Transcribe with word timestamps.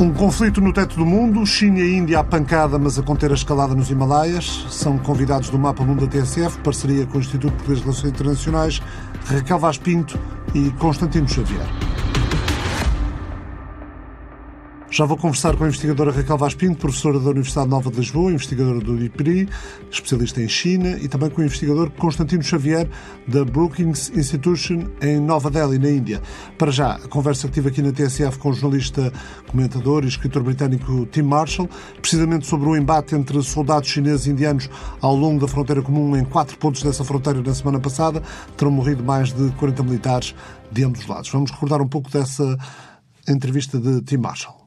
Um 0.00 0.12
conflito 0.12 0.60
no 0.60 0.72
teto 0.72 0.94
do 0.94 1.04
mundo, 1.04 1.44
China 1.44 1.80
e 1.80 1.96
Índia 1.96 2.20
à 2.20 2.24
pancada, 2.24 2.78
mas 2.78 2.96
a 3.00 3.02
conter 3.02 3.32
a 3.32 3.34
escalada 3.34 3.74
nos 3.74 3.90
Himalaias. 3.90 4.64
São 4.70 4.96
convidados 4.96 5.50
do 5.50 5.58
Mapa 5.58 5.82
Mundo 5.82 6.06
da 6.06 6.12
TSF, 6.12 6.58
parceria 6.60 7.04
com 7.04 7.18
o 7.18 7.20
Instituto 7.20 7.56
de 7.64 7.80
Relações 7.80 8.12
Internacionais, 8.12 8.80
Raquel 9.24 9.58
Vaz 9.58 9.76
Pinto 9.76 10.16
e 10.54 10.70
Constantino 10.78 11.28
Xavier. 11.28 11.66
Já 14.98 15.04
vou 15.04 15.16
conversar 15.16 15.54
com 15.54 15.62
a 15.62 15.68
investigadora 15.68 16.10
Raquel 16.10 16.36
Vaz 16.36 16.54
Pinto, 16.54 16.78
professora 16.78 17.20
da 17.20 17.30
Universidade 17.30 17.68
Nova 17.68 17.88
de 17.88 17.98
Lisboa, 17.98 18.32
investigadora 18.32 18.80
do 18.80 19.00
IPRI, 19.00 19.48
especialista 19.92 20.42
em 20.42 20.48
China, 20.48 20.98
e 21.00 21.06
também 21.06 21.30
com 21.30 21.40
o 21.40 21.44
investigador 21.44 21.88
Constantino 21.90 22.42
Xavier, 22.42 22.90
da 23.24 23.44
Brookings 23.44 24.10
Institution, 24.18 24.88
em 25.00 25.20
Nova 25.20 25.52
Delhi, 25.52 25.78
na 25.78 25.88
Índia. 25.88 26.20
Para 26.58 26.72
já, 26.72 26.96
a 26.96 27.06
conversa 27.06 27.46
que 27.46 27.54
tive 27.54 27.68
aqui 27.68 27.80
na 27.80 27.92
TSF 27.92 28.38
com 28.38 28.50
o 28.50 28.52
jornalista, 28.52 29.12
comentador 29.46 30.02
e 30.02 30.08
escritor 30.08 30.42
britânico 30.42 31.06
Tim 31.12 31.22
Marshall, 31.22 31.68
precisamente 32.00 32.48
sobre 32.48 32.68
o 32.68 32.76
embate 32.76 33.14
entre 33.14 33.40
soldados 33.40 33.88
chineses 33.88 34.26
e 34.26 34.30
indianos 34.30 34.68
ao 35.00 35.14
longo 35.14 35.40
da 35.40 35.46
fronteira 35.46 35.80
comum 35.80 36.16
em 36.16 36.24
quatro 36.24 36.58
pontos 36.58 36.82
dessa 36.82 37.04
fronteira 37.04 37.40
na 37.40 37.54
semana 37.54 37.78
passada. 37.78 38.20
Terão 38.56 38.72
morrido 38.72 39.04
mais 39.04 39.32
de 39.32 39.48
40 39.58 39.80
militares 39.84 40.34
de 40.72 40.82
ambos 40.82 41.02
os 41.02 41.06
lados. 41.06 41.30
Vamos 41.30 41.52
recordar 41.52 41.80
um 41.80 41.86
pouco 41.86 42.10
dessa 42.10 42.58
entrevista 43.28 43.78
de 43.78 44.02
Tim 44.02 44.16
Marshall. 44.16 44.57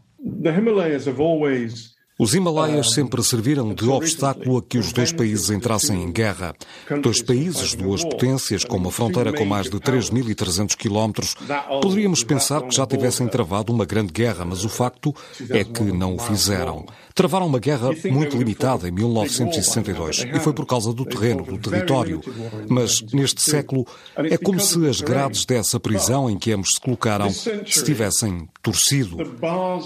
Os 2.22 2.36
Himalaias 2.36 2.92
sempre 2.92 3.24
serviram 3.24 3.74
de 3.74 3.90
obstáculo 3.90 4.58
a 4.58 4.62
que 4.62 4.78
os 4.78 4.94
dois 4.94 5.12
países 5.12 5.50
entrassem 5.50 6.04
em 6.04 6.12
guerra. 6.12 6.54
Dois 7.02 7.20
países, 7.20 7.74
duas 7.74 8.04
potências, 8.04 8.64
com 8.64 8.78
uma 8.78 8.92
fronteira 8.92 9.34
com 9.34 9.44
mais 9.44 9.68
de 9.72 9.80
3.300 9.80 10.76
quilómetros, 10.76 11.36
poderíamos 11.82 12.24
pensar 12.24 12.62
que 12.62 12.76
já 12.76 12.86
tivessem 12.86 13.28
travado 13.28 13.74
uma 13.74 13.86
grande 13.86 14.14
guerra, 14.14 14.46
mas 14.46 14.64
o 14.64 14.70
facto 14.70 15.16
é 15.50 15.64
que 15.64 15.82
não 15.86 16.16
o 16.16 16.20
fizeram. 16.20 16.86
Travaram 17.22 17.46
uma 17.46 17.60
guerra 17.60 17.92
muito 18.10 18.36
limitada 18.36 18.90
em 18.90 18.92
1962 18.92 20.26
e 20.34 20.40
foi 20.40 20.54
por 20.54 20.66
causa 20.66 20.92
do 20.92 21.06
terreno, 21.06 21.44
do 21.44 21.56
território. 21.60 22.20
Mas 22.68 23.04
neste 23.14 23.44
século 23.44 23.86
é 24.18 24.40
como 24.40 24.60
se 24.60 24.88
as 24.88 25.02
grades 25.02 25.46
dessa 25.46 25.80
prisão 25.80 26.32
em 26.32 26.40
que 26.40 26.52
ambos 26.52 26.74
se 26.74 26.82
colocaram 26.82 27.30
se 27.30 27.84
tivessem 27.84 28.50
torcido. 28.64 29.18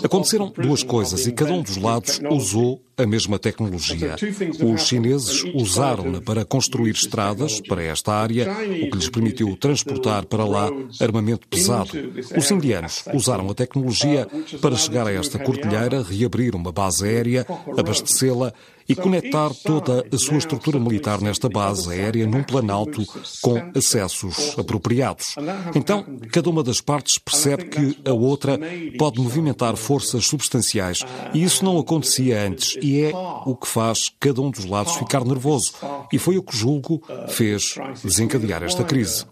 Aconteceram 0.02 0.50
duas 0.50 0.82
coisas 0.82 1.28
e 1.28 1.34
cada 1.34 1.52
um 1.52 1.62
dos 1.62 1.76
lados 1.76 2.22
usou 2.32 2.82
a 2.98 3.06
mesma 3.06 3.38
tecnologia. 3.38 4.16
Os 4.64 4.88
chineses 4.88 5.44
usaram-na 5.54 6.22
para 6.22 6.46
construir 6.46 6.92
estradas 6.92 7.60
para 7.62 7.84
esta 7.84 8.14
área, 8.14 8.50
o 8.52 8.90
que 8.90 8.98
lhes 8.98 9.10
permitiu 9.10 9.56
transportar 9.58 10.26
para 10.26 10.46
lá 10.46 10.70
armamento 11.00 11.48
pesado. 11.48 11.92
Os 12.38 12.52
indianos 12.52 13.04
usaram 13.14 13.50
a 13.50 13.54
tecnologia 13.54 14.28
para 14.62 14.76
chegar 14.76 15.08
a 15.08 15.12
esta 15.12 15.40
cordilheira, 15.40 16.04
reabrir 16.04 16.56
uma 16.56 16.72
base 16.72 17.06
aérea, 17.06 17.46
abastecê-la 17.78 18.54
e 18.88 18.96
conectar 18.96 19.52
toda 19.64 20.06
a 20.12 20.18
sua 20.18 20.38
estrutura 20.38 20.80
militar 20.80 21.22
nesta 21.22 21.50
base 21.50 21.92
aérea 21.92 22.28
num 22.28 22.44
planalto 22.44 23.06
com 23.42 23.56
acessos 23.76 24.56
apropriados. 24.58 25.36
Então, 25.74 26.06
cada 26.32 26.50
uma 26.50 26.64
das 26.64 26.82
partes 26.82 27.18
percebe 27.18 27.66
que 27.66 27.98
a 28.08 28.14
outra 28.14 28.60
pode 28.98 29.20
movimentar 29.20 29.76
forças 29.76 30.26
substanciais 30.26 31.00
e 31.34 31.44
isso 31.44 31.64
não 31.64 31.78
acontecia 31.78 32.42
antes 32.42 32.78
e 32.82 33.02
é 33.02 33.12
o 33.46 33.56
que 33.56 33.68
faz 33.68 34.12
cada 34.20 34.42
um 34.42 34.52
dos 34.52 34.66
lados 34.66 34.96
ficar 34.96 35.24
nervoso 35.26 35.74
e 36.12 36.18
foi 36.18 36.38
o 36.38 36.44
que 36.44 36.56
julgo 36.56 37.02
fez 37.28 37.76
desencadear 38.04 38.64
esta 38.64 38.84
crise. 38.84 39.26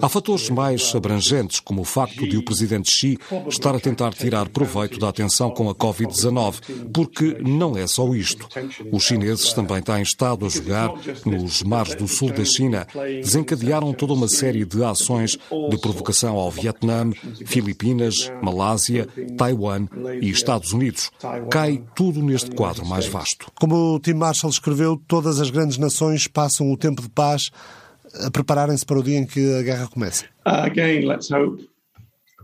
Há 0.00 0.08
fatores 0.08 0.48
mais 0.48 0.94
abrangentes, 0.94 1.60
como 1.60 1.82
o 1.82 1.84
facto 1.84 2.26
de 2.26 2.36
o 2.36 2.44
presidente 2.44 2.90
Xi 2.90 3.18
estar 3.48 3.74
a 3.74 3.80
tentar 3.80 4.14
tirar 4.14 4.48
proveito 4.48 4.98
da 4.98 5.08
atenção 5.08 5.50
com 5.50 5.68
a 5.68 5.74
Covid-19, 5.74 6.90
porque 6.92 7.36
não 7.40 7.76
é 7.76 7.86
só 7.86 8.14
isto. 8.14 8.48
Os 8.92 9.02
chineses 9.04 9.52
também 9.52 9.82
têm 9.82 10.02
estado 10.02 10.46
a 10.46 10.48
jogar 10.48 10.90
nos 11.24 11.62
mares 11.62 11.94
do 11.94 12.06
sul 12.06 12.32
da 12.32 12.44
China, 12.44 12.86
desencadearam 13.22 13.92
toda 13.92 14.12
uma 14.12 14.28
série 14.28 14.64
de 14.64 14.84
ações 14.84 15.36
de 15.70 15.78
provocação 15.78 16.36
ao 16.36 16.50
Vietnã, 16.50 17.10
Filipinas, 17.44 18.30
Malásia, 18.42 19.08
Taiwan 19.36 19.88
e 20.20 20.30
Estados 20.30 20.72
Unidos. 20.72 21.10
Cai 21.50 21.82
tudo 21.94 22.22
neste 22.22 22.50
quadro 22.52 22.86
mais 22.86 23.06
vasto. 23.06 23.50
Como 23.58 23.94
o 23.94 24.00
Tim 24.00 24.14
Marshall 24.14 24.50
escreveu, 24.50 25.00
todas 25.08 25.40
as 25.40 25.50
grandes 25.50 25.76
nações 25.76 26.28
passam 26.28 26.70
o 26.70 26.76
tempo 26.76 27.02
de 27.02 27.08
paz 27.08 27.50
a 28.20 28.30
prepararem-se 28.30 28.84
para 28.84 28.98
o 28.98 29.02
dia 29.02 29.18
em 29.18 29.26
que 29.26 29.58
a 29.58 29.62
guerra 29.62 29.88
começa. 29.88 30.24
again, 30.44 31.06
let's 31.06 31.30
hope. 31.30 31.68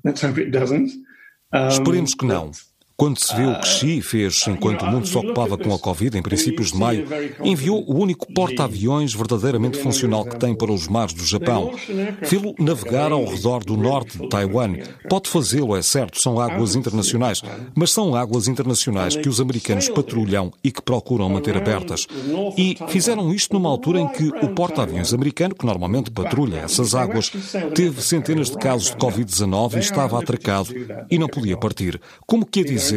Let's 0.05 0.23
hope 0.23 0.41
it 0.41 0.51
doesn't. 0.51 0.91
Um, 1.53 1.69
Esperemos 1.69 2.15
que 2.15 2.27
não. 2.27 2.51
Quando 3.03 3.19
se 3.19 3.35
viu 3.35 3.51
o 3.51 3.59
que 3.59 3.67
Xi 3.67 4.01
fez 4.01 4.47
enquanto 4.47 4.83
o 4.83 4.87
mundo 4.87 5.09
se 5.09 5.19
ocupava 5.19 5.59
com 5.59 5.75
a 5.75 5.79
Covid, 5.79 6.17
em 6.17 6.23
princípios 6.23 6.71
de 6.71 6.79
maio, 6.79 7.05
enviou 7.43 7.83
o 7.85 8.01
único 8.01 8.33
porta-aviões 8.33 9.13
verdadeiramente 9.13 9.77
funcional 9.77 10.25
que 10.25 10.39
tem 10.39 10.55
para 10.55 10.71
os 10.71 10.87
mares 10.87 11.13
do 11.13 11.27
Japão. 11.27 11.73
Fê-lo 12.23 12.55
navegar 12.61 13.11
ao 13.11 13.25
redor 13.25 13.65
do 13.65 13.77
norte 13.77 14.19
de 14.19 14.29
Taiwan. 14.29 14.77
Pode 15.09 15.29
fazê-lo, 15.29 15.75
é 15.77 15.83
certo, 15.83 16.23
são 16.23 16.39
águas 16.39 16.77
internacionais, 16.77 17.43
mas 17.75 17.91
são 17.91 18.15
águas 18.15 18.47
internacionais 18.47 19.17
que 19.17 19.29
os 19.29 19.41
americanos 19.41 19.89
patrulham 19.89 20.53
e 20.63 20.71
que 20.71 20.81
procuram 20.81 21.29
manter 21.29 21.57
abertas. 21.57 22.07
E 22.57 22.79
fizeram 22.87 23.35
isto 23.35 23.53
numa 23.53 23.69
altura 23.69 23.99
em 23.99 24.07
que 24.11 24.29
o 24.29 24.51
porta-aviões 24.51 25.13
americano, 25.13 25.57
que 25.57 25.67
normalmente 25.67 26.09
patrulha 26.09 26.59
essas 26.59 26.95
águas, 26.95 27.33
teve 27.75 28.01
centenas 28.01 28.49
de 28.49 28.59
casos 28.59 28.91
de 28.91 28.97
Covid-19 28.97 29.75
e 29.75 29.79
estava 29.81 30.21
atracado 30.21 30.69
e 31.11 31.19
não 31.19 31.27
podia 31.27 31.57
partir. 31.57 32.01
Como 32.25 32.47
que 32.47 32.61
a 32.61 32.65
dizer? 32.65 32.92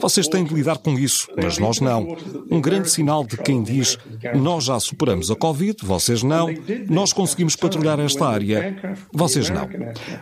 Vocês 0.00 0.28
têm 0.28 0.44
de 0.44 0.54
lidar 0.54 0.78
com 0.78 0.98
isso, 0.98 1.28
mas 1.36 1.58
nós 1.58 1.80
não. 1.80 2.16
Um 2.50 2.60
grande 2.60 2.90
sinal 2.90 3.24
de 3.24 3.36
quem 3.36 3.62
diz 3.62 3.98
nós 4.34 4.64
já 4.64 4.78
superamos 4.80 5.30
a 5.30 5.36
Covid, 5.36 5.76
vocês 5.82 6.22
não, 6.22 6.48
nós 6.88 7.12
conseguimos 7.12 7.56
patrulhar 7.56 7.98
esta 8.00 8.26
área, 8.26 8.98
vocês 9.12 9.48
não. 9.50 9.68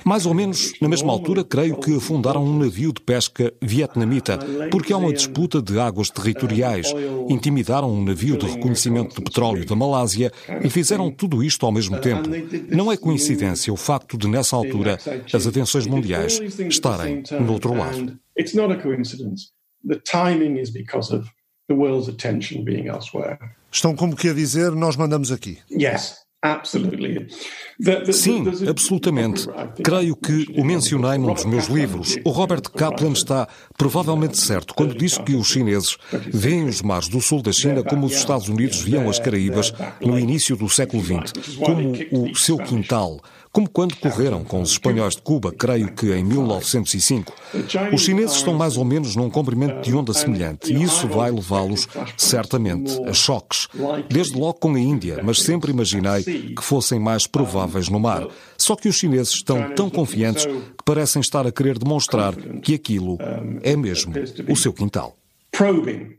Mais 0.05 0.27
ou 0.27 0.35
menos 0.35 0.75
na 0.81 0.89
mesma 0.89 1.13
altura, 1.13 1.45
creio 1.45 1.77
que 1.77 1.97
afundaram 1.97 2.45
um 2.45 2.59
navio 2.59 2.93
de 2.93 3.01
pesca 3.01 3.53
vietnamita, 3.63 4.39
porque 4.71 4.93
há 4.93 4.97
uma 4.97 5.13
disputa 5.13 5.61
de 5.63 5.79
águas 5.79 6.11
territoriais. 6.11 6.93
Intimidaram 7.29 7.91
um 7.91 8.05
navio 8.05 8.37
de 8.37 8.47
reconhecimento 8.47 9.17
de 9.17 9.23
petróleo 9.23 9.65
da 9.65 9.75
Malásia 9.75 10.33
e 10.63 10.71
fizeram 10.71 11.11
tudo 11.11 11.43
isto 11.43 11.65
ao 11.65 11.73
mesmo 11.73 11.99
tempo. 11.99 12.29
Não 12.71 12.91
é 12.91 12.97
coincidência 12.97 13.73
o 13.73 13.77
facto 13.77 14.17
de, 14.17 14.29
nessa 14.29 14.57
altura, 14.57 14.99
as 15.33 15.47
atenções 15.47 15.87
mundiais 15.87 16.41
estarem 16.69 17.23
no 17.41 17.53
outro 17.53 17.75
lado. 17.75 18.19
It's 18.39 18.55
not 18.55 18.73
a 18.73 18.77
coincidence. 18.81 19.51
The 19.87 20.01
timing 20.01 20.59
is 20.61 20.71
because 20.71 21.15
of 21.15 21.29
the 21.69 21.75
world's 21.75 22.09
attention 22.09 22.65
being 22.65 22.87
elsewhere. 22.89 23.39
Estão 23.73 23.95
como 23.95 24.17
que 24.17 24.29
a 24.29 24.33
dizer, 24.35 24.73
nós 24.73 24.97
mandamos 24.97 25.31
aqui. 25.31 25.59
Yes, 25.71 26.17
absolutely. 26.43 27.27
The- 27.83 28.03
the- 28.05 28.13
Sim, 28.13 28.45
absolutamente. 28.69 29.47
Creio 29.85 30.17
que 30.17 30.47
o 30.59 30.65
mencionei 30.65 31.19
num 31.19 31.35
dos 31.35 31.45
meus 31.45 31.67
livros. 31.67 32.17
O 32.25 32.31
Robert 32.31 32.63
Kaplan 32.71 33.13
está 33.13 33.49
provavelmente 33.77 34.39
certo 34.39 34.75
quando 34.75 34.95
diz 34.97 35.19
que 35.19 35.35
os 35.35 35.49
chineses 35.49 35.97
veem 36.33 36.65
os 36.67 36.83
mares 36.83 37.09
do 37.09 37.21
sul 37.21 37.43
da 37.43 37.53
China 37.53 37.83
como 37.83 38.07
os 38.07 38.15
Estados 38.15 38.49
Unidos 38.49 38.81
viam 38.81 39.09
as 39.11 39.19
Caraíbas 39.19 39.73
no 40.01 40.19
início 40.19 40.57
do 40.57 40.69
século 40.69 41.03
XX, 41.03 41.57
como 41.59 41.93
o 42.31 42.35
seu 42.37 42.57
quintal, 42.59 43.21
como 43.57 43.71
quando 43.71 43.97
correram 43.97 44.45
com 44.45 44.61
os 44.61 44.73
espanhóis 44.73 45.17
de 45.17 45.23
Cuba, 45.23 45.51
creio 45.51 45.91
que 45.91 46.13
em 46.13 46.23
1905. 46.23 47.33
Os 47.91 48.03
chineses 48.03 48.37
estão 48.37 48.53
mais 48.53 48.77
ou 48.77 48.85
menos 48.85 49.17
num 49.17 49.31
comprimento 49.31 49.81
de 49.81 49.97
onda 49.97 50.13
semelhante 50.13 50.71
e 50.71 50.83
isso 50.83 51.09
vai 51.09 51.31
levá-los 51.31 51.89
certamente 52.19 52.93
a 53.09 53.15
choques. 53.15 53.67
Desde 54.11 54.39
logo 54.39 54.59
com 54.59 54.75
a 54.75 54.79
Índia, 54.79 55.23
mas 55.25 55.41
sempre 55.41 55.71
imaginei 55.71 56.23
que 56.23 56.63
fossem 56.63 57.01
mais 57.01 57.27
prováveis 57.27 57.89
no 57.89 57.99
mar. 57.99 58.29
Só 58.59 58.77
que 58.77 58.91
os 58.91 58.97
chineses 58.97 59.33
estão 59.33 59.75
tão 59.75 59.89
confiantes 59.89 60.45
que 60.45 60.85
parecem 60.85 61.21
estar 61.21 61.47
a 61.47 61.51
querer 61.51 61.79
demonstrar 61.79 62.37
que 62.61 62.75
aquilo 62.75 63.17
é 63.63 63.75
mesmo 63.75 64.13
o 64.51 64.55
seu 64.55 64.71
quintal. 64.75 65.17
probing 65.51 66.19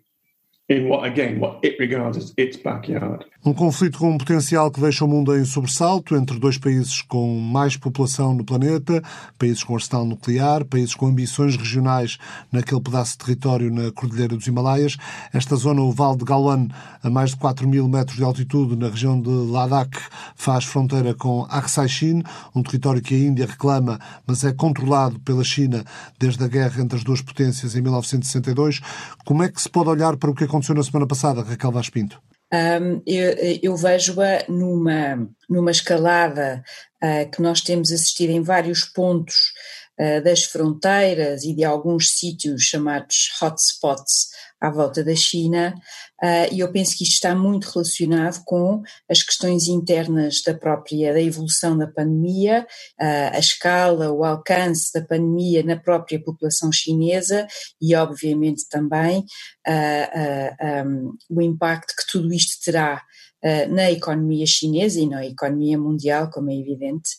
in 0.70 0.90
what, 0.90 1.06
again, 1.06 1.40
what 1.40 1.60
it 1.64 1.76
regards 1.80 2.18
as 2.18 2.34
its 2.36 2.58
backyard. 2.58 3.26
Um 3.48 3.54
conflito 3.54 3.98
com 3.98 4.12
um 4.12 4.18
potencial 4.18 4.70
que 4.70 4.82
deixa 4.82 5.06
o 5.06 5.08
mundo 5.08 5.34
em 5.34 5.46
sobressalto 5.46 6.18
entre 6.18 6.38
dois 6.38 6.58
países 6.58 7.02
com 7.02 7.40
mais 7.40 7.78
população 7.78 8.34
no 8.34 8.44
planeta, 8.44 9.02
países 9.40 9.64
com 9.64 9.74
arsenal 9.74 10.04
nuclear, 10.04 10.66
países 10.66 10.94
com 10.94 11.08
ambições 11.08 11.56
regionais 11.56 12.18
naquele 12.52 12.82
pedaço 12.82 13.14
de 13.14 13.20
território 13.20 13.74
na 13.74 13.90
Cordilheira 13.90 14.36
dos 14.36 14.46
Himalaias. 14.46 14.98
Esta 15.32 15.56
zona, 15.56 15.82
o 15.82 15.94
Vale 15.94 16.18
de 16.18 16.26
Galwan, 16.26 16.68
a 17.02 17.10
mais 17.10 17.30
de 17.30 17.38
4 17.38 17.66
mil 17.66 17.88
metros 17.88 18.18
de 18.18 18.24
altitude, 18.26 18.76
na 18.76 18.90
região 18.90 19.18
de 19.18 19.30
Ladakh, 19.30 19.98
faz 20.36 20.66
fronteira 20.66 21.14
com 21.14 21.48
Aksai 21.50 21.88
Chin, 21.88 22.24
um 22.54 22.62
território 22.62 23.02
que 23.02 23.16
a 23.16 23.18
Índia 23.18 23.46
reclama, 23.46 23.98
mas 24.28 24.44
é 24.44 24.52
controlado 24.52 25.22
pela 25.22 25.46
China 25.46 25.86
desde 26.20 26.44
a 26.44 26.50
guerra 26.50 26.82
entre 26.82 26.98
as 26.98 27.04
duas 27.06 27.22
potências 27.22 27.78
em 27.78 27.82
1962. 27.82 28.82
Como 29.24 29.42
é 29.42 29.48
que 29.48 29.62
se 29.62 29.70
pode 29.70 29.88
olhar 29.88 30.18
para 30.18 30.30
o 30.30 30.36
que 30.36 30.44
aconteceu 30.44 30.76
na 30.76 30.84
semana 30.84 31.08
passada, 31.08 31.44
Raquel 31.44 31.72
Vaz 31.72 31.90
Pinto? 31.90 32.20
Um, 32.54 33.02
eu, 33.06 33.60
eu 33.62 33.76
vejo-a 33.76 34.46
numa, 34.48 35.30
numa 35.50 35.72
escalada 35.72 36.64
uh, 37.04 37.30
que 37.30 37.42
nós 37.42 37.60
temos 37.62 37.92
assistido 37.92 38.30
em 38.30 38.42
vários 38.42 38.86
pontos 38.86 39.52
das 40.24 40.44
fronteiras 40.44 41.44
e 41.44 41.54
de 41.54 41.64
alguns 41.64 42.12
sítios 42.12 42.62
chamados 42.64 43.30
hotspots 43.42 44.28
à 44.60 44.72
volta 44.72 45.04
da 45.04 45.16
China, 45.16 45.76
uh, 46.22 46.54
e 46.54 46.60
eu 46.60 46.72
penso 46.72 46.98
que 46.98 47.04
isto 47.04 47.14
está 47.14 47.36
muito 47.36 47.70
relacionado 47.70 48.42
com 48.44 48.82
as 49.10 49.22
questões 49.22 49.68
internas 49.68 50.42
da 50.44 50.54
própria, 50.54 51.14
da 51.14 51.22
evolução 51.22 51.78
da 51.78 51.86
pandemia, 51.86 52.66
uh, 53.00 53.36
a 53.36 53.40
escala, 53.40 54.12
o 54.12 54.24
alcance 54.24 54.92
da 54.92 55.06
pandemia 55.06 55.64
na 55.64 55.78
própria 55.78 56.20
população 56.20 56.72
chinesa 56.72 57.48
e, 57.80 57.94
obviamente, 57.96 58.68
também 58.70 59.26
o 61.30 61.42
impacto 61.42 61.94
que 61.96 62.08
tudo 62.12 62.34
isto 62.34 62.64
terá 62.64 63.04
na 63.70 63.92
economia 63.92 64.46
chinesa 64.46 65.00
e 65.00 65.08
na 65.08 65.26
economia 65.26 65.78
mundial, 65.78 66.30
como 66.30 66.50
é 66.50 66.56
evidente. 66.56 67.10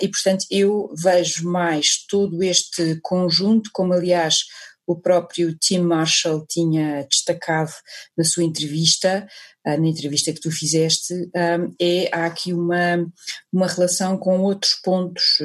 E, 0.00 0.08
portanto, 0.08 0.44
eu 0.50 0.92
vejo 1.00 1.48
mais 1.48 2.04
todo 2.08 2.42
este 2.42 2.98
conjunto, 3.02 3.70
como 3.72 3.92
aliás 3.92 4.40
o 4.86 5.00
próprio 5.00 5.56
Tim 5.58 5.80
Marshall 5.80 6.44
tinha 6.48 7.06
destacado 7.08 7.72
na 8.16 8.24
sua 8.24 8.44
entrevista, 8.44 9.26
ah, 9.64 9.76
na 9.76 9.86
entrevista 9.86 10.32
que 10.32 10.40
tu 10.40 10.50
fizeste, 10.50 11.30
ah, 11.34 11.58
é, 11.80 12.08
há 12.12 12.26
aqui 12.26 12.52
uma, 12.52 13.06
uma 13.52 13.66
relação 13.66 14.18
com 14.18 14.40
outros 14.40 14.74
pontos, 14.82 15.38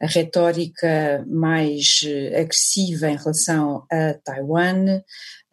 a 0.00 0.06
retórica 0.06 1.24
mais 1.28 2.00
agressiva 2.38 3.08
em 3.08 3.16
relação 3.16 3.84
a 3.90 4.14
Taiwan, 4.24 4.98
ah, 4.98 5.02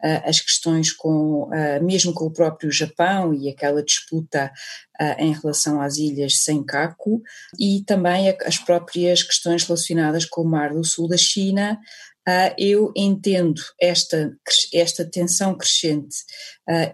as 0.02 0.40
questões 0.40 0.92
com, 0.92 1.48
mesmo 1.82 2.12
com 2.12 2.26
o 2.26 2.32
próprio 2.32 2.70
Japão 2.70 3.32
e 3.32 3.48
aquela 3.48 3.82
disputa 3.82 4.52
em 5.18 5.32
relação 5.32 5.80
às 5.80 5.96
ilhas 5.96 6.42
Senkaku, 6.42 7.22
e 7.58 7.82
também 7.86 8.34
as 8.44 8.58
próprias 8.58 9.22
questões 9.22 9.64
relacionadas 9.64 10.24
com 10.26 10.42
o 10.42 10.48
Mar 10.48 10.74
do 10.74 10.84
Sul 10.84 11.08
da 11.08 11.16
China, 11.16 11.78
eu 12.58 12.92
entendo 12.96 13.60
esta, 13.80 14.36
esta 14.72 15.04
tensão 15.04 15.56
crescente 15.56 16.16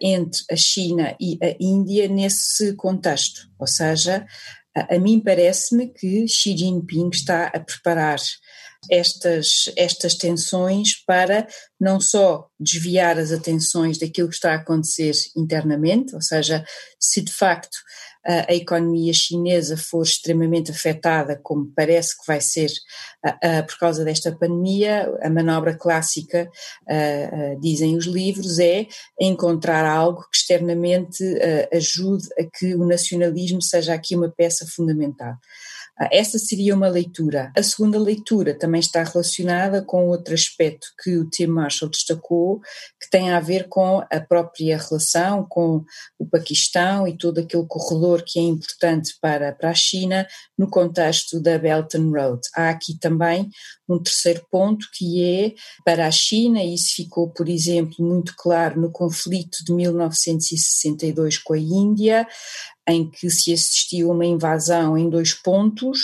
entre 0.01 0.41
a 0.51 0.57
China 0.57 1.17
e 1.21 1.39
a 1.43 1.57
Índia 1.61 2.09
nesse 2.09 2.75
contexto, 2.75 3.49
ou 3.59 3.67
seja, 3.67 4.27
a 4.75 4.99
mim 5.01 5.19
parece-me 5.19 5.89
que 5.89 6.29
Xi 6.29 6.57
Jinping 6.57 7.11
está 7.13 7.47
a 7.47 7.59
preparar 7.59 8.19
estas, 8.89 9.71
estas 9.77 10.15
tensões 10.15 11.05
para 11.07 11.47
não 11.79 12.01
só 12.01 12.49
desviar 12.59 13.19
as 13.19 13.33
atenções 13.33 13.99
daquilo 13.99 14.29
que 14.29 14.35
está 14.35 14.53
a 14.53 14.57
acontecer 14.57 15.13
internamente, 15.37 16.15
ou 16.15 16.23
seja, 16.23 16.65
se 16.99 17.21
de 17.21 17.33
facto 17.33 17.77
a 18.23 18.53
economia 18.53 19.15
chinesa 19.15 19.79
for 19.79 20.03
extremamente 20.03 20.71
afetada, 20.71 21.41
como 21.43 21.73
parece 21.75 22.15
que 22.19 22.27
vai 22.27 22.39
ser 22.39 22.71
por 23.67 23.79
causa 23.79 24.05
desta 24.05 24.31
pandemia, 24.31 25.11
a 25.23 25.31
manobra 25.31 25.75
clássica, 25.75 26.47
dizem 27.61 27.97
os 27.97 28.05
livros, 28.05 28.59
é 28.59 28.87
encontrar 29.19 29.87
algo 29.87 30.21
que 30.31 30.37
externamente 30.37 31.25
ajude 31.73 32.29
a 32.39 32.45
que 32.45 32.75
o 32.75 32.87
nacionalismo 32.87 33.63
seja 33.63 33.95
aqui 33.95 34.15
uma 34.15 34.29
peça 34.29 34.67
fundamental. 34.67 35.35
Ah, 36.03 36.09
essa 36.11 36.39
seria 36.39 36.75
uma 36.75 36.89
leitura. 36.89 37.53
A 37.55 37.63
segunda 37.63 37.99
leitura 37.99 38.59
também 38.59 38.81
está 38.81 39.03
relacionada 39.03 39.83
com 39.83 40.09
outro 40.09 40.33
aspecto 40.33 40.87
que 41.03 41.19
o 41.19 41.29
Tim 41.29 41.49
Marshall 41.49 41.91
destacou, 41.91 42.61
que 42.99 43.11
tem 43.11 43.31
a 43.31 43.39
ver 43.39 43.69
com 43.69 43.99
a 44.11 44.21
própria 44.21 44.79
relação 44.79 45.45
com 45.47 45.85
o 46.19 46.27
Paquistão 46.27 47.07
e 47.07 47.19
todo 47.19 47.41
aquele 47.41 47.67
corredor 47.67 48.25
que 48.27 48.39
é 48.39 48.43
importante 48.43 49.13
para, 49.21 49.53
para 49.53 49.69
a 49.69 49.75
China 49.75 50.27
no 50.57 50.71
contexto 50.71 51.39
da 51.39 51.59
Belt 51.59 51.95
and 51.95 52.11
Road. 52.11 52.41
Há 52.55 52.71
aqui 52.71 52.99
também 52.99 53.51
um 53.87 54.03
terceiro 54.03 54.47
ponto 54.51 54.87
que 54.95 55.23
é 55.23 55.55
para 55.85 56.07
a 56.07 56.11
China, 56.11 56.63
e 56.63 56.75
isso 56.75 56.95
ficou, 56.95 57.29
por 57.29 57.49
exemplo, 57.49 57.97
muito 57.99 58.35
claro 58.37 58.81
no 58.81 58.91
conflito 58.91 59.59
de 59.65 59.75
1962 59.75 61.37
com 61.39 61.53
a 61.53 61.59
Índia, 61.59 62.27
em 62.91 63.09
que 63.09 63.31
se 63.31 63.53
assistiu 63.53 64.11
uma 64.11 64.25
invasão 64.25 64.97
em 64.97 65.09
dois 65.09 65.33
pontos, 65.33 65.99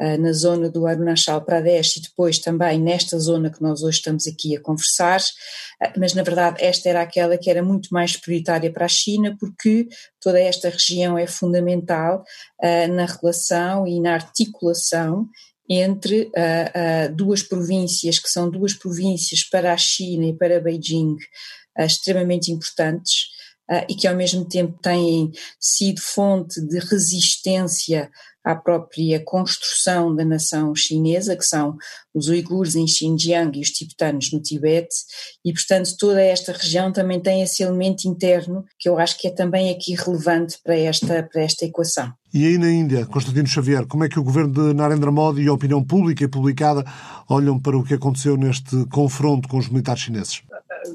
uh, 0.00 0.20
na 0.20 0.32
zona 0.32 0.68
do 0.70 0.86
Arunachal 0.86 1.40
Pradesh 1.44 1.96
e 1.96 2.02
depois 2.02 2.38
também 2.38 2.80
nesta 2.80 3.18
zona 3.18 3.50
que 3.50 3.62
nós 3.62 3.82
hoje 3.82 3.98
estamos 3.98 4.26
aqui 4.26 4.56
a 4.56 4.60
conversar, 4.60 5.20
uh, 5.20 5.92
mas 5.98 6.14
na 6.14 6.22
verdade 6.22 6.62
esta 6.64 6.88
era 6.88 7.02
aquela 7.02 7.36
que 7.36 7.50
era 7.50 7.62
muito 7.62 7.88
mais 7.90 8.16
prioritária 8.16 8.72
para 8.72 8.86
a 8.86 8.88
China, 8.88 9.36
porque 9.38 9.88
toda 10.20 10.40
esta 10.40 10.70
região 10.70 11.18
é 11.18 11.26
fundamental 11.26 12.24
uh, 12.62 12.92
na 12.92 13.06
relação 13.06 13.86
e 13.86 14.00
na 14.00 14.14
articulação 14.14 15.28
entre 15.70 16.32
duas 17.14 17.42
províncias, 17.42 18.18
que 18.18 18.30
são 18.30 18.48
duas 18.48 18.72
províncias 18.72 19.44
para 19.44 19.74
a 19.74 19.76
China 19.76 20.24
e 20.24 20.32
para 20.32 20.58
Beijing 20.58 21.14
extremamente 21.78 22.50
importantes, 22.50 23.26
uh, 23.70 23.84
e 23.88 23.94
que 23.94 24.06
ao 24.06 24.16
mesmo 24.16 24.44
tempo 24.44 24.78
têm 24.80 25.30
sido 25.58 26.00
fonte 26.00 26.60
de 26.60 26.78
resistência 26.78 28.10
à 28.48 28.54
própria 28.54 29.22
construção 29.22 30.14
da 30.14 30.24
nação 30.24 30.74
chinesa, 30.74 31.36
que 31.36 31.44
são 31.44 31.76
os 32.14 32.28
uigures 32.28 32.76
em 32.76 32.86
Xinjiang 32.86 33.58
e 33.58 33.60
os 33.60 33.68
tibetanos 33.68 34.32
no 34.32 34.40
Tibete, 34.40 34.94
e 35.44 35.52
portanto 35.52 35.94
toda 35.98 36.22
esta 36.22 36.52
região 36.52 36.90
também 36.90 37.20
tem 37.20 37.42
esse 37.42 37.62
elemento 37.62 38.08
interno 38.08 38.64
que 38.78 38.88
eu 38.88 38.98
acho 38.98 39.18
que 39.18 39.28
é 39.28 39.30
também 39.30 39.70
aqui 39.70 39.94
relevante 39.94 40.56
para 40.64 40.76
esta, 40.76 41.22
para 41.22 41.42
esta 41.42 41.66
equação. 41.66 42.10
E 42.32 42.46
aí 42.46 42.56
na 42.56 42.70
Índia, 42.70 43.04
Constantino 43.04 43.46
Xavier, 43.46 43.86
como 43.86 44.04
é 44.04 44.08
que 44.08 44.18
o 44.18 44.24
governo 44.24 44.52
de 44.52 44.74
Narendra 44.74 45.10
Modi 45.10 45.42
e 45.42 45.48
a 45.48 45.52
opinião 45.52 45.84
pública 45.84 46.24
e 46.24 46.28
publicada 46.28 46.84
olham 47.28 47.60
para 47.60 47.76
o 47.76 47.84
que 47.84 47.94
aconteceu 47.94 48.36
neste 48.36 48.86
confronto 48.86 49.46
com 49.46 49.58
os 49.58 49.68
militares 49.68 50.02
chineses? 50.02 50.42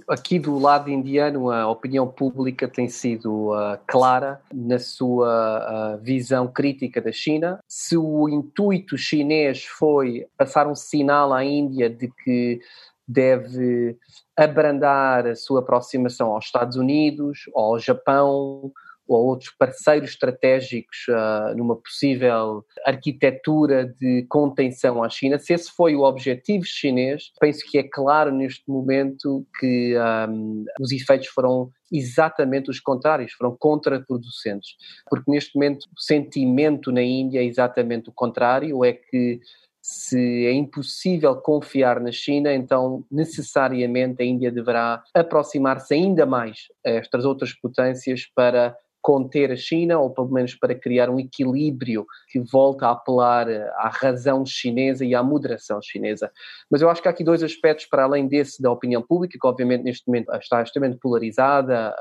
Aqui 0.07 0.39
do 0.39 0.57
lado 0.57 0.89
indiano 0.89 1.51
a 1.51 1.69
opinião 1.69 2.07
pública 2.07 2.67
tem 2.67 2.87
sido 2.87 3.51
uh, 3.51 3.77
clara 3.87 4.41
na 4.53 4.79
sua 4.79 5.95
uh, 5.95 5.97
visão 6.03 6.47
crítica 6.47 7.01
da 7.01 7.11
China. 7.11 7.59
Se 7.67 7.97
o 7.97 8.27
intuito 8.29 8.97
chinês 8.97 9.63
foi 9.63 10.27
passar 10.37 10.67
um 10.67 10.75
sinal 10.75 11.33
à 11.33 11.43
Índia 11.43 11.89
de 11.89 12.09
que 12.23 12.61
deve 13.07 13.97
abrandar 14.35 15.27
a 15.27 15.35
sua 15.35 15.59
aproximação 15.59 16.31
aos 16.31 16.45
Estados 16.45 16.77
Unidos, 16.77 17.49
ao 17.53 17.77
Japão, 17.77 18.71
ou 19.13 19.25
outros 19.25 19.51
parceiros 19.57 20.11
estratégicos 20.11 20.97
uh, 21.09 21.55
numa 21.55 21.75
possível 21.75 22.65
arquitetura 22.85 23.93
de 23.99 24.25
contenção 24.29 25.03
à 25.03 25.09
China. 25.09 25.37
Se 25.39 25.53
esse 25.53 25.71
foi 25.71 25.95
o 25.95 26.03
objetivo 26.03 26.65
chinês, 26.65 27.31
penso 27.39 27.63
que 27.69 27.77
é 27.77 27.83
claro 27.83 28.31
neste 28.31 28.63
momento 28.69 29.45
que 29.59 29.95
um, 30.29 30.65
os 30.79 30.91
efeitos 30.91 31.27
foram 31.27 31.69
exatamente 31.91 32.69
os 32.69 32.79
contrários, 32.79 33.33
foram 33.33 33.55
contraproducentes. 33.57 34.71
Porque 35.09 35.29
neste 35.29 35.55
momento 35.55 35.83
o 35.95 36.01
sentimento 36.01 36.91
na 36.91 37.03
Índia 37.03 37.39
é 37.39 37.45
exatamente 37.45 38.09
o 38.09 38.13
contrário, 38.13 38.83
é 38.83 38.93
que 38.93 39.39
se 39.83 40.45
é 40.45 40.53
impossível 40.53 41.35
confiar 41.35 41.99
na 41.99 42.11
China, 42.11 42.53
então 42.53 43.03
necessariamente 43.11 44.23
a 44.23 44.25
Índia 44.25 44.49
deverá 44.49 45.03
aproximar-se 45.13 45.93
ainda 45.93 46.25
mais 46.25 46.69
a 46.85 46.91
estas 46.91 47.25
outras 47.25 47.51
potências 47.51 48.25
para 48.33 48.77
conter 49.03 49.51
a 49.51 49.55
China, 49.57 49.99
ou 49.99 50.09
pelo 50.09 50.31
menos 50.31 50.55
para 50.55 50.73
criar 50.73 51.09
um 51.09 51.19
equilíbrio 51.19 52.07
que 52.29 52.39
volta 52.39 52.87
a 52.87 52.91
apelar 52.91 53.49
eh, 53.49 53.69
à 53.75 53.89
razão 53.89 54.45
chinesa 54.45 55.03
e 55.03 55.13
à 55.13 55.21
moderação 55.21 55.81
chinesa. 55.81 56.31
Mas 56.71 56.81
eu 56.81 56.89
acho 56.89 57.01
que 57.01 57.09
há 57.09 57.11
aqui 57.11 57.21
dois 57.21 57.43
aspectos 57.43 57.85
para 57.85 58.05
além 58.05 58.27
desse 58.29 58.61
da 58.61 58.71
opinião 58.71 59.01
pública, 59.01 59.37
que 59.39 59.45
obviamente 59.45 59.83
neste 59.83 60.07
momento 60.07 60.33
está 60.35 60.63
extremamente 60.63 61.01
polarizada, 61.01 61.93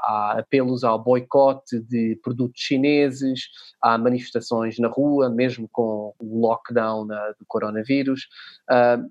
há 0.00 0.36
apelos 0.38 0.82
ao 0.82 0.98
boicote 0.98 1.78
de 1.80 2.18
produtos 2.22 2.62
chineses, 2.62 3.42
há 3.82 3.98
manifestações 3.98 4.78
na 4.78 4.88
rua, 4.88 5.28
mesmo 5.28 5.68
com 5.70 6.14
o 6.18 6.40
lockdown 6.40 7.06
do 7.06 7.44
coronavírus, 7.46 8.28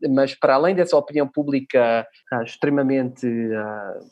mas 0.09 0.33
para 0.33 0.55
além 0.55 0.73
dessa 0.73 0.97
opinião 0.97 1.27
pública 1.27 2.07
extremamente 2.43 3.27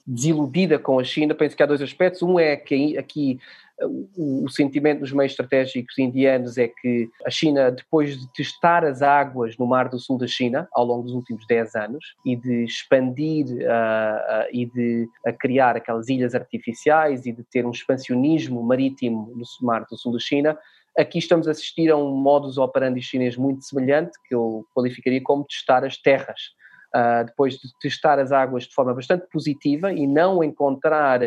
desiludida 0.05 0.77
com 0.77 0.99
a 0.99 1.03
China, 1.03 1.33
penso 1.33 1.57
que 1.57 1.63
há 1.63 1.65
dois 1.65 1.81
aspectos. 1.81 2.21
Um 2.21 2.39
é 2.39 2.55
que 2.55 2.95
aqui 2.97 3.22
aqui 3.23 3.39
o, 3.81 4.45
o, 4.45 4.49
sentimento 4.49 4.99
dos 4.99 5.11
meios 5.11 5.31
estratégicos 5.31 5.97
indianos 5.97 6.57
é 6.57 6.67
que 6.67 7.09
a 7.25 7.29
China, 7.29 7.71
depois 7.71 8.17
de 8.17 8.31
testar 8.31 8.85
as 8.85 9.01
águas 9.01 9.57
no 9.57 9.65
Mar 9.65 9.89
do 9.89 9.99
Sul 9.99 10.17
da 10.17 10.27
China 10.27 10.67
ao 10.73 10.85
longo 10.85 11.03
dos 11.03 11.13
últimos 11.13 11.45
10 11.47 11.75
anos 11.75 12.15
e 12.25 12.35
de 12.35 12.63
expandir 12.63 13.47
uh, 13.47 13.57
uh, 13.57 14.47
e 14.51 14.65
de 14.65 15.09
criar 15.39 15.75
aquelas 15.75 16.07
ilhas 16.07 16.35
artificiais 16.35 17.25
e 17.25 17.31
de 17.31 17.43
ter 17.43 17.65
um 17.65 17.71
expansionismo 17.71 18.61
marítimo 18.61 19.33
no 19.35 19.43
Mar 19.65 19.85
do 19.89 19.97
Sul 19.97 20.13
da 20.13 20.19
China, 20.19 20.57
aqui 20.97 21.17
estamos 21.17 21.47
a 21.47 21.51
assistir 21.51 21.89
a 21.89 21.97
um 21.97 22.15
modus 22.15 22.57
operandi 22.57 23.01
chinês 23.01 23.35
muito 23.35 23.65
semelhante, 23.65 24.11
que 24.27 24.35
eu 24.35 24.65
qualificaria 24.73 25.21
como 25.21 25.45
testar 25.45 25.83
as 25.83 25.97
terras. 25.97 26.53
Uh, 26.95 27.25
depois 27.25 27.55
de 27.55 27.67
testar 27.81 28.19
as 28.19 28.31
águas 28.31 28.65
de 28.65 28.73
forma 28.75 28.93
bastante 28.93 29.25
positiva 29.31 29.91
e 29.91 30.05
não 30.05 30.43
encontrar 30.43 31.21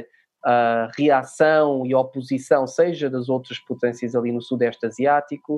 a 0.47 0.88
reação 0.97 1.85
e 1.85 1.93
oposição, 1.93 2.69
seja 2.69 3.11
das 3.11 3.29
outras 3.29 3.59
potências 3.59 4.15
ali 4.15 4.31
no 4.31 4.41
Sudeste 4.41 4.87
Asiático, 4.87 5.57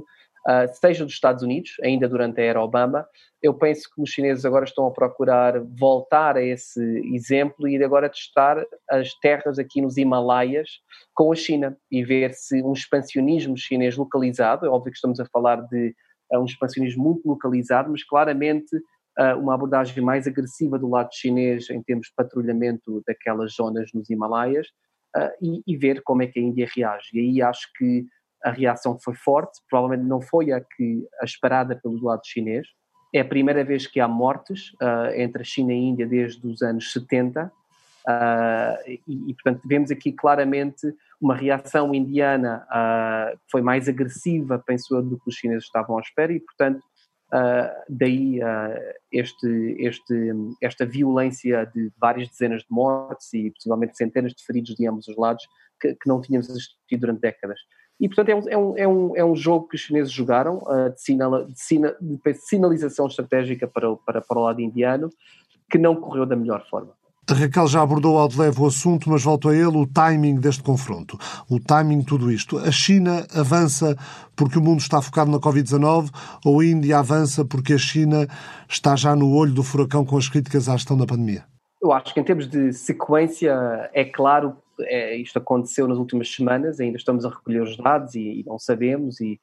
uh, 0.48 0.66
seja 0.72 1.04
dos 1.04 1.12
Estados 1.12 1.42
Unidos, 1.42 1.72
ainda 1.84 2.08
durante 2.08 2.40
a 2.40 2.44
era 2.44 2.62
Obama. 2.62 3.06
Eu 3.42 3.52
penso 3.52 3.82
que 3.94 4.00
os 4.00 4.08
chineses 4.08 4.46
agora 4.46 4.64
estão 4.64 4.86
a 4.86 4.90
procurar 4.90 5.60
voltar 5.78 6.38
a 6.38 6.42
esse 6.42 6.80
exemplo 7.14 7.68
e 7.68 7.84
agora 7.84 8.08
testar 8.08 8.64
as 8.88 9.12
terras 9.20 9.58
aqui 9.58 9.82
nos 9.82 9.98
Himalaias 9.98 10.80
com 11.14 11.30
a 11.30 11.36
China 11.36 11.76
e 11.90 12.02
ver 12.02 12.32
se 12.32 12.62
um 12.62 12.72
expansionismo 12.72 13.58
chinês 13.58 13.94
localizado, 13.94 14.64
é 14.64 14.70
óbvio 14.70 14.90
que 14.90 14.96
estamos 14.96 15.20
a 15.20 15.26
falar 15.26 15.56
de 15.68 15.94
uh, 16.32 16.38
um 16.38 16.46
expansionismo 16.46 17.04
muito 17.04 17.28
localizado, 17.28 17.90
mas 17.90 18.02
claramente 18.02 18.74
uh, 18.74 18.80
uma 19.38 19.54
abordagem 19.54 20.02
mais 20.02 20.26
agressiva 20.26 20.78
do 20.78 20.88
lado 20.88 21.08
chinês 21.12 21.68
em 21.70 21.82
termos 21.82 22.06
de 22.06 22.14
patrulhamento 22.14 23.02
daquelas 23.06 23.54
zonas 23.54 23.90
nos 23.92 24.08
Himalaias 24.08 24.68
uh, 25.16 25.30
e, 25.42 25.62
e, 25.66 25.76
ver 25.76 26.02
como 26.02 26.22
é 26.22 26.26
que 26.26 26.38
a 26.38 26.42
Índia 26.42 26.68
reage. 26.74 27.08
E 27.14 27.20
aí 27.20 27.42
acho 27.42 27.68
que 27.76 28.06
a 28.44 28.50
reação 28.50 28.98
foi 28.98 29.14
forte, 29.14 29.60
provavelmente 29.68 30.06
não 30.08 30.20
foi 30.20 30.52
a 30.52 30.60
que 30.60 31.06
a 31.20 31.24
esperada 31.24 31.76
pelo 31.76 32.02
lado 32.02 32.22
chinês. 32.24 32.66
É 33.12 33.20
a 33.20 33.24
primeira 33.24 33.64
vez 33.64 33.86
que 33.86 34.00
há 34.00 34.06
mortes 34.06 34.72
uh, 34.74 35.12
entre 35.16 35.42
a 35.42 35.44
China 35.44 35.72
e 35.72 35.76
a 35.76 35.78
Índia 35.78 36.06
desde 36.06 36.46
os 36.46 36.62
anos 36.62 36.92
70, 36.92 37.46
uh, 37.46 37.50
e, 38.86 39.00
e, 39.06 39.34
portanto 39.34 39.62
vemos 39.64 39.90
aqui 39.90 40.12
claramente 40.12 40.94
uma 41.20 41.34
reação 41.34 41.94
indiana 41.94 42.66
uh, 42.68 43.36
que 43.38 43.50
foi 43.50 43.62
mais 43.62 43.88
agressiva, 43.88 44.62
penso 44.64 44.94
eu, 44.94 45.02
do 45.02 45.18
que 45.18 45.28
os 45.28 45.34
chineses 45.34 45.64
estavam 45.64 45.96
à 45.96 46.00
espera, 46.00 46.32
e 46.32 46.38
portanto 46.38 46.82
daí 47.88 48.40
este, 49.12 49.76
este, 49.78 50.32
esta 50.60 50.86
violência 50.86 51.66
de 51.66 51.90
várias 52.00 52.28
dezenas 52.28 52.62
de 52.62 52.68
mortes 52.70 53.32
e 53.34 53.50
possivelmente 53.50 53.96
centenas 53.96 54.32
de 54.32 54.44
feridos 54.44 54.74
de 54.74 54.86
ambos 54.86 55.08
os 55.08 55.16
lados 55.16 55.46
que, 55.80 55.94
que 55.94 56.08
não 56.08 56.20
tínhamos 56.20 56.50
assistido 56.50 57.00
durante 57.00 57.20
décadas. 57.20 57.60
E, 58.00 58.08
portanto, 58.08 58.28
é 58.28 58.36
um, 58.36 58.48
é 58.48 58.56
um, 58.56 58.78
é 58.78 58.88
um, 58.88 59.16
é 59.16 59.24
um 59.24 59.34
jogo 59.34 59.68
que 59.68 59.74
os 59.74 59.82
chineses 59.82 60.12
jogaram 60.12 60.58
uh, 60.58 60.90
de, 60.90 61.02
sinala, 61.02 61.46
de, 61.46 61.60
sina, 61.60 61.96
de, 62.00 62.34
sinalização 62.34 63.06
estratégica 63.08 63.66
para, 63.66 63.96
para, 63.96 64.20
para 64.20 64.38
o 64.38 64.42
lado 64.42 64.60
indiano, 64.60 65.10
que 65.68 65.78
não 65.78 65.96
correu 65.96 66.24
da 66.24 66.36
melhor 66.36 66.64
forma. 66.68 66.92
Raquel 67.34 67.66
já 67.66 67.82
abordou 67.82 68.18
ao 68.18 68.28
de 68.28 68.38
leve 68.38 68.60
o 68.60 68.66
assunto, 68.66 69.10
mas 69.10 69.22
volto 69.22 69.48
a 69.48 69.54
ele, 69.54 69.76
o 69.76 69.86
timing 69.86 70.36
deste 70.36 70.62
confronto. 70.62 71.18
O 71.48 71.60
timing 71.60 72.00
de 72.00 72.06
tudo 72.06 72.30
isto. 72.30 72.58
A 72.58 72.70
China 72.70 73.26
avança 73.34 73.96
porque 74.34 74.58
o 74.58 74.62
mundo 74.62 74.80
está 74.80 75.02
focado 75.02 75.30
na 75.30 75.38
Covid-19 75.38 76.10
ou 76.44 76.60
a 76.60 76.64
Índia 76.64 76.98
avança 76.98 77.44
porque 77.44 77.74
a 77.74 77.78
China 77.78 78.26
está 78.68 78.96
já 78.96 79.14
no 79.14 79.34
olho 79.34 79.52
do 79.52 79.62
furacão 79.62 80.04
com 80.04 80.16
as 80.16 80.28
críticas 80.28 80.68
à 80.68 80.72
gestão 80.72 80.96
da 80.96 81.06
pandemia? 81.06 81.44
Eu 81.82 81.92
acho 81.92 82.12
que 82.12 82.20
em 82.20 82.24
termos 82.24 82.48
de 82.48 82.72
sequência, 82.72 83.54
é 83.92 84.04
claro 84.04 84.56
é, 84.80 85.16
isto 85.16 85.38
aconteceu 85.38 85.88
nas 85.88 85.98
últimas 85.98 86.32
semanas, 86.32 86.80
ainda 86.80 86.96
estamos 86.96 87.24
a 87.24 87.30
recolher 87.30 87.62
os 87.62 87.76
dados 87.76 88.14
e, 88.14 88.40
e 88.40 88.44
não 88.46 88.58
sabemos, 88.58 89.20
e, 89.20 89.40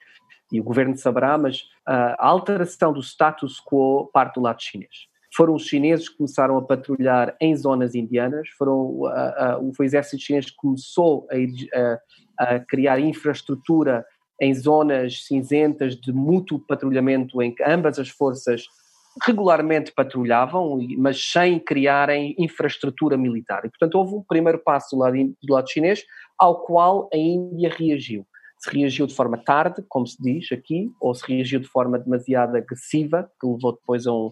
e, 0.52 0.60
o 0.60 0.64
governo 0.64 0.98
saberá, 0.98 1.38
mas 1.38 1.62
uh, 1.88 2.16
a 2.18 2.28
alteração 2.28 2.94
do 2.94 3.02
status 3.02 3.60
quo 3.60 4.10
parte 4.14 4.36
do 4.36 4.42
lado 4.42 4.62
chinês. 4.62 5.08
Foram 5.36 5.56
os 5.56 5.64
chineses 5.64 6.08
que 6.08 6.18
começaram 6.18 6.58
a 6.58 6.62
patrulhar 6.62 7.36
em 7.42 7.56
zonas 7.56 7.94
indianas, 7.94 8.48
foram, 8.58 9.02
foi 9.76 9.86
o 9.86 9.88
exército 9.88 10.24
chinês 10.24 10.46
que 10.46 10.56
começou 10.56 11.28
a, 12.40 12.54
a 12.56 12.60
criar 12.60 13.00
infraestrutura 13.00 14.06
em 14.42 14.54
zonas 14.54 15.26
cinzentas 15.26 15.96
de 15.96 16.12
mútuo 16.14 16.60
patrulhamento 16.60 17.42
em 17.42 17.54
que 17.54 17.64
ambas 17.64 18.00
as 18.00 18.10
forças 18.10 18.66
regularmente 19.24 19.94
patrulhavam, 19.94 20.78
mas 20.98 21.32
sem 21.32 21.60
criarem 21.60 22.36
infraestrutura 22.38 23.18
militar. 23.18 23.64
E, 23.64 23.70
portanto, 23.70 23.96
houve 23.96 24.16
um 24.16 24.24
primeiro 24.24 24.60
passo 24.60 24.96
do 24.96 25.02
lado, 25.02 25.16
do 25.42 25.54
lado 25.54 25.70
chinês, 25.70 26.04
ao 26.38 26.64
qual 26.64 27.10
a 27.14 27.18
Índia 27.18 27.70
reagiu. 27.70 28.26
Se 28.66 28.76
reagiu 28.76 29.06
de 29.06 29.14
forma 29.14 29.38
tarde, 29.38 29.86
como 29.88 30.08
se 30.08 30.20
diz 30.20 30.52
aqui, 30.52 30.92
ou 31.00 31.14
se 31.14 31.24
reagiu 31.32 31.60
de 31.60 31.68
forma 31.68 32.00
demasiado 32.00 32.58
agressiva, 32.58 33.30
que 33.40 33.46
levou 33.46 33.74
depois 33.74 34.08
a 34.08 34.12
um, 34.12 34.32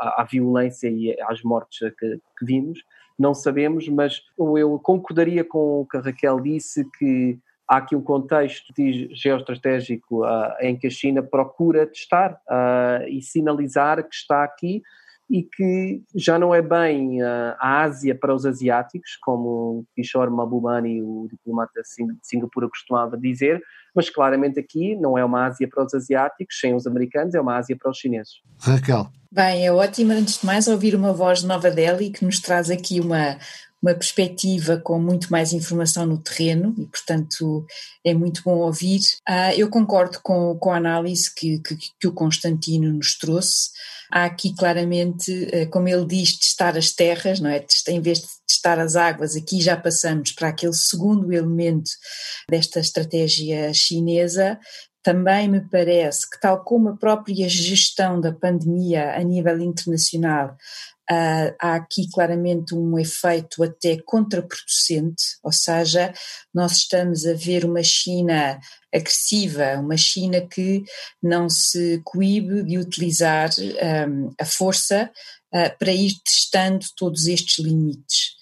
a 0.00 0.22
à 0.22 0.24
violência 0.24 0.88
e 0.88 1.14
às 1.22 1.42
mortes 1.42 1.78
que, 1.98 2.20
que 2.38 2.44
vimos, 2.46 2.82
não 3.18 3.34
sabemos, 3.34 3.86
mas 3.88 4.22
eu 4.38 4.78
concordaria 4.78 5.44
com 5.44 5.82
o 5.82 5.86
que 5.86 5.98
a 5.98 6.00
Raquel 6.00 6.40
disse, 6.40 6.86
que 6.98 7.38
há 7.68 7.76
aqui 7.76 7.94
um 7.94 8.00
contexto 8.00 8.72
geoestratégico 9.12 10.24
uh, 10.24 10.54
em 10.62 10.74
que 10.74 10.86
a 10.86 10.90
China 10.90 11.22
procura 11.22 11.86
testar 11.86 12.40
uh, 12.48 13.06
e 13.06 13.20
sinalizar 13.20 14.02
que 14.08 14.14
está 14.14 14.42
aqui 14.42 14.82
e 15.30 15.44
que 15.44 16.02
já 16.14 16.38
não 16.38 16.52
é 16.52 16.60
bem 16.60 17.22
uh, 17.22 17.54
a 17.60 17.82
Ásia 17.82 18.16
para 18.16 18.34
os 18.34 18.44
asiáticos, 18.44 19.16
como 19.22 19.86
Kishore 19.94 20.30
Mahbubani, 20.30 21.00
o 21.00 21.28
diplomata 21.30 21.80
de 21.80 22.18
Singapura, 22.20 22.68
costumava 22.68 23.16
dizer, 23.16 23.62
mas 23.94 24.10
claramente 24.10 24.58
aqui 24.58 24.96
não 24.96 25.16
é 25.16 25.24
uma 25.24 25.46
Ásia 25.46 25.68
para 25.68 25.84
os 25.84 25.94
asiáticos, 25.94 26.58
sem 26.58 26.74
os 26.74 26.84
americanos, 26.84 27.34
é 27.34 27.40
uma 27.40 27.56
Ásia 27.56 27.76
para 27.78 27.90
os 27.90 27.96
chineses. 27.96 28.40
Raquel. 28.58 29.08
Bem, 29.30 29.64
é 29.64 29.72
ótimo, 29.72 30.10
antes 30.10 30.40
de 30.40 30.46
mais, 30.46 30.66
ouvir 30.66 30.96
uma 30.96 31.12
voz 31.12 31.40
de 31.40 31.46
Nova 31.46 31.70
Delhi 31.70 32.10
que 32.10 32.24
nos 32.24 32.40
traz 32.40 32.68
aqui 32.68 32.98
uma, 32.98 33.38
uma 33.82 33.94
perspectiva 33.94 34.78
com 34.78 34.98
muito 34.98 35.30
mais 35.30 35.52
informação 35.52 36.04
no 36.04 36.18
terreno 36.18 36.74
e, 36.78 36.86
portanto, 36.86 37.64
é 38.04 38.12
muito 38.12 38.42
bom 38.42 38.58
ouvir. 38.58 39.00
Ah, 39.26 39.54
eu 39.54 39.70
concordo 39.70 40.20
com, 40.22 40.56
com 40.58 40.70
a 40.70 40.76
análise 40.76 41.34
que, 41.34 41.58
que, 41.60 41.76
que, 41.98 42.06
o 42.06 42.12
Constantino 42.12 42.92
nos 42.92 43.16
trouxe. 43.16 43.70
Há 44.10 44.24
aqui 44.24 44.54
claramente, 44.54 45.48
eh, 45.52 45.66
como 45.66 45.88
ele 45.88 46.04
diz, 46.04 46.36
testar 46.38 46.76
as 46.76 46.90
terras, 46.90 47.40
não 47.40 47.48
é? 47.48 47.64
Em 47.88 48.00
vez 48.00 48.18
de 48.18 48.26
testar 48.46 48.78
as 48.78 48.96
águas, 48.96 49.36
aqui 49.36 49.60
já 49.60 49.76
passamos 49.76 50.32
para 50.32 50.48
aquele 50.48 50.74
segundo 50.74 51.32
elemento 51.32 51.90
desta 52.50 52.80
estratégia 52.80 53.72
chinesa, 53.72 54.58
também 55.02 55.48
me 55.48 55.60
parece 55.60 56.28
que, 56.28 56.38
tal 56.40 56.62
como 56.62 56.90
a 56.90 56.96
própria 56.96 57.48
gestão 57.48 58.20
da 58.20 58.32
pandemia 58.32 59.14
a 59.14 59.22
nível 59.22 59.58
internacional, 59.60 60.56
Uh, 61.10 61.50
há 61.58 61.74
aqui 61.74 62.08
claramente 62.08 62.72
um 62.72 62.96
efeito 62.96 63.64
até 63.64 63.98
contraproducente, 64.04 65.24
ou 65.42 65.50
seja, 65.50 66.14
nós 66.54 66.76
estamos 66.76 67.26
a 67.26 67.34
ver 67.34 67.64
uma 67.64 67.82
China 67.82 68.60
agressiva, 68.94 69.74
uma 69.80 69.96
China 69.96 70.40
que 70.40 70.84
não 71.20 71.48
se 71.48 72.00
coíbe 72.04 72.62
de 72.62 72.78
utilizar 72.78 73.50
um, 74.08 74.32
a 74.40 74.44
força 74.44 75.10
uh, 75.52 75.78
para 75.78 75.92
ir 75.92 76.12
testando 76.24 76.86
todos 76.96 77.26
estes 77.26 77.58
limites. 77.58 78.39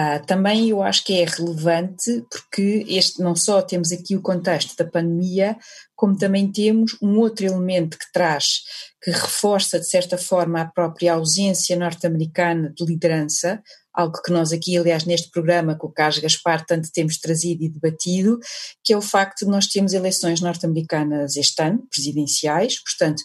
Uh, 0.00 0.24
também 0.24 0.70
eu 0.70 0.82
acho 0.82 1.04
que 1.04 1.20
é 1.20 1.26
relevante 1.26 2.24
porque 2.30 2.86
este 2.88 3.20
não 3.20 3.36
só 3.36 3.60
temos 3.60 3.92
aqui 3.92 4.16
o 4.16 4.22
contexto 4.22 4.74
da 4.76 4.88
pandemia, 4.88 5.58
como 5.94 6.16
também 6.16 6.50
temos 6.50 6.96
um 7.02 7.18
outro 7.18 7.44
elemento 7.44 7.98
que 7.98 8.10
traz, 8.10 8.60
que 9.02 9.10
reforça 9.10 9.78
de 9.78 9.86
certa 9.86 10.16
forma 10.16 10.60
a 10.62 10.64
própria 10.64 11.12
ausência 11.12 11.76
norte-americana 11.76 12.72
de 12.74 12.84
liderança, 12.86 13.62
algo 13.94 14.20
que 14.22 14.32
nós 14.32 14.52
aqui, 14.52 14.76
aliás, 14.76 15.04
neste 15.04 15.30
programa 15.30 15.74
com 15.74 15.86
o 15.86 15.92
Carlos 15.92 16.18
Gaspar 16.18 16.64
tanto 16.64 16.90
temos 16.92 17.18
trazido 17.18 17.62
e 17.64 17.68
debatido, 17.68 18.38
que 18.84 18.92
é 18.92 18.96
o 18.96 19.02
facto 19.02 19.44
de 19.44 19.50
nós 19.50 19.66
termos 19.66 19.92
eleições 19.92 20.40
norte-americanas 20.40 21.36
este 21.36 21.62
ano, 21.62 21.86
presidenciais, 21.90 22.82
portanto, 22.82 23.22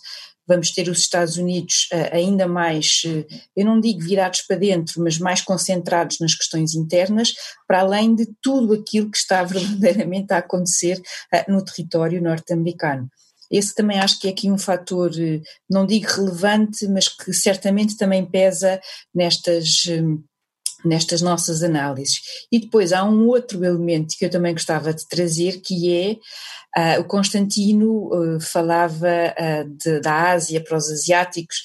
vamos 0.47 0.71
ter 0.71 0.87
os 0.89 0.99
Estados 0.99 1.37
Unidos 1.37 1.87
uh, 1.91 2.15
ainda 2.15 2.47
mais, 2.47 3.01
uh, 3.05 3.25
eu 3.55 3.65
não 3.65 3.79
digo 3.79 4.01
virados 4.01 4.41
para 4.41 4.57
dentro, 4.57 5.01
mas 5.01 5.17
mais 5.17 5.41
concentrados 5.41 6.19
nas 6.19 6.35
questões 6.35 6.75
internas, 6.75 7.33
para 7.67 7.81
além 7.81 8.15
de 8.15 8.27
tudo 8.41 8.73
aquilo 8.73 9.09
que 9.09 9.17
está 9.17 9.41
verdadeiramente 9.43 10.33
a 10.33 10.37
acontecer 10.37 11.01
uh, 11.33 11.51
no 11.51 11.63
território 11.63 12.21
norte-americano. 12.21 13.09
Esse 13.49 13.75
também 13.75 13.99
acho 13.99 14.19
que 14.19 14.27
é 14.27 14.31
aqui 14.31 14.49
um 14.49 14.57
fator, 14.57 15.11
não 15.69 15.85
digo 15.85 16.07
relevante, 16.07 16.87
mas 16.87 17.07
que 17.07 17.31
certamente 17.31 17.95
também 17.95 18.25
pesa 18.25 18.81
nestas 19.13 19.83
nestas 20.83 21.21
nossas 21.21 21.63
análises. 21.63 22.19
E 22.51 22.59
depois 22.59 22.91
há 22.91 23.03
um 23.03 23.27
outro 23.27 23.63
elemento 23.63 24.15
que 24.17 24.25
eu 24.25 24.29
também 24.29 24.53
gostava 24.53 24.93
de 24.93 25.07
trazer, 25.07 25.61
que 25.61 25.93
é 25.93 26.17
Uh, 26.77 26.99
o 26.99 27.05
Constantino 27.05 28.09
uh, 28.13 28.39
falava 28.41 29.07
uh, 29.07 29.77
de, 29.77 30.01
da 30.01 30.31
Ásia 30.31 30.61
para 30.61 30.75
os 30.75 30.91
asiáticos, 30.91 31.55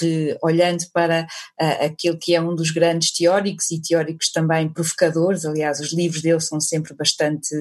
re, 0.00 0.36
olhando 0.42 0.82
para 0.92 1.24
aquele 1.58 2.16
que 2.16 2.34
é 2.34 2.40
um 2.40 2.56
dos 2.56 2.72
grandes 2.72 3.12
teóricos 3.12 3.70
e 3.70 3.80
teóricos 3.80 4.32
também 4.32 4.68
provocadores. 4.68 5.44
Aliás, 5.44 5.78
os 5.78 5.92
livros 5.92 6.20
dele 6.20 6.40
são 6.40 6.60
sempre 6.60 6.92
bastante, 6.94 7.54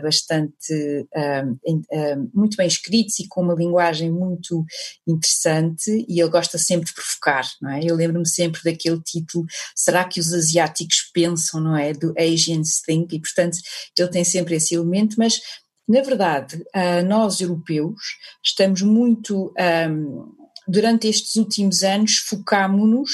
bastante 0.00 1.08
muito 2.32 2.56
bem 2.56 2.68
escritos 2.68 3.18
e 3.18 3.26
com 3.26 3.42
uma 3.42 3.54
linguagem 3.54 4.12
muito 4.12 4.64
interessante. 5.06 6.06
E 6.08 6.20
ele 6.20 6.30
gosta 6.30 6.56
sempre 6.56 6.86
de 6.86 6.94
provocar, 6.94 7.44
não 7.60 7.72
é? 7.72 7.80
Eu 7.82 7.96
lembro-me 7.96 8.28
sempre 8.28 8.60
daquele 8.62 9.00
título: 9.00 9.44
Será 9.74 10.04
que 10.04 10.20
os 10.20 10.32
asiáticos 10.32 11.10
pensam, 11.12 11.60
não 11.60 11.76
é? 11.76 11.92
Do 11.92 12.14
Asians 12.18 12.80
Think, 12.84 13.16
e 13.16 13.20
portanto 13.20 13.58
ele 13.98 14.08
tem 14.08 14.24
sempre 14.24 14.56
esse 14.56 14.74
elemento, 14.74 15.16
mas 15.18 15.40
na 15.88 16.02
verdade, 16.02 16.56
uh, 16.56 17.06
nós 17.06 17.40
europeus 17.40 18.00
estamos 18.44 18.82
muito, 18.82 19.54
durante 20.66 21.06
estes 21.06 21.36
últimos 21.36 21.84
anos, 21.84 22.16
focámonos 22.16 23.10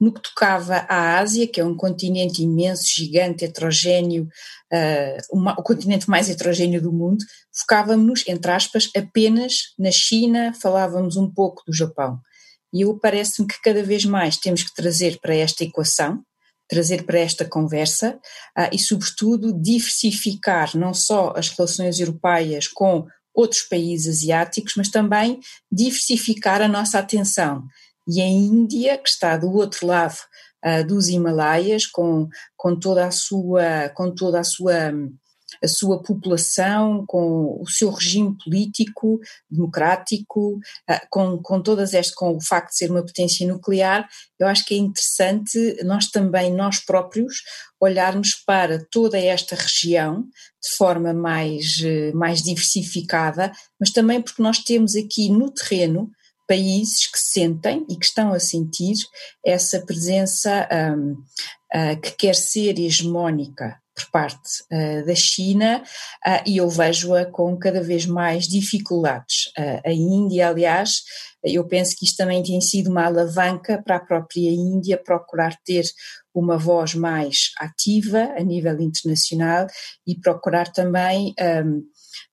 no 0.00 0.12
que 0.12 0.22
tocava 0.22 0.86
à 0.88 1.18
Ásia, 1.18 1.46
que 1.46 1.60
é 1.60 1.64
um 1.64 1.76
continente 1.76 2.42
imenso, 2.42 2.84
gigante, 2.86 3.44
heterogéneo, 3.44 4.28
uma, 5.30 5.52
o 5.58 5.62
continente 5.62 6.10
mais 6.10 6.28
heterogéneo 6.28 6.82
do 6.82 6.92
mundo, 6.92 7.24
focávamos, 7.52 8.24
entre 8.26 8.50
aspas, 8.50 8.90
apenas 8.96 9.74
na 9.78 9.90
China, 9.90 10.52
falávamos 10.60 11.16
um 11.16 11.30
pouco 11.30 11.62
do 11.66 11.72
Japão. 11.72 12.20
E 12.74 12.80
eu 12.80 12.98
parece-me 12.98 13.46
que 13.46 13.62
cada 13.62 13.84
vez 13.84 14.04
mais 14.04 14.36
temos 14.36 14.64
que 14.64 14.74
trazer 14.74 15.20
para 15.20 15.36
esta 15.36 15.62
equação, 15.62 16.24
trazer 16.68 17.04
para 17.04 17.20
esta 17.20 17.44
conversa 17.44 18.18
uh, 18.58 18.68
e, 18.72 18.78
sobretudo, 18.80 19.52
diversificar 19.52 20.76
não 20.76 20.92
só 20.92 21.32
as 21.36 21.50
relações 21.50 22.00
europeias 22.00 22.66
com 22.66 23.06
outros 23.32 23.62
países 23.62 24.18
asiáticos, 24.18 24.74
mas 24.76 24.88
também 24.88 25.38
diversificar 25.70 26.60
a 26.60 26.68
nossa 26.68 26.98
atenção. 26.98 27.64
E 28.08 28.20
a 28.20 28.26
Índia, 28.26 28.98
que 28.98 29.08
está 29.08 29.36
do 29.36 29.52
outro 29.52 29.86
lado 29.86 30.16
uh, 30.66 30.84
dos 30.84 31.08
Himalaias, 31.08 31.86
com, 31.86 32.28
com 32.56 32.76
toda 32.76 33.06
a 33.06 33.12
sua, 33.12 33.88
com 33.94 34.12
toda 34.12 34.40
a 34.40 34.44
sua 34.44 34.92
a 35.64 35.68
sua 35.68 36.02
população, 36.02 37.04
com 37.06 37.58
o 37.60 37.66
seu 37.66 37.90
regime 37.90 38.36
político, 38.44 39.18
democrático, 39.50 40.60
ah, 40.88 41.04
com, 41.10 41.38
com 41.38 41.62
todas 41.62 41.94
estas, 41.94 42.14
com 42.14 42.36
o 42.36 42.40
facto 42.40 42.70
de 42.70 42.76
ser 42.76 42.90
uma 42.90 43.04
potência 43.04 43.46
nuclear, 43.46 44.06
eu 44.38 44.46
acho 44.46 44.64
que 44.64 44.74
é 44.74 44.78
interessante 44.78 45.82
nós 45.84 46.08
também, 46.10 46.52
nós 46.52 46.78
próprios, 46.78 47.36
olharmos 47.80 48.34
para 48.46 48.84
toda 48.90 49.18
esta 49.18 49.56
região 49.56 50.22
de 50.22 50.76
forma 50.76 51.12
mais, 51.12 51.80
eh, 51.82 52.12
mais 52.12 52.42
diversificada, 52.42 53.52
mas 53.78 53.90
também 53.90 54.22
porque 54.22 54.42
nós 54.42 54.58
temos 54.58 54.96
aqui 54.96 55.28
no 55.28 55.50
terreno 55.50 56.10
países 56.46 57.06
que 57.06 57.18
sentem 57.18 57.84
e 57.88 57.96
que 57.96 58.04
estão 58.04 58.32
a 58.32 58.40
sentir 58.40 58.94
essa 59.44 59.80
presença 59.80 60.68
um, 60.96 61.12
uh, 61.12 61.16
ah, 61.72 61.96
que 61.96 62.12
quer 62.12 62.34
ser 62.34 62.78
hegemónica 62.78 63.78
por 63.94 64.10
parte 64.10 64.64
uh, 64.72 65.06
da 65.06 65.14
China 65.14 65.82
uh, 66.26 66.42
e 66.44 66.56
eu 66.56 66.68
vejo-a 66.68 67.24
com 67.24 67.56
cada 67.56 67.82
vez 67.82 68.06
mais 68.06 68.46
dificuldades. 68.46 69.46
Uh, 69.58 69.80
a 69.88 69.92
Índia, 69.92 70.48
aliás, 70.48 71.02
eu 71.44 71.66
penso 71.66 71.94
que 71.96 72.06
isto 72.06 72.16
também 72.16 72.42
tem 72.42 72.60
sido 72.60 72.90
uma 72.90 73.04
alavanca 73.04 73.80
para 73.84 73.96
a 73.96 74.04
própria 74.04 74.50
Índia 74.50 74.96
procurar 74.96 75.56
ter 75.64 75.84
uma 76.34 76.58
voz 76.58 76.94
mais 76.94 77.52
ativa 77.58 78.32
a 78.36 78.42
nível 78.42 78.80
internacional 78.80 79.66
e 80.06 80.18
procurar 80.18 80.72
também 80.72 81.34
um, 81.64 81.82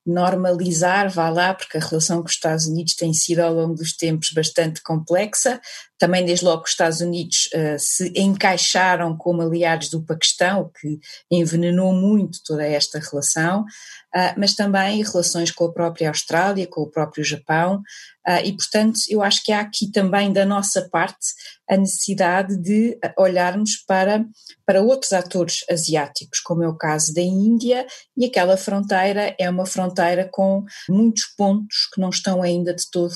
normalizar, 0.04 1.08
vá 1.08 1.28
lá, 1.30 1.54
porque 1.54 1.78
a 1.78 1.80
relação 1.80 2.20
com 2.20 2.26
os 2.26 2.32
Estados 2.32 2.66
Unidos 2.66 2.94
tem 2.94 3.12
sido 3.12 3.40
ao 3.40 3.54
longo 3.54 3.74
dos 3.74 3.94
tempos 3.94 4.30
bastante 4.34 4.82
complexa. 4.82 5.60
Também, 6.02 6.24
desde 6.24 6.44
logo, 6.44 6.64
os 6.64 6.70
Estados 6.70 7.00
Unidos 7.00 7.48
uh, 7.54 7.78
se 7.78 8.12
encaixaram 8.16 9.16
como 9.16 9.40
aliados 9.40 9.88
do 9.88 10.02
Paquistão, 10.02 10.62
o 10.62 10.68
que 10.68 10.98
envenenou 11.30 11.92
muito 11.92 12.40
toda 12.44 12.66
esta 12.66 12.98
relação, 12.98 13.60
uh, 13.60 14.34
mas 14.36 14.56
também 14.56 15.00
relações 15.04 15.52
com 15.52 15.66
a 15.66 15.72
própria 15.72 16.08
Austrália, 16.08 16.66
com 16.66 16.80
o 16.80 16.90
próprio 16.90 17.22
Japão, 17.22 17.84
Uh, 18.26 18.38
e, 18.44 18.52
portanto, 18.52 19.00
eu 19.08 19.20
acho 19.20 19.42
que 19.42 19.50
há 19.50 19.60
aqui 19.60 19.90
também 19.90 20.32
da 20.32 20.46
nossa 20.46 20.88
parte 20.88 21.26
a 21.68 21.76
necessidade 21.76 22.56
de 22.56 22.96
olharmos 23.18 23.76
para, 23.84 24.24
para 24.64 24.80
outros 24.80 25.12
atores 25.12 25.64
asiáticos, 25.68 26.38
como 26.38 26.62
é 26.62 26.68
o 26.68 26.76
caso 26.76 27.12
da 27.12 27.20
Índia, 27.20 27.84
e 28.16 28.24
aquela 28.24 28.56
fronteira 28.56 29.34
é 29.40 29.50
uma 29.50 29.66
fronteira 29.66 30.28
com 30.30 30.64
muitos 30.88 31.24
pontos 31.36 31.88
que 31.92 32.00
não 32.00 32.10
estão 32.10 32.42
ainda 32.42 32.72
de 32.72 32.88
todo 32.92 33.14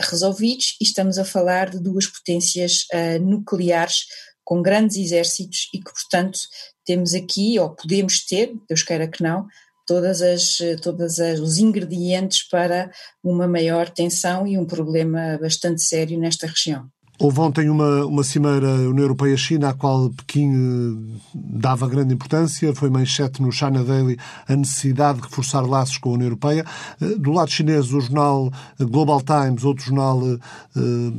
resolvidos, 0.00 0.76
e 0.80 0.84
estamos 0.84 1.18
a 1.18 1.24
falar 1.24 1.70
de 1.70 1.80
duas 1.80 2.06
potências 2.06 2.86
uh, 2.92 3.20
nucleares 3.20 4.06
com 4.44 4.62
grandes 4.62 4.96
exércitos 4.96 5.68
e 5.72 5.78
que, 5.78 5.92
portanto, 5.92 6.38
temos 6.84 7.14
aqui, 7.14 7.58
ou 7.58 7.70
podemos 7.70 8.24
ter, 8.24 8.52
Deus 8.68 8.82
queira 8.82 9.08
que 9.08 9.22
não, 9.22 9.46
todas 9.86 10.22
as 10.22 10.58
todas 10.80 11.18
as, 11.18 11.38
os 11.40 11.58
ingredientes 11.58 12.46
para 12.48 12.90
uma 13.22 13.46
maior 13.46 13.88
tensão 13.88 14.46
e 14.46 14.56
um 14.56 14.64
problema 14.64 15.38
bastante 15.40 15.82
sério 15.82 16.18
nesta 16.18 16.46
região. 16.46 16.88
Houve 17.22 17.38
ontem 17.38 17.70
uma, 17.70 18.04
uma 18.04 18.24
cimeira 18.24 18.66
União 18.66 19.04
Europeia-China, 19.04 19.68
à 19.68 19.72
qual 19.72 20.10
Pequim 20.10 20.50
eh, 20.52 21.20
dava 21.32 21.86
grande 21.86 22.12
importância. 22.12 22.74
Foi 22.74 22.90
manchete 22.90 23.40
no 23.40 23.52
China 23.52 23.84
Daily 23.84 24.18
a 24.48 24.56
necessidade 24.56 25.20
de 25.20 25.28
reforçar 25.28 25.60
laços 25.60 25.98
com 25.98 26.10
a 26.10 26.12
União 26.14 26.26
Europeia. 26.26 26.66
Eh, 27.00 27.14
do 27.16 27.30
lado 27.30 27.48
chinês, 27.48 27.92
o 27.92 28.00
jornal 28.00 28.50
Global 28.76 29.22
Times, 29.22 29.62
outro 29.62 29.84
jornal 29.84 30.20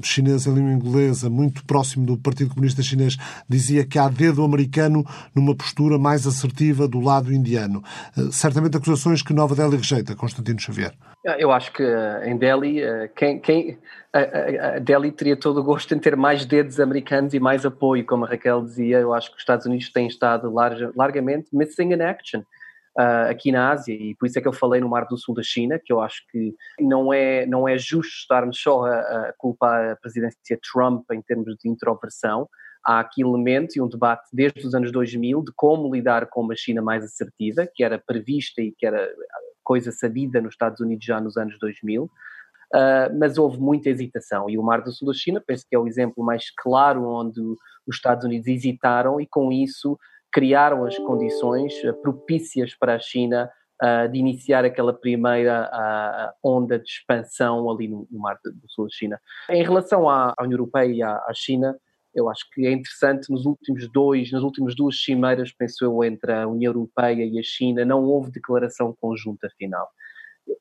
chinês 0.03 0.45
em 0.45 0.53
língua 0.53 0.73
inglesa, 0.73 1.29
muito 1.29 1.63
próximo 1.63 2.05
do 2.05 2.17
Partido 2.17 2.49
Comunista 2.49 2.83
Chinês, 2.83 3.15
dizia 3.47 3.85
que 3.85 3.97
há 3.97 4.09
dedo 4.09 4.43
americano 4.43 5.05
numa 5.33 5.55
postura 5.55 5.97
mais 5.97 6.27
assertiva 6.27 6.85
do 6.85 6.99
lado 6.99 7.33
indiano. 7.33 7.81
Certamente 8.29 8.75
acusações 8.75 9.21
que 9.21 9.31
Nova 9.31 9.55
Delhi 9.55 9.77
rejeita, 9.77 10.17
Constantino 10.17 10.59
Xavier. 10.59 10.93
Eu 11.23 11.51
acho 11.51 11.71
que 11.71 11.83
em 12.25 12.37
Delhi, 12.37 12.81
quem, 13.15 13.39
quem 13.39 13.79
a, 14.11 14.79
Delhi 14.79 15.11
teria 15.11 15.37
todo 15.37 15.61
o 15.61 15.63
gosto 15.63 15.95
em 15.95 15.99
ter 15.99 16.17
mais 16.17 16.45
dedos 16.45 16.79
americanos 16.79 17.33
e 17.33 17.39
mais 17.39 17.65
apoio, 17.65 18.05
como 18.05 18.25
a 18.25 18.27
Raquel 18.27 18.61
dizia. 18.61 18.99
Eu 18.99 19.13
acho 19.13 19.29
que 19.29 19.37
os 19.37 19.41
Estados 19.41 19.65
Unidos 19.65 19.89
têm 19.89 20.05
estado 20.05 20.51
larga, 20.51 20.91
largamente 20.95 21.47
missing 21.53 21.93
in 21.93 22.01
action 22.01 22.41
uh, 22.97 23.29
aqui 23.29 23.51
na 23.51 23.71
Ásia 23.71 23.93
e 23.93 24.15
por 24.15 24.25
isso 24.25 24.37
é 24.37 24.41
que 24.41 24.47
eu 24.47 24.53
falei 24.53 24.81
no 24.81 24.89
Mar 24.89 25.05
do 25.05 25.17
Sul 25.17 25.33
da 25.33 25.43
China, 25.43 25.79
que 25.83 25.91
eu 25.91 26.01
acho 26.01 26.25
que 26.31 26.55
não 26.79 27.13
é, 27.13 27.45
não 27.45 27.67
é 27.67 27.77
justo 27.77 28.13
estarmos 28.13 28.59
só 28.59 28.85
a, 28.85 28.99
a 29.29 29.33
culpar 29.37 29.91
a 29.91 29.95
presidência 29.95 30.59
Trump 30.71 31.09
em 31.11 31.21
termos 31.21 31.55
de 31.57 31.69
introversão. 31.69 32.47
Há 32.85 32.99
aqui 32.99 33.21
elemento 33.21 33.77
e 33.77 33.81
um 33.81 33.87
debate 33.87 34.27
desde 34.33 34.67
os 34.67 34.75
anos 34.75 34.91
2000 34.91 35.41
de 35.43 35.53
como 35.55 35.93
lidar 35.93 36.27
com 36.27 36.41
uma 36.41 36.55
China 36.55 36.81
mais 36.81 37.03
assertiva, 37.03 37.65
que 37.73 37.81
era 37.83 37.97
prevista 37.97 38.61
e 38.61 38.73
que 38.73 38.85
era 38.85 39.09
coisa 39.63 39.91
sabida 39.91 40.41
nos 40.41 40.53
Estados 40.53 40.79
Unidos 40.79 41.05
já 41.05 41.19
nos 41.21 41.37
anos 41.37 41.57
2000 41.59 42.09
uh, 42.73 43.17
mas 43.17 43.37
houve 43.37 43.59
muita 43.59 43.89
hesitação. 43.89 44.49
E 44.49 44.57
o 44.57 44.63
Mar 44.63 44.81
do 44.81 44.91
Sul 44.91 45.07
da 45.07 45.13
China, 45.13 45.41
penso 45.45 45.65
que 45.69 45.75
é 45.75 45.79
o 45.79 45.87
exemplo 45.87 46.23
mais 46.23 46.51
claro 46.55 47.07
onde 47.07 47.39
os 47.39 47.95
Estados 47.95 48.25
Unidos 48.25 48.47
hesitaram 48.47 49.21
e, 49.21 49.27
com 49.27 49.51
isso, 49.51 49.97
criaram 50.31 50.85
as 50.85 50.97
condições 50.97 51.73
ah, 51.85 51.93
propícias 51.93 52.73
para 52.75 52.95
a 52.95 52.99
China 52.99 53.49
uh, 53.81 54.09
de 54.09 54.17
iniciar 54.17 54.65
aquela 54.65 54.93
primeira 54.93 55.69
uh, 55.71 56.33
onda 56.43 56.79
de 56.79 56.89
expansão 56.89 57.69
ali 57.69 57.87
no, 57.87 58.07
no, 58.09 58.19
Mar 58.19 58.39
do 58.43 58.69
Sul 58.69 58.85
da 58.85 58.91
China. 58.91 59.21
Em 59.49 59.63
relação 59.63 60.09
à, 60.09 60.33
à 60.35 60.43
União 60.43 60.57
Europeia 60.57 60.91
e 60.91 61.03
à, 61.03 61.15
à, 61.27 61.31
China, 61.35 61.77
eu 62.13 62.29
acho 62.29 62.49
que 62.51 62.65
é 62.65 62.71
interessante 62.71 63.31
nos 63.31 63.45
últimos 63.45 63.89
dois, 63.91 64.31
nas 64.31 64.43
últimas 64.43 64.75
duas 64.75 65.01
cimeiras, 65.01 65.51
penso 65.51 65.83
eu, 65.83 66.03
entre 66.03 66.31
a 66.31 66.47
União 66.47 66.71
Europeia 66.71 67.25
e 67.25 67.39
a 67.39 67.43
China, 67.43 67.83
não 67.83 68.03
houve 68.03 68.31
declaração 68.31 68.95
conjunta 68.99 69.49
final 69.57 69.89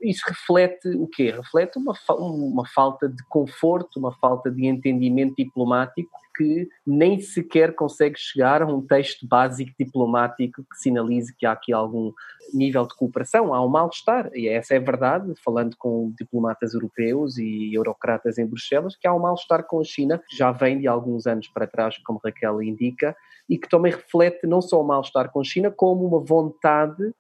isso 0.00 0.22
reflete 0.26 0.88
o 0.88 1.06
quê? 1.06 1.30
Reflete 1.30 1.78
uma, 1.78 1.94
uma 2.18 2.66
falta 2.66 3.08
de 3.08 3.22
conforto, 3.28 3.98
uma 3.98 4.12
falta 4.12 4.50
de 4.50 4.66
entendimento 4.66 5.34
diplomático 5.36 6.21
que 6.34 6.68
nem 6.86 7.20
sequer 7.20 7.74
consegue 7.74 8.18
chegar 8.18 8.62
a 8.62 8.66
um 8.66 8.80
texto 8.80 9.26
básico 9.26 9.72
diplomático 9.78 10.62
que 10.62 10.76
sinalize 10.78 11.34
que 11.36 11.46
há 11.46 11.52
aqui 11.52 11.72
algum 11.72 12.12
nível 12.52 12.86
de 12.86 12.94
cooperação. 12.96 13.54
Há 13.54 13.64
um 13.64 13.68
mal-estar, 13.68 14.30
e 14.34 14.48
essa 14.48 14.74
é 14.74 14.80
verdade, 14.80 15.32
falando 15.44 15.76
com 15.76 16.12
diplomatas 16.18 16.74
europeus 16.74 17.38
e 17.38 17.74
eurocratas 17.74 18.38
em 18.38 18.46
Bruxelas, 18.46 18.96
que 18.96 19.06
há 19.06 19.14
um 19.14 19.20
mal-estar 19.20 19.64
com 19.64 19.80
a 19.80 19.84
China, 19.84 20.22
que 20.28 20.36
já 20.36 20.52
vem 20.52 20.78
de 20.78 20.88
alguns 20.88 21.26
anos 21.26 21.48
para 21.48 21.66
trás, 21.66 21.98
como 21.98 22.20
Raquel 22.24 22.62
indica, 22.62 23.16
e 23.48 23.58
que 23.58 23.68
também 23.68 23.92
reflete 23.92 24.46
não 24.46 24.62
só 24.62 24.80
o 24.80 24.86
mal-estar 24.86 25.30
com 25.30 25.40
a 25.40 25.44
China, 25.44 25.70
como 25.70 26.06
uma 26.06 26.20
vontade 26.20 27.12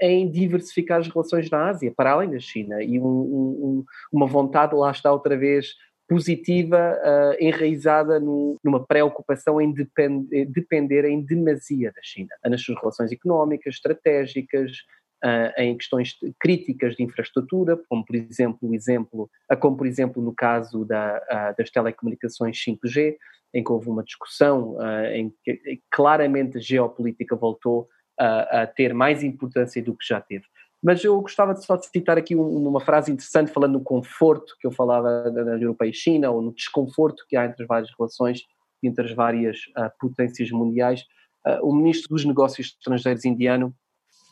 em 0.00 0.30
diversificar 0.30 1.00
as 1.00 1.08
relações 1.08 1.50
na 1.50 1.68
Ásia, 1.68 1.92
para 1.94 2.12
além 2.12 2.30
da 2.30 2.38
China, 2.38 2.82
e 2.82 2.98
um, 2.98 3.04
um, 3.04 3.84
uma 4.10 4.26
vontade, 4.26 4.74
lá 4.74 4.90
está 4.90 5.12
outra 5.12 5.36
vez, 5.36 5.74
positiva, 6.08 6.98
uh, 7.02 7.44
enraizada 7.44 8.20
no, 8.20 8.56
numa 8.62 8.84
preocupação 8.84 9.60
em 9.60 9.72
depend, 9.72 10.26
depender 10.46 11.04
em 11.04 11.20
demasia 11.20 11.92
da 11.92 12.00
China, 12.02 12.30
nas 12.44 12.62
suas 12.62 12.78
relações 12.78 13.10
económicas, 13.10 13.74
estratégicas, 13.74 14.70
uh, 15.24 15.60
em 15.60 15.76
questões 15.76 16.16
críticas 16.38 16.94
de 16.94 17.02
infraestrutura, 17.02 17.76
como 17.88 18.04
por 18.04 18.14
exemplo, 18.14 18.74
exemplo 18.74 19.30
como 19.60 19.76
por 19.76 19.86
exemplo 19.86 20.22
no 20.22 20.32
caso 20.32 20.84
da, 20.84 21.20
uh, 21.30 21.56
das 21.58 21.70
telecomunicações 21.70 22.56
5G, 22.56 23.16
em 23.54 23.64
que 23.64 23.72
houve 23.72 23.88
uma 23.88 24.04
discussão 24.04 24.76
em 25.14 25.32
que 25.42 25.80
claramente 25.90 26.58
a 26.58 26.60
geopolítica 26.60 27.34
voltou 27.34 27.88
a, 28.18 28.66
ter 28.66 28.92
mais 28.92 29.22
importância 29.22 29.82
do 29.82 29.96
que 29.96 30.06
já 30.06 30.20
teve. 30.20 30.44
Mas 30.86 31.02
eu 31.02 31.20
gostava 31.20 31.52
de 31.52 31.64
só 31.64 31.76
citar 31.76 32.16
aqui 32.16 32.36
uma 32.36 32.80
frase 32.80 33.10
interessante, 33.10 33.50
falando 33.50 33.72
no 33.72 33.82
conforto 33.82 34.54
que 34.60 34.68
eu 34.68 34.70
falava 34.70 35.28
da 35.32 35.42
União 35.42 35.58
Europeia 35.58 35.90
e 35.90 35.92
China, 35.92 36.30
ou 36.30 36.40
no 36.40 36.54
desconforto 36.54 37.24
que 37.28 37.36
há 37.36 37.44
entre 37.44 37.64
as 37.64 37.66
várias 37.66 37.90
relações, 37.98 38.42
entre 38.80 39.04
as 39.04 39.12
várias 39.12 39.56
uh, 39.76 39.90
potências 39.98 40.48
mundiais. 40.52 41.02
Uh, 41.44 41.68
o 41.68 41.74
ministro 41.74 42.10
dos 42.10 42.24
Negócios 42.24 42.68
Estrangeiros 42.68 43.24
indiano, 43.24 43.74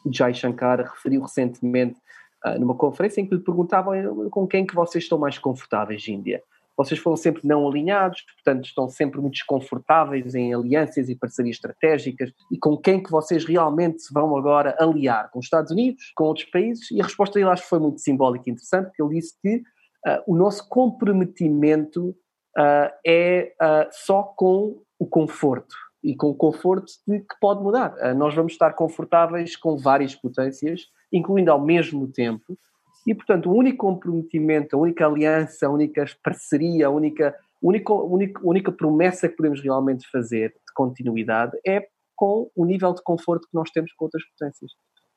Jai 0.08 0.32
Shankar, 0.32 0.78
referiu 0.78 1.22
recentemente 1.22 1.98
uh, 2.46 2.56
numa 2.60 2.76
conferência 2.76 3.20
em 3.20 3.26
que 3.26 3.34
lhe 3.34 3.42
perguntavam 3.42 4.30
com 4.30 4.46
quem 4.46 4.64
que 4.64 4.76
vocês 4.76 5.02
estão 5.02 5.18
mais 5.18 5.36
confortáveis, 5.36 6.06
Índia. 6.06 6.40
Vocês 6.76 7.00
foram 7.00 7.16
sempre 7.16 7.46
não 7.46 7.66
alinhados, 7.68 8.22
portanto 8.22 8.64
estão 8.64 8.88
sempre 8.88 9.20
muito 9.20 9.34
desconfortáveis 9.34 10.34
em 10.34 10.52
alianças 10.52 11.08
e 11.08 11.16
parcerias 11.16 11.56
estratégicas 11.56 12.32
e 12.50 12.58
com 12.58 12.76
quem 12.76 13.02
que 13.02 13.10
vocês 13.10 13.44
realmente 13.44 14.02
se 14.02 14.12
vão 14.12 14.36
agora 14.36 14.76
aliar? 14.78 15.30
Com 15.30 15.38
os 15.38 15.46
Estados 15.46 15.70
Unidos, 15.70 16.12
com 16.16 16.24
outros 16.24 16.46
países? 16.50 16.90
E 16.90 17.00
a 17.00 17.04
resposta 17.04 17.38
dele 17.38 17.50
acho 17.50 17.62
que 17.62 17.68
foi 17.68 17.78
muito 17.78 18.00
simbólica 18.00 18.44
e 18.48 18.52
interessante, 18.52 18.86
porque 18.86 19.02
ele 19.02 19.14
disse 19.14 19.34
que 19.40 19.56
uh, 19.56 20.22
o 20.26 20.36
nosso 20.36 20.68
comprometimento 20.68 22.08
uh, 22.10 22.90
é 23.06 23.54
uh, 23.60 23.88
só 23.90 24.22
com 24.22 24.82
o 24.98 25.06
conforto 25.06 25.74
e 26.02 26.14
com 26.14 26.28
o 26.28 26.34
conforto 26.34 26.92
de 27.06 27.20
que 27.20 27.34
pode 27.40 27.62
mudar. 27.62 27.94
nós 28.14 28.34
vamos 28.34 28.52
estar 28.52 28.74
confortáveis 28.74 29.56
com 29.56 29.78
várias 29.78 30.14
potências, 30.14 30.82
incluindo 31.10 31.50
ao 31.50 31.58
mesmo 31.58 32.06
tempo 32.06 32.58
e, 33.06 33.14
portanto, 33.14 33.50
o 33.50 33.54
único 33.54 33.86
comprometimento, 33.86 34.76
a 34.76 34.78
única 34.78 35.06
aliança, 35.06 35.66
a 35.66 35.70
única 35.70 36.04
parceria, 36.22 36.86
a 36.86 36.90
única, 36.90 37.34
única, 37.62 37.92
única, 37.92 38.40
única 38.42 38.72
promessa 38.72 39.28
que 39.28 39.36
podemos 39.36 39.62
realmente 39.62 40.08
fazer 40.10 40.50
de 40.50 40.72
continuidade 40.74 41.52
é 41.66 41.86
com 42.16 42.50
o 42.54 42.64
nível 42.64 42.94
de 42.94 43.02
conforto 43.02 43.48
que 43.48 43.54
nós 43.54 43.70
temos 43.70 43.92
com 43.92 44.06
outras 44.06 44.22
potências. 44.30 44.72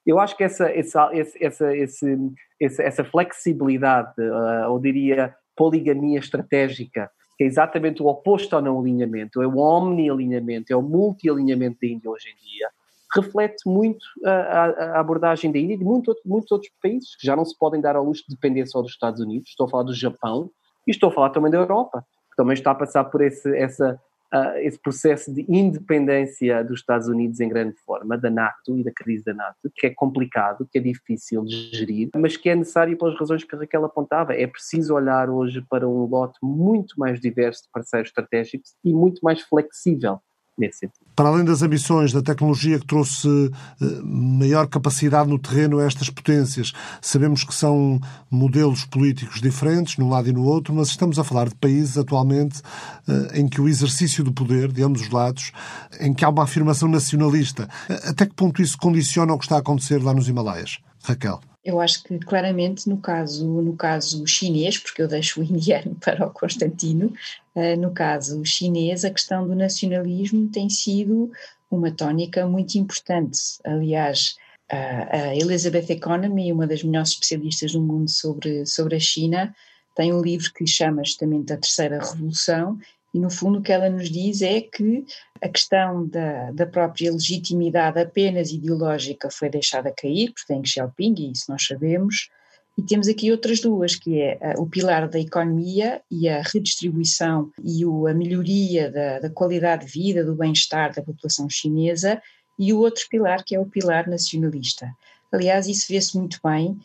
Eu 0.05 0.19
acho 0.19 0.35
que 0.35 0.43
essa, 0.43 0.69
essa, 0.69 1.09
essa, 1.13 1.77
essa, 1.77 2.83
essa 2.83 3.03
flexibilidade, 3.03 4.13
uh, 4.19 4.71
ou 4.71 4.79
diria 4.79 5.35
poligamia 5.55 6.19
estratégica, 6.19 7.09
que 7.37 7.43
é 7.43 7.47
exatamente 7.47 8.01
o 8.01 8.07
oposto 8.07 8.55
ao 8.55 8.61
não 8.61 8.79
alinhamento, 8.79 9.41
é 9.41 9.47
o 9.47 9.57
omni-alinhamento, 9.57 10.71
é 10.71 10.75
o 10.75 10.81
multi-alinhamento 10.81 11.77
da 11.81 11.87
Índia 11.87 12.09
hoje 12.09 12.29
em 12.29 12.35
dia, 12.35 12.69
reflete 13.13 13.67
muito 13.67 14.05
a, 14.25 14.31
a, 14.31 14.99
abordagem 14.99 15.51
da 15.51 15.59
Índia 15.59 15.75
e 15.75 15.77
de 15.77 15.83
muito, 15.83 16.15
muitos 16.25 16.51
outros 16.51 16.71
países 16.81 17.15
que 17.15 17.25
já 17.25 17.35
não 17.35 17.45
se 17.45 17.57
podem 17.57 17.79
dar 17.79 17.95
ao 17.95 18.03
luxo 18.03 18.23
de 18.27 18.35
depender 18.35 18.65
só 18.65 18.81
dos 18.81 18.91
Estados 18.91 19.21
Unidos. 19.21 19.49
Estou 19.49 19.65
a 19.65 19.69
falar 19.69 19.83
do 19.83 19.93
Japão 19.93 20.49
e 20.85 20.91
estou 20.91 21.09
a 21.09 21.11
falar 21.11 21.29
também 21.29 21.51
da 21.51 21.57
Europa, 21.57 22.05
que 22.29 22.35
também 22.35 22.53
está 22.53 22.71
a 22.71 22.75
passar 22.75 23.05
por 23.05 23.21
esse, 23.21 23.55
essa, 23.55 23.99
uh, 24.33 24.57
esse 24.57 24.79
processo 24.79 25.33
de 25.33 25.45
independência 25.47 26.63
dos 26.63 26.79
Estados 26.79 27.07
Unidos 27.07 27.39
em 27.39 27.47
grande 27.47 27.75
forma, 27.85 28.17
da 28.17 28.29
NATO 28.29 28.77
e 28.77 28.83
da 28.83 28.91
crise 28.91 29.23
da 29.23 29.33
NATO, 29.33 29.71
que 29.75 29.87
é 29.87 29.89
complicado, 29.89 30.67
que 30.69 30.77
é 30.77 30.81
difícil 30.81 31.43
de 31.43 31.75
gerir, 31.75 32.09
mas 32.15 32.35
que 32.35 32.49
é 32.49 32.55
necessário 32.55 32.97
pelas 32.97 33.17
razões 33.17 33.43
que 33.43 33.55
a 33.55 33.59
Raquel 33.59 33.85
apontava. 33.85 34.33
É 34.33 34.47
preciso 34.47 34.93
olhar 34.93 35.29
hoje 35.29 35.61
para 35.69 35.87
um 35.87 36.05
lote 36.05 36.37
muito 36.41 36.99
mais 36.99 37.19
diverso 37.19 37.63
de 37.63 37.69
parceiros 37.71 38.09
estratégicos 38.09 38.75
e 38.83 38.93
muito 38.93 39.21
mais 39.21 39.41
flexível 39.41 40.19
nesse 40.57 40.79
sentido. 40.79 41.05
Para 41.15 41.29
além 41.29 41.45
das 41.45 41.61
ambições 41.61 42.11
da 42.11 42.21
tecnologia 42.21 42.79
que 42.79 42.85
trouxe 42.85 43.27
eh, 43.27 43.85
maior 44.03 44.67
capacidade 44.67 45.29
no 45.29 45.39
terreno 45.39 45.79
a 45.79 45.85
estas 45.85 46.09
potências, 46.09 46.73
sabemos 47.01 47.43
que 47.43 47.53
são 47.53 47.99
modelos 48.29 48.85
políticos 48.85 49.41
diferentes, 49.41 49.97
num 49.97 50.09
lado 50.09 50.29
e 50.29 50.33
no 50.33 50.43
outro, 50.43 50.73
mas 50.73 50.89
estamos 50.89 51.17
a 51.17 51.23
falar 51.23 51.49
de 51.49 51.55
países 51.55 51.97
atualmente 51.97 52.61
eh, 53.07 53.39
em 53.39 53.47
que 53.47 53.61
o 53.61 53.67
exercício 53.67 54.23
do 54.23 54.31
poder, 54.31 54.71
de 54.71 54.83
ambos 54.83 55.01
os 55.01 55.09
lados, 55.09 55.51
em 55.99 56.13
que 56.13 56.23
há 56.23 56.29
uma 56.29 56.43
afirmação 56.43 56.87
nacionalista. 56.87 57.67
Até 58.03 58.25
que 58.25 58.33
ponto 58.33 58.61
isso 58.61 58.77
condiciona 58.77 59.33
o 59.33 59.37
que 59.37 59.45
está 59.45 59.55
a 59.55 59.59
acontecer 59.59 60.03
lá 60.03 60.13
nos 60.13 60.27
Himalaias? 60.27 60.79
Raquel. 61.03 61.39
Eu 61.67 61.81
acho 61.81 62.01
que 62.01 62.17
claramente 62.19 62.87
no 62.87 62.97
caso, 62.97 63.45
no 63.45 63.75
caso 63.75 64.25
chinês, 64.25 64.77
porque 64.77 65.01
eu 65.01 65.07
deixo 65.07 65.41
o 65.41 65.43
indiano 65.43 65.95
para 65.95 66.25
o 66.25 66.31
Constantino, 66.31 67.13
uh, 67.53 67.75
no 67.77 67.91
caso 67.91 68.45
chinês, 68.45 69.03
a 69.03 69.11
questão 69.11 69.45
do 69.45 69.53
nacionalismo 69.53 70.47
tem 70.47 70.69
sido 70.69 71.29
uma 71.69 71.91
tónica 71.91 72.47
muito 72.47 72.75
importante. 72.75 73.37
Aliás, 73.65 74.37
uh, 74.71 75.07
a 75.11 75.35
Elizabeth 75.35 75.91
Economy, 75.91 76.53
uma 76.53 76.65
das 76.65 76.83
melhores 76.83 77.09
especialistas 77.09 77.73
do 77.73 77.81
mundo 77.81 78.09
sobre, 78.09 78.65
sobre 78.65 78.95
a 78.95 78.99
China, 79.01 79.53
tem 79.93 80.13
um 80.13 80.21
livro 80.21 80.53
que 80.53 80.65
chama 80.65 81.03
justamente 81.03 81.51
A 81.51 81.57
Terceira 81.57 81.99
Revolução 81.99 82.79
e, 83.13 83.19
no 83.19 83.29
fundo, 83.29 83.59
o 83.59 83.61
que 83.61 83.73
ela 83.73 83.89
nos 83.89 84.09
diz 84.09 84.41
é 84.41 84.61
que 84.61 85.05
a 85.41 85.49
questão 85.49 86.07
da, 86.07 86.51
da 86.51 86.65
própria 86.65 87.11
legitimidade 87.11 87.99
apenas 87.99 88.51
ideológica 88.51 89.29
foi 89.29 89.49
deixada 89.49 89.93
cair 89.95 90.33
por 90.33 90.41
Deng 90.47 90.65
Xiaoping, 90.65 91.15
e 91.17 91.31
isso 91.31 91.45
nós 91.49 91.65
sabemos, 91.65 92.29
e 92.77 92.83
temos 92.83 93.07
aqui 93.07 93.31
outras 93.31 93.59
duas, 93.59 93.95
que 93.95 94.21
é 94.21 94.37
uh, 94.55 94.61
o 94.61 94.67
pilar 94.67 95.09
da 95.09 95.19
economia 95.19 96.01
e 96.11 96.29
a 96.29 96.43
redistribuição 96.43 97.51
e 97.63 97.83
a 97.83 98.13
melhoria 98.13 98.91
da, 98.91 99.19
da 99.19 99.29
qualidade 99.29 99.85
de 99.85 99.91
vida, 99.91 100.23
do 100.23 100.35
bem-estar 100.35 100.93
da 100.93 101.01
população 101.01 101.49
chinesa, 101.49 102.21
e 102.59 102.71
o 102.73 102.79
outro 102.79 103.03
pilar, 103.09 103.43
que 103.43 103.55
é 103.55 103.59
o 103.59 103.65
pilar 103.65 104.07
nacionalista. 104.07 104.91
Aliás, 105.31 105.67
isso 105.67 105.87
vê-se 105.89 106.17
muito 106.17 106.39
bem 106.43 106.77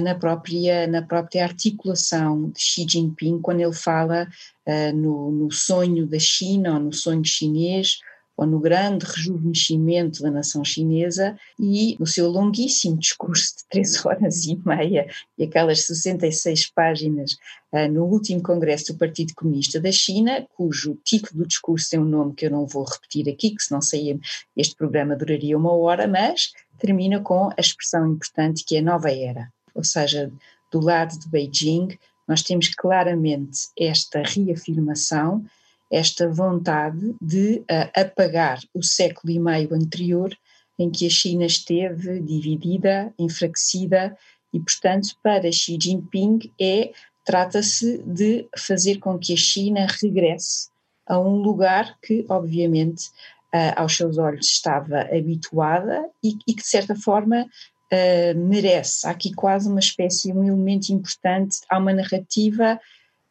na, 0.00 0.14
própria, 0.14 0.86
na 0.86 1.02
própria 1.02 1.44
articulação 1.44 2.50
de 2.50 2.60
Xi 2.60 2.86
Jinping, 2.88 3.40
quando 3.40 3.60
ele 3.60 3.72
fala 3.72 4.28
uh, 4.66 4.96
no, 4.96 5.30
no 5.32 5.50
sonho 5.50 6.06
da 6.06 6.18
China 6.18 6.74
ou 6.74 6.80
no 6.80 6.92
sonho 6.92 7.24
chinês, 7.24 7.98
ou 8.36 8.46
no 8.46 8.58
grande 8.58 9.04
rejuvenescimento 9.04 10.22
da 10.22 10.30
nação 10.30 10.64
chinesa 10.64 11.36
e 11.58 11.96
no 12.00 12.06
seu 12.06 12.28
longuíssimo 12.28 12.96
discurso 12.96 13.56
de 13.58 13.64
três 13.68 14.04
horas 14.06 14.44
e 14.44 14.58
meia 14.64 15.06
e 15.36 15.44
aquelas 15.44 15.84
66 15.86 16.70
páginas 16.70 17.32
uh, 17.72 17.90
no 17.90 18.04
último 18.04 18.42
congresso 18.42 18.92
do 18.92 18.98
Partido 18.98 19.34
Comunista 19.34 19.80
da 19.80 19.92
China, 19.92 20.46
cujo 20.56 20.98
título 21.04 21.42
do 21.42 21.48
discurso 21.48 21.90
tem 21.90 22.00
um 22.00 22.04
nome 22.04 22.34
que 22.34 22.46
eu 22.46 22.50
não 22.50 22.66
vou 22.66 22.84
repetir 22.84 23.28
aqui, 23.28 23.54
que 23.54 23.62
senão 23.62 23.82
saía, 23.82 24.18
este 24.56 24.76
programa 24.76 25.16
duraria 25.16 25.56
uma 25.56 25.72
hora, 25.72 26.08
mas 26.08 26.52
termina 26.78 27.20
com 27.20 27.48
a 27.50 27.60
expressão 27.60 28.12
importante 28.12 28.64
que 28.64 28.76
é 28.76 28.80
nova 28.80 29.10
era. 29.10 29.50
Ou 29.82 29.84
seja, 29.84 30.32
do 30.70 30.80
lado 30.80 31.18
de 31.18 31.28
Beijing, 31.28 31.98
nós 32.28 32.42
temos 32.42 32.72
claramente 32.72 33.66
esta 33.76 34.22
reafirmação, 34.22 35.44
esta 35.90 36.28
vontade 36.28 37.14
de 37.20 37.58
uh, 37.62 37.90
apagar 38.00 38.60
o 38.72 38.80
século 38.80 39.32
e 39.32 39.40
meio 39.40 39.74
anterior 39.74 40.32
em 40.78 40.88
que 40.88 41.04
a 41.04 41.10
China 41.10 41.44
esteve 41.44 42.20
dividida, 42.20 43.12
enfraquecida 43.18 44.16
e, 44.54 44.60
portanto, 44.60 45.08
para 45.20 45.50
Xi 45.50 45.76
Jinping 45.80 46.38
é 46.60 46.92
trata-se 47.24 47.98
de 48.04 48.48
fazer 48.56 48.98
com 48.98 49.18
que 49.18 49.32
a 49.32 49.36
China 49.36 49.86
regresse 50.00 50.68
a 51.06 51.18
um 51.18 51.42
lugar 51.42 51.98
que, 52.00 52.24
obviamente, 52.28 53.08
uh, 53.52 53.74
aos 53.76 53.96
seus 53.96 54.16
olhos 54.16 54.46
estava 54.46 55.00
habituada 55.02 56.08
e, 56.22 56.36
e 56.46 56.54
que, 56.54 56.62
de 56.62 56.68
certa 56.68 56.94
forma, 56.94 57.46
uh, 57.92 58.38
merece. 58.38 59.06
Há 59.06 59.10
aqui 59.10 59.32
quase 59.32 59.68
uma 59.68 59.80
espécie, 59.80 60.32
um 60.32 60.44
elemento 60.44 60.90
importante, 60.90 61.58
há 61.68 61.78
uma 61.78 61.92
narrativa, 61.92 62.80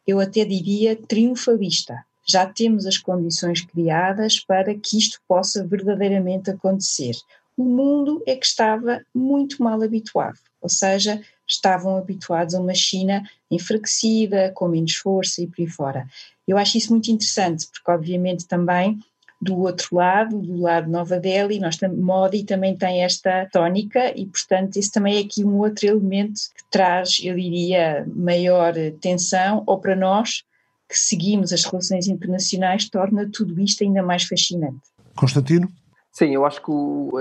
eu 0.06 0.20
até 0.20 0.44
diria, 0.44 0.96
triunfalista. 0.96 2.04
Já 2.24 2.46
temos 2.46 2.86
as 2.86 2.98
condições 2.98 3.62
criadas 3.62 4.38
para 4.38 4.74
que 4.74 4.96
isto 4.96 5.20
possa 5.26 5.66
verdadeiramente 5.66 6.50
acontecer. 6.50 7.14
O 7.56 7.64
mundo 7.64 8.22
é 8.26 8.36
que 8.36 8.46
estava 8.46 9.02
muito 9.14 9.62
mal 9.62 9.82
habituado, 9.82 10.38
ou 10.60 10.68
seja, 10.68 11.20
estavam 11.46 11.96
habituados 11.96 12.54
a 12.54 12.60
uma 12.60 12.74
China 12.74 13.22
enfraquecida, 13.50 14.52
com 14.54 14.68
menos 14.68 14.94
força 14.94 15.42
e 15.42 15.46
por 15.46 15.60
aí 15.60 15.66
fora. 15.66 16.06
Eu 16.46 16.56
acho 16.56 16.78
isso 16.78 16.90
muito 16.90 17.10
interessante, 17.10 17.66
porque 17.66 17.90
obviamente 17.90 18.46
também 18.46 18.98
do 19.42 19.58
outro 19.58 19.96
lado, 19.96 20.40
do 20.40 20.60
lado 20.60 20.88
Nova 20.88 21.18
Delhi, 21.18 21.58
nós 21.58 21.76
Modi 21.98 22.44
também 22.44 22.76
tem 22.76 23.02
esta 23.02 23.48
tónica 23.52 24.16
e, 24.16 24.24
portanto, 24.26 24.76
isso 24.76 24.92
também 24.92 25.16
é 25.16 25.20
aqui 25.20 25.44
um 25.44 25.58
outro 25.58 25.84
elemento 25.84 26.40
que 26.56 26.62
traz, 26.70 27.18
eu 27.20 27.34
diria, 27.34 28.06
maior 28.14 28.72
tensão, 29.00 29.64
ou 29.66 29.80
para 29.80 29.96
nós 29.96 30.44
que 30.88 30.96
seguimos 30.96 31.52
as 31.52 31.64
relações 31.64 32.06
internacionais, 32.06 32.88
torna 32.88 33.28
tudo 33.32 33.60
isto 33.60 33.82
ainda 33.82 34.02
mais 34.02 34.22
fascinante. 34.24 34.78
Constantino? 35.16 35.68
Sim, 36.14 36.34
eu 36.34 36.44
acho 36.44 36.60
que 36.60 36.70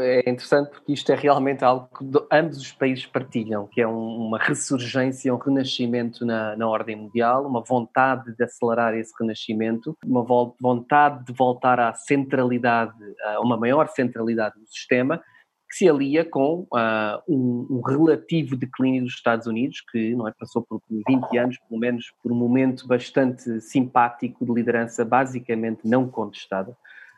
é 0.01 0.29
interessante 0.29 0.69
porque 0.69 0.91
isto 0.91 1.09
é 1.13 1.15
realmente 1.15 1.63
algo 1.63 1.87
que 1.97 2.03
ambos 2.29 2.57
os 2.57 2.73
países 2.73 3.05
partilham, 3.05 3.65
que 3.67 3.79
é 3.79 3.87
uma 3.87 4.37
ressurgência, 4.37 5.33
um 5.33 5.37
renascimento 5.37 6.25
na, 6.25 6.57
na 6.57 6.67
ordem 6.67 6.97
mundial, 6.97 7.47
uma 7.47 7.63
vontade 7.63 8.35
de 8.35 8.43
acelerar 8.43 8.93
esse 8.93 9.13
renascimento, 9.17 9.97
uma 10.05 10.25
vontade 10.59 11.23
de 11.23 11.31
voltar 11.31 11.79
à 11.79 11.93
centralidade, 11.93 12.93
a 13.23 13.39
uma 13.39 13.55
maior 13.55 13.87
centralidade 13.87 14.59
do 14.59 14.67
sistema, 14.67 15.23
que 15.69 15.77
se 15.77 15.89
alia 15.89 16.25
com 16.25 16.67
uh, 16.73 17.21
um, 17.29 17.67
um, 17.69 17.81
relativo 17.81 18.57
declínio 18.57 19.03
dos 19.03 19.13
Estados 19.13 19.47
Unidos, 19.47 19.81
que 19.89 20.13
não 20.15 20.27
é, 20.27 20.33
passou 20.37 20.65
por 20.67 20.81
20 20.89 21.37
anos, 21.37 21.57
pelo 21.69 21.79
menos 21.79 22.11
por 22.21 22.29
um 22.29 22.35
momento 22.35 22.85
bastante 22.85 23.61
simpático 23.61 24.45
de 24.45 24.51
liderança 24.51 25.05
basicamente 25.05 25.87
não 25.87 26.09
contestada. 26.09 26.75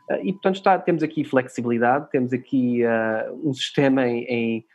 Uh, 0.10 0.20
e, 0.24 0.34
portanto, 0.34 0.56
está, 0.56 0.78
temos 0.80 1.04
aqui 1.04 1.24
flexibilidade, 1.24 2.10
temos 2.10 2.34
aqui 2.34 2.82
uh, 2.84 3.50
um 3.50 3.54
sistema 3.54 4.08
em, 4.08 4.24
em, 4.26 4.66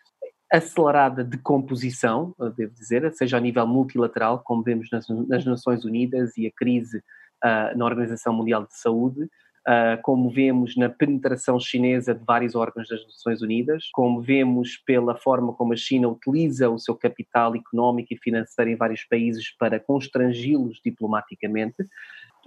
acelerada 0.51 1.23
decomposição, 1.23 2.35
devo 2.57 2.73
dizer, 2.73 3.12
seja 3.12 3.37
a 3.37 3.41
nível 3.41 3.67
multilateral, 3.67 4.41
como 4.43 4.62
vemos 4.62 4.88
nas, 4.91 5.07
nas 5.29 5.45
Nações 5.45 5.85
Unidas 5.85 6.37
e 6.38 6.47
a 6.47 6.51
crise 6.51 7.03
uh, 7.45 7.77
na 7.77 7.85
Organização 7.85 8.33
Mundial 8.33 8.64
de 8.67 8.75
Saúde, 8.75 9.25
uh, 9.25 10.01
como 10.03 10.31
vemos 10.31 10.77
na 10.77 10.88
penetração 10.88 11.61
chinesa 11.61 12.14
de 12.14 12.25
vários 12.25 12.55
órgãos 12.55 12.88
das 12.88 13.05
Nações 13.05 13.43
Unidas, 13.43 13.88
como 13.93 14.21
vemos 14.21 14.77
pela 14.79 15.14
forma 15.17 15.53
como 15.53 15.73
a 15.73 15.77
China 15.77 16.09
utiliza 16.09 16.71
o 16.71 16.79
seu 16.79 16.95
capital 16.95 17.55
económico 17.55 18.14
e 18.14 18.19
financeiro 18.19 18.71
em 18.71 18.77
vários 18.77 19.05
países 19.05 19.55
para 19.59 19.79
constrangi-los 19.79 20.81
diplomaticamente. 20.85 21.77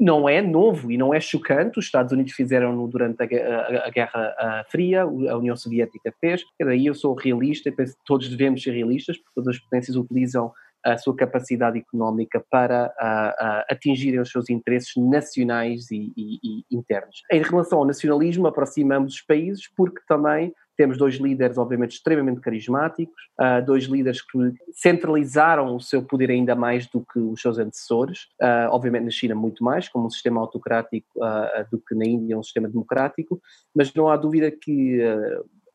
Não 0.02 0.28
é 0.28 0.42
novo 0.42 0.92
e 0.92 0.98
não 0.98 1.14
é 1.14 1.20
chocante, 1.20 1.78
os 1.78 1.86
Estados 1.86 2.12
Unidos 2.12 2.34
fizeram 2.34 2.88
durante 2.88 3.22
a, 3.22 3.26
a, 3.26 3.88
a 3.88 3.90
Guerra 3.92 4.66
Fria, 4.68 5.04
a 5.04 5.38
União 5.38 5.56
Soviética 5.56 6.12
fez, 6.20 6.44
e 6.60 6.66
daí 6.66 6.88
eu 6.88 6.96
sou 6.96 7.14
realista 7.14 7.70
e 7.70 7.72
penso 7.72 7.94
que 7.94 8.04
todos 8.04 8.28
devemos 8.28 8.64
ser 8.64 8.72
realistas, 8.72 9.18
porque 9.18 9.32
todas 9.36 9.56
as 9.56 9.62
potências 9.62 9.96
utilizam 9.96 10.52
a 10.84 10.98
sua 10.98 11.16
capacidade 11.16 11.78
económica 11.78 12.44
para 12.50 12.88
uh, 12.88 13.72
atingirem 13.72 14.20
os 14.20 14.32
seus 14.32 14.50
interesses 14.50 14.92
nacionais 14.98 15.92
e, 15.92 16.12
e, 16.18 16.40
e, 16.44 16.76
internos. 16.76 17.22
Em 17.32 17.42
relação 17.44 17.80
ao 17.80 17.86
nacionalismo, 17.86 18.48
aproximamos 18.48 19.14
os 19.14 19.22
países 19.22 19.70
porque 19.78 20.02
também 20.08 20.52
temos 20.82 20.98
dois 20.98 21.16
líderes, 21.16 21.58
obviamente, 21.58 21.92
extremamente 21.92 22.42
carismáticos, 22.42 23.16
uh, 23.40 23.64
dois 23.64 23.84
líderes 23.84 24.22
que 24.22 24.54
centralizaram 24.74 25.76
o 25.76 25.80
seu 25.80 26.02
poder 26.02 26.32
ainda 26.32 26.56
mais 26.56 26.88
do 26.88 27.02
que 27.02 27.20
os 27.20 27.40
seus 27.40 27.60
antecessores, 27.60 28.28
obviamente 28.70 29.04
na 29.06 29.12
China 29.12 29.36
muito 29.36 29.64
mais, 29.64 29.88
como 29.88 30.08
um 30.08 30.10
sistema 30.10 30.42
autocrático 30.42 31.08
do 31.72 31.80
que 31.80 31.94
na 31.94 32.06
Índia 32.06 32.38
um 32.38 32.44
sistema 32.44 32.68
democrático, 32.68 33.40
mas 33.76 33.94
não 33.94 34.10
há 34.10 34.18
dúvida 34.18 34.50
que 34.50 35.02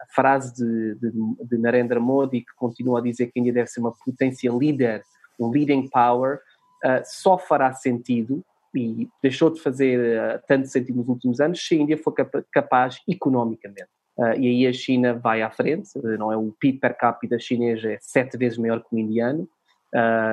a 0.00 0.14
frase 0.14 0.54
de, 0.54 0.94
de, 0.96 1.12
de, 1.44 1.58
Narendra 1.58 2.00
Modi, 2.00 2.40
que 2.40 2.54
continua 2.56 2.98
a 2.98 3.02
dizer 3.02 3.26
que 3.26 3.38
a 3.38 3.40
Índia 3.40 3.52
deve 3.52 3.68
ser 3.68 3.80
uma 3.80 3.92
potência 4.04 4.50
líder, 4.50 5.02
um 5.38 5.50
leading 5.50 5.88
power, 5.88 6.40
uh, 6.84 7.02
só 7.04 7.38
fará 7.38 7.72
sentido 7.72 8.44
e 8.74 9.08
deixou 9.22 9.50
de 9.50 9.60
fazer 9.60 9.98
uh, 9.98 10.42
tanto 10.46 10.68
sentido 10.68 10.96
nos 10.96 11.08
últimos 11.08 11.40
anos 11.40 11.64
se 11.64 11.74
a 11.74 11.78
Índia 11.78 11.98
for 11.98 12.12
capa 12.12 12.44
capaz 12.52 13.00
economicamente. 13.08 13.95
Uh, 14.18 14.38
e 14.38 14.46
aí 14.46 14.66
a 14.66 14.72
China 14.72 15.14
vai 15.14 15.42
à 15.42 15.50
frente, 15.50 15.90
não 16.18 16.32
é? 16.32 16.36
O 16.36 16.54
PIB 16.58 16.78
per 16.78 16.96
capita 16.96 17.38
chinês 17.38 17.84
é 17.84 17.98
sete 18.00 18.38
vezes 18.38 18.56
maior 18.56 18.82
que 18.82 18.94
o 18.94 18.98
indiano. 18.98 19.48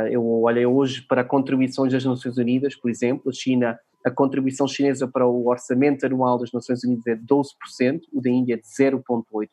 eu 0.09 0.23
olhei 0.23 0.65
hoje 0.65 1.01
para 1.01 1.23
contribuições 1.23 1.91
das 1.91 2.05
Nações 2.05 2.37
Unidas, 2.37 2.75
por 2.75 2.89
exemplo, 2.89 3.29
a 3.29 3.33
China 3.33 3.77
a 4.05 4.11
contribuição 4.11 4.67
chinesa 4.67 5.07
para 5.07 5.25
o 5.25 5.47
orçamento 5.47 6.05
anual 6.05 6.37
das 6.37 6.51
Nações 6.51 6.83
Unidas 6.83 7.07
é 7.07 7.15
de 7.15 7.25
12%, 7.25 8.01
o 8.11 8.21
da 8.21 8.29
Índia 8.29 8.55
é 8.55 8.57
de 8.57 8.63
0,8%, 8.63 9.47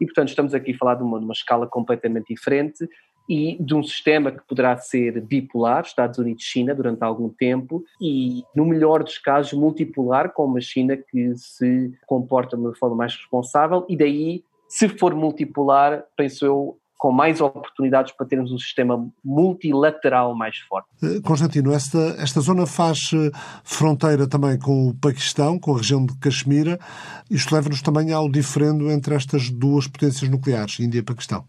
e 0.00 0.06
portanto 0.06 0.28
estamos 0.28 0.54
aqui 0.54 0.72
a 0.72 0.78
falar 0.78 0.94
de 0.96 1.02
uma, 1.02 1.18
de 1.18 1.24
uma 1.24 1.32
escala 1.32 1.66
completamente 1.66 2.34
diferente 2.34 2.88
e 3.28 3.56
de 3.60 3.74
um 3.74 3.82
sistema 3.82 4.30
que 4.30 4.42
poderá 4.46 4.76
ser 4.76 5.20
bipolar, 5.20 5.84
Estados 5.84 6.18
Unidos-China, 6.18 6.74
durante 6.74 7.02
algum 7.02 7.28
tempo, 7.28 7.84
e, 8.00 8.42
no 8.54 8.64
melhor 8.64 9.02
dos 9.02 9.18
casos, 9.18 9.52
multipolar, 9.52 10.32
com 10.32 10.44
uma 10.44 10.60
China 10.60 10.96
que 10.96 11.34
se 11.36 11.92
comporta 12.06 12.56
de 12.56 12.62
uma 12.62 12.74
forma 12.74 12.96
mais 12.96 13.14
responsável, 13.14 13.84
e 13.88 13.96
daí, 13.96 14.44
se 14.68 14.88
for 14.88 15.14
multipolar, 15.14 16.04
penso 16.16 16.44
eu, 16.44 16.78
com 16.96 17.12
mais 17.12 17.38
oportunidades 17.38 18.14
para 18.16 18.26
termos 18.26 18.50
um 18.50 18.56
sistema 18.56 19.06
multilateral 19.22 20.34
mais 20.34 20.56
forte. 20.60 20.88
Eh, 21.02 21.20
Constantino, 21.20 21.70
esta, 21.70 21.98
esta 22.18 22.40
zona 22.40 22.66
faz 22.66 23.10
eh, 23.12 23.30
fronteira 23.62 24.26
também 24.26 24.58
com 24.58 24.88
o 24.88 24.94
Paquistão, 24.94 25.58
com 25.58 25.74
a 25.74 25.76
região 25.76 26.06
de 26.06 26.16
Caxemira. 26.18 26.78
Isto 27.30 27.54
leva-nos 27.54 27.82
também 27.82 28.10
ao 28.10 28.30
diferendo 28.30 28.90
entre 28.90 29.14
estas 29.14 29.50
duas 29.50 29.86
potências 29.86 30.30
nucleares, 30.30 30.80
Índia 30.80 31.00
e 31.00 31.02
Paquistão. 31.02 31.44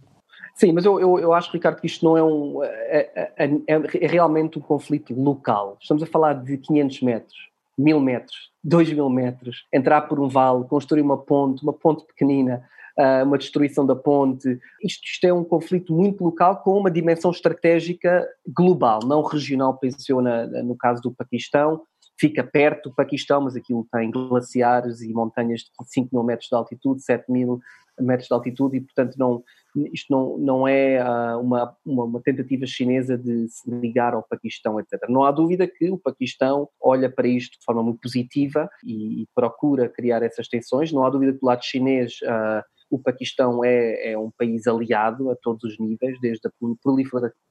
Sim, 0.56 0.72
mas 0.72 0.86
eu, 0.86 1.00
eu, 1.02 1.20
eu, 1.20 1.34
acho, 1.34 1.52
Ricardo, 1.52 1.82
que 1.82 1.88
isto 1.88 2.06
não 2.06 2.18
é 2.18 2.24
um. 2.24 2.64
É, 2.64 3.32
é, 3.38 3.46
é, 3.46 3.52
é, 3.68 4.08
realmente 4.08 4.58
um 4.58 4.62
conflito 4.62 5.14
local. 5.14 5.78
Estamos 5.82 6.02
a 6.02 6.06
falar 6.06 6.34
de 6.34 6.58
500 6.58 7.02
metros, 7.02 7.38
1000 7.78 8.00
metros, 8.00 8.52
2000 8.64 9.10
metros, 9.10 9.66
entrar 9.74 10.04
por 10.04 10.18
um 10.18 10.30
vale, 10.30 10.64
construir 10.64 11.02
uma 11.02 11.18
ponte, 11.18 11.62
uma 11.62 11.74
ponte 11.74 12.06
pequenina, 12.06 12.64
uh, 12.98 13.26
uma 13.26 13.38
destruição 13.38 13.86
da 13.86 13.98
ponte. 13.98 14.58
Isto, 14.82 15.04
isto, 15.04 15.28
é 15.28 15.34
um 15.34 15.44
conflito 15.44 15.94
muito 15.94 16.24
local 16.24 16.62
com 16.64 16.80
uma 16.80 16.90
dimensão 16.90 17.32
estratégica 17.32 18.26
global, 18.48 19.02
não 19.04 19.24
regional, 19.24 19.78
pensou 19.78 20.22
no 20.22 20.78
caso 20.78 21.02
do 21.02 21.12
Paquistão. 21.12 21.82
Fica 22.18 22.44
perto 22.44 22.90
do 22.90 22.96
Paquistão, 22.96 23.42
mas 23.42 23.56
aquilo 23.56 23.86
tem 23.92 24.10
glaciares 24.10 25.02
e 25.02 25.14
montanhas 25.14 25.62
de 25.62 25.70
5 25.86 26.10
mil 26.14 26.24
metros 26.24 26.48
de 26.48 26.56
altitude, 26.56 27.04
7 27.04 27.32
mil 27.32 27.60
metros 28.00 28.28
de 28.28 28.34
altitude 28.34 28.78
e, 28.78 28.82
portanto, 28.82 29.16
não, 29.18 29.44
isto 29.94 30.12
não, 30.12 30.38
não 30.38 30.68
é 30.68 31.02
uh, 31.02 31.40
uma, 31.40 31.76
uma, 31.86 32.04
uma, 32.04 32.22
tentativa 32.22 32.66
chinesa 32.66 33.18
de 33.18 33.48
se 33.48 33.70
ligar 33.70 34.14
ao 34.14 34.24
Paquistão, 34.24 34.80
etc. 34.80 35.02
Não 35.10 35.24
há 35.24 35.32
dúvida 35.32 35.68
que 35.68 35.90
o 35.90 35.98
Paquistão 35.98 36.70
olha 36.82 37.10
para 37.10 37.28
isto 37.28 37.58
de 37.58 37.66
forma 37.66 37.84
muito 37.84 38.00
positiva 38.02 38.70
e, 38.84 39.24
e 39.24 39.28
procura 39.34 39.90
criar 39.90 40.24
essas 40.24 40.48
tensões. 40.48 40.92
Não 40.92 41.06
há 41.06 41.10
dúvida 41.10 41.34
que 41.34 41.40
do 41.40 41.46
lado 41.46 41.64
chinês 41.64 42.14
uh, 42.24 42.64
o 42.90 43.00
Paquistão 43.00 43.64
é, 43.64 44.12
é, 44.12 44.18
um 44.18 44.32
país 44.38 44.68
aliado 44.68 45.30
a 45.32 45.36
todos 45.36 45.64
os 45.64 45.80
níveis, 45.80 46.20
desde 46.22 46.48
a 46.48 46.52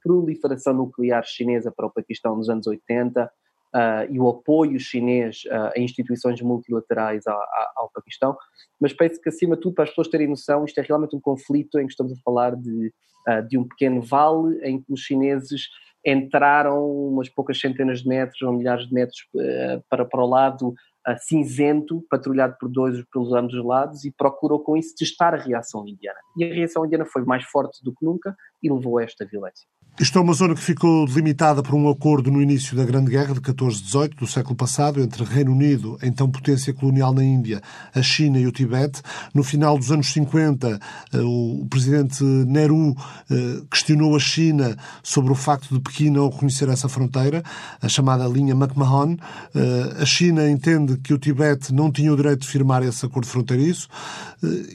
proliferação 0.02 0.74
nuclear 0.74 1.24
chinesa 1.24 1.72
para 1.74 1.86
o 1.86 1.90
Paquistão 1.92 2.36
nos 2.36 2.48
anos 2.48 2.66
80 2.66 3.30
uh, 3.74 4.10
e 4.10 4.20
o 4.20 4.28
apoio 4.28 4.78
chinês 4.78 5.42
uh, 5.46 5.72
a 5.76 5.78
instituições 5.78 6.40
multilaterais 6.40 7.26
ao, 7.26 7.40
ao, 7.76 7.90
Paquistão. 7.92 8.36
Mas 8.80 8.92
penso 8.92 9.20
que, 9.20 9.28
acima 9.28 9.56
de 9.56 9.62
tudo, 9.62 9.74
para 9.74 9.84
as 9.84 9.90
pessoas 9.90 10.08
terem 10.08 10.28
noção, 10.28 10.64
isto 10.64 10.78
é 10.78 10.82
realmente 10.82 11.16
um 11.16 11.20
conflito 11.20 11.78
em 11.78 11.86
que 11.86 11.92
estamos 11.92 12.12
a 12.12 12.16
falar 12.24 12.54
de, 12.56 12.92
uh, 13.28 13.46
de 13.48 13.58
um 13.58 13.66
pequeno 13.66 14.00
vale 14.00 14.58
em 14.62 14.80
que 14.80 14.92
os 14.92 15.00
chineses 15.00 15.68
entraram 16.06 16.86
umas 16.86 17.28
poucas 17.28 17.58
centenas 17.58 18.02
de 18.02 18.08
metros 18.08 18.42
ou 18.42 18.52
milhares 18.52 18.86
de 18.86 18.92
metros 18.92 19.26
para, 19.88 20.04
para 20.04 20.22
o 20.22 20.26
lado 20.26 20.74
cinzento, 21.20 22.04
patrulhado 22.10 22.56
por 22.60 22.68
dois 22.68 23.02
pelos 23.06 23.32
ambos 23.32 23.54
os 23.54 23.64
lados, 23.64 24.04
e 24.04 24.10
procurou 24.10 24.60
com 24.60 24.76
isso 24.76 24.94
testar 24.94 25.32
a 25.32 25.38
reação 25.38 25.88
indiana. 25.88 26.18
E 26.36 26.44
a 26.44 26.52
reação 26.52 26.84
indiana 26.84 27.06
foi 27.06 27.24
mais 27.24 27.44
forte 27.44 27.82
do 27.82 27.94
que 27.94 28.04
nunca 28.04 28.36
e 28.62 28.70
levou 28.70 28.98
a 28.98 29.04
esta 29.04 29.24
violência. 29.24 29.66
Isto 30.00 30.18
é 30.18 30.22
uma 30.22 30.32
zona 30.32 30.56
que 30.56 30.60
ficou 30.60 31.06
delimitada 31.06 31.62
por 31.62 31.72
um 31.72 31.88
acordo 31.88 32.28
no 32.28 32.42
início 32.42 32.76
da 32.76 32.84
Grande 32.84 33.12
Guerra 33.12 33.32
de 33.32 33.40
14-18 33.40 34.16
do 34.16 34.26
século 34.26 34.56
passado 34.56 35.00
entre 35.00 35.22
Reino 35.22 35.52
Unido, 35.52 35.96
então 36.02 36.28
potência 36.28 36.74
colonial 36.74 37.14
na 37.14 37.22
Índia, 37.22 37.62
a 37.94 38.02
China 38.02 38.36
e 38.36 38.44
o 38.44 38.50
Tibete. 38.50 39.00
No 39.32 39.44
final 39.44 39.78
dos 39.78 39.92
anos 39.92 40.12
50, 40.12 40.80
eh, 41.12 41.18
o 41.20 41.64
presidente 41.70 42.24
Nehru 42.24 42.96
eh, 43.30 43.62
questionou 43.70 44.16
a 44.16 44.18
China 44.18 44.76
sobre 45.00 45.30
o 45.30 45.36
facto 45.36 45.72
de 45.72 45.80
Pequim 45.80 46.10
não 46.10 46.28
reconhecer 46.28 46.68
essa 46.68 46.88
fronteira, 46.88 47.44
a 47.80 47.88
chamada 47.88 48.26
linha 48.26 48.52
McMahon. 48.52 49.16
Eh, 49.54 50.02
a 50.02 50.04
China 50.04 50.50
entende 50.50 50.96
que 50.96 51.14
o 51.14 51.18
Tibete 51.18 51.72
não 51.72 51.92
tinha 51.92 52.12
o 52.12 52.16
direito 52.16 52.40
de 52.40 52.48
firmar 52.48 52.82
esse 52.82 53.06
acordo 53.06 53.28
fronteiriço 53.28 53.88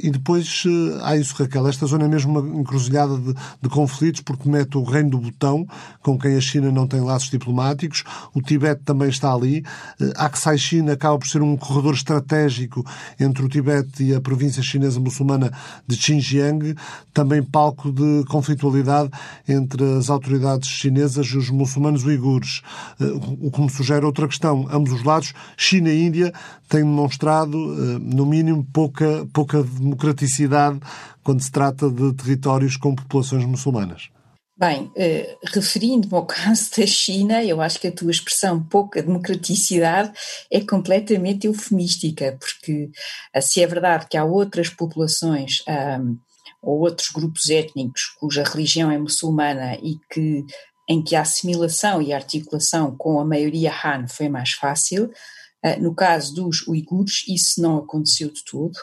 e 0.02 0.10
depois 0.10 0.64
há 1.04 1.18
isso, 1.18 1.36
Raquel. 1.38 1.68
Esta 1.68 1.86
zona 1.86 2.06
é 2.06 2.08
mesmo 2.08 2.40
uma 2.40 2.60
encruzilhada 2.62 3.18
de, 3.18 3.34
de 3.62 3.70
conflitos 3.70 4.22
porque 4.22 4.50
mete 4.50 4.78
o 4.78 4.84
Reino 4.84 5.09
do 5.10 5.18
Botão, 5.18 5.66
com 6.02 6.18
quem 6.18 6.36
a 6.36 6.42
China 6.42 6.72
não 6.72 6.88
tem 6.88 7.02
laços 7.02 7.30
diplomáticos. 7.30 8.04
O 8.34 8.42
Tibete 8.42 8.82
também 8.84 9.10
está 9.10 9.34
ali. 9.34 9.64
Eh, 10.00 10.14
Aksai 10.16 10.58
China 10.58 10.94
acaba 10.94 11.18
por 11.18 11.28
ser 11.28 11.42
um 11.42 11.58
corredor 11.58 11.94
estratégico 11.94 12.86
entre 13.20 13.44
o 13.44 13.50
Tibete 13.50 14.04
e 14.04 14.14
a 14.14 14.22
província 14.22 14.62
chinesa 14.62 15.00
muçulmana 15.00 15.52
de 15.88 15.96
Xinjiang, 15.96 16.76
também 17.14 17.44
palco 17.44 17.92
de 17.92 18.24
conflitualidade 18.30 19.10
entre 19.48 19.84
as 19.98 20.10
autoridades 20.10 20.70
chinesas 20.70 21.28
e 21.28 21.38
os 21.38 21.50
muçulmanos 21.50 22.06
uigures. 22.06 22.62
Eh, 23.00 23.06
o 23.42 23.52
que 23.52 23.62
me 23.62 23.70
sugere 23.70 24.06
outra 24.06 24.28
questão. 24.28 24.68
Ambos 24.72 24.92
os 24.92 25.04
lados, 25.04 25.34
China 25.58 25.90
e 25.90 26.06
Índia, 26.06 26.34
têm 26.68 26.84
demonstrado, 26.84 27.58
eh, 27.58 28.00
no 28.00 28.26
mínimo, 28.26 28.66
pouca, 28.72 29.28
pouca 29.34 29.64
democraticidade 29.64 30.80
quando 31.24 31.42
se 31.42 31.52
trata 31.52 31.90
de 31.90 32.14
territórios 32.14 32.78
com 32.78 32.96
populações 32.96 33.46
muçulmanas. 33.46 34.10
Bem, 34.60 34.92
eh, 34.94 35.38
referindo-me 35.54 36.14
ao 36.14 36.26
caso 36.28 36.70
da 36.78 36.86
China, 36.86 37.42
eu 37.42 37.62
acho 37.62 37.80
que 37.80 37.88
a 37.88 37.92
tua 37.94 38.12
expressão 38.12 38.62
pouca 38.62 39.02
democraticidade 39.02 40.12
é 40.52 40.60
completamente 40.60 41.48
eufemística, 41.48 42.38
porque 42.38 42.92
eh, 43.34 43.40
se 43.40 43.64
é 43.64 43.68
verdade 43.68 44.08
que 44.10 44.18
há 44.18 44.26
outras 44.26 44.68
populações 44.68 45.64
um, 45.66 46.18
ou 46.62 46.82
outros 46.82 47.08
grupos 47.08 47.50
étnicos 47.50 48.08
cuja 48.20 48.44
religião 48.44 48.92
é 48.92 48.98
muçulmana 48.98 49.76
e 49.76 49.98
que 50.12 50.44
em 50.90 51.02
que 51.02 51.16
a 51.16 51.22
assimilação 51.22 52.02
e 52.02 52.12
a 52.12 52.18
articulação 52.18 52.94
com 52.98 53.18
a 53.18 53.24
maioria 53.24 53.72
Han 53.72 54.08
foi 54.10 54.28
mais 54.28 54.52
fácil, 54.52 55.06
uh, 55.66 55.82
no 55.82 55.96
caso 55.96 56.36
dos 56.36 56.68
uigures 56.68 57.24
isso 57.30 57.62
não 57.62 57.78
aconteceu 57.78 58.30
de 58.30 58.44
todo, 58.44 58.78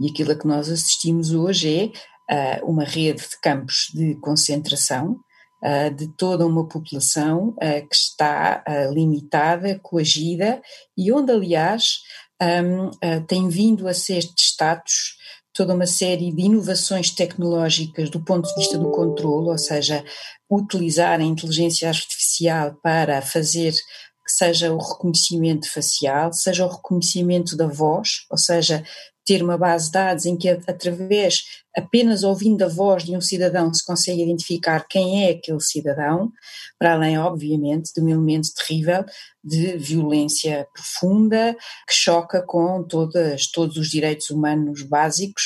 e 0.00 0.08
aquilo 0.08 0.30
a 0.30 0.38
que 0.38 0.46
nós 0.46 0.70
assistimos 0.70 1.32
hoje 1.32 1.74
é 1.74 2.15
uh, 2.30 2.64
uma 2.70 2.84
rede 2.84 3.20
de 3.20 3.40
campos 3.40 3.88
de 3.94 4.14
concentração 4.16 5.16
uh, 5.62 5.94
de 5.94 6.08
toda 6.16 6.46
uma 6.46 6.68
população 6.68 7.48
uh, 7.48 7.88
que 7.88 7.96
está 7.96 8.62
limitada, 8.92 9.78
coagida 9.82 10.60
e 10.96 11.12
onde, 11.12 11.32
aliás, 11.32 11.98
um, 12.42 12.90
tem 13.26 13.48
vindo 13.48 13.88
a 13.88 13.94
ser 13.94 14.22
testados 14.34 15.16
toda 15.54 15.74
uma 15.74 15.86
série 15.86 16.30
de 16.30 16.42
inovações 16.42 17.10
tecnológicas 17.10 18.10
do 18.10 18.22
ponto 18.22 18.46
de 18.46 18.54
vista 18.56 18.76
do 18.76 18.90
controle, 18.90 19.48
ou 19.48 19.56
seja, 19.56 20.04
utilizar 20.50 21.18
a 21.18 21.24
inteligência 21.24 21.88
artificial 21.88 22.74
para 22.82 23.22
fazer 23.22 23.72
que 23.72 24.32
seja 24.32 24.72
o 24.72 24.78
reconhecimento 24.78 25.70
facial, 25.72 26.32
seja 26.32 26.66
o 26.66 26.68
reconhecimento 26.68 27.56
da 27.56 27.66
voz, 27.66 28.26
ou 28.30 28.36
seja, 28.36 28.84
ter 29.26 29.42
uma 29.42 29.58
base 29.58 29.86
de 29.86 29.92
dados 29.92 30.24
em 30.24 30.36
que, 30.36 30.48
através, 30.48 31.42
apenas 31.76 32.22
ouvindo 32.22 32.62
a 32.62 32.68
voz 32.68 33.04
de 33.04 33.16
um 33.16 33.20
cidadão, 33.20 33.74
se 33.74 33.84
consegue 33.84 34.22
identificar 34.22 34.86
quem 34.88 35.26
é 35.26 35.30
aquele 35.32 35.60
cidadão, 35.60 36.32
para 36.78 36.94
além, 36.94 37.18
obviamente, 37.18 37.92
de 37.92 38.00
um 38.00 38.08
elemento 38.08 38.48
terrível 38.54 39.04
de 39.42 39.76
violência 39.76 40.66
profunda 40.72 41.56
que 41.88 41.94
choca 41.94 42.40
com 42.40 42.84
todas, 42.84 43.50
todos 43.50 43.76
os 43.76 43.88
direitos 43.88 44.30
humanos 44.30 44.82
básicos 44.82 45.42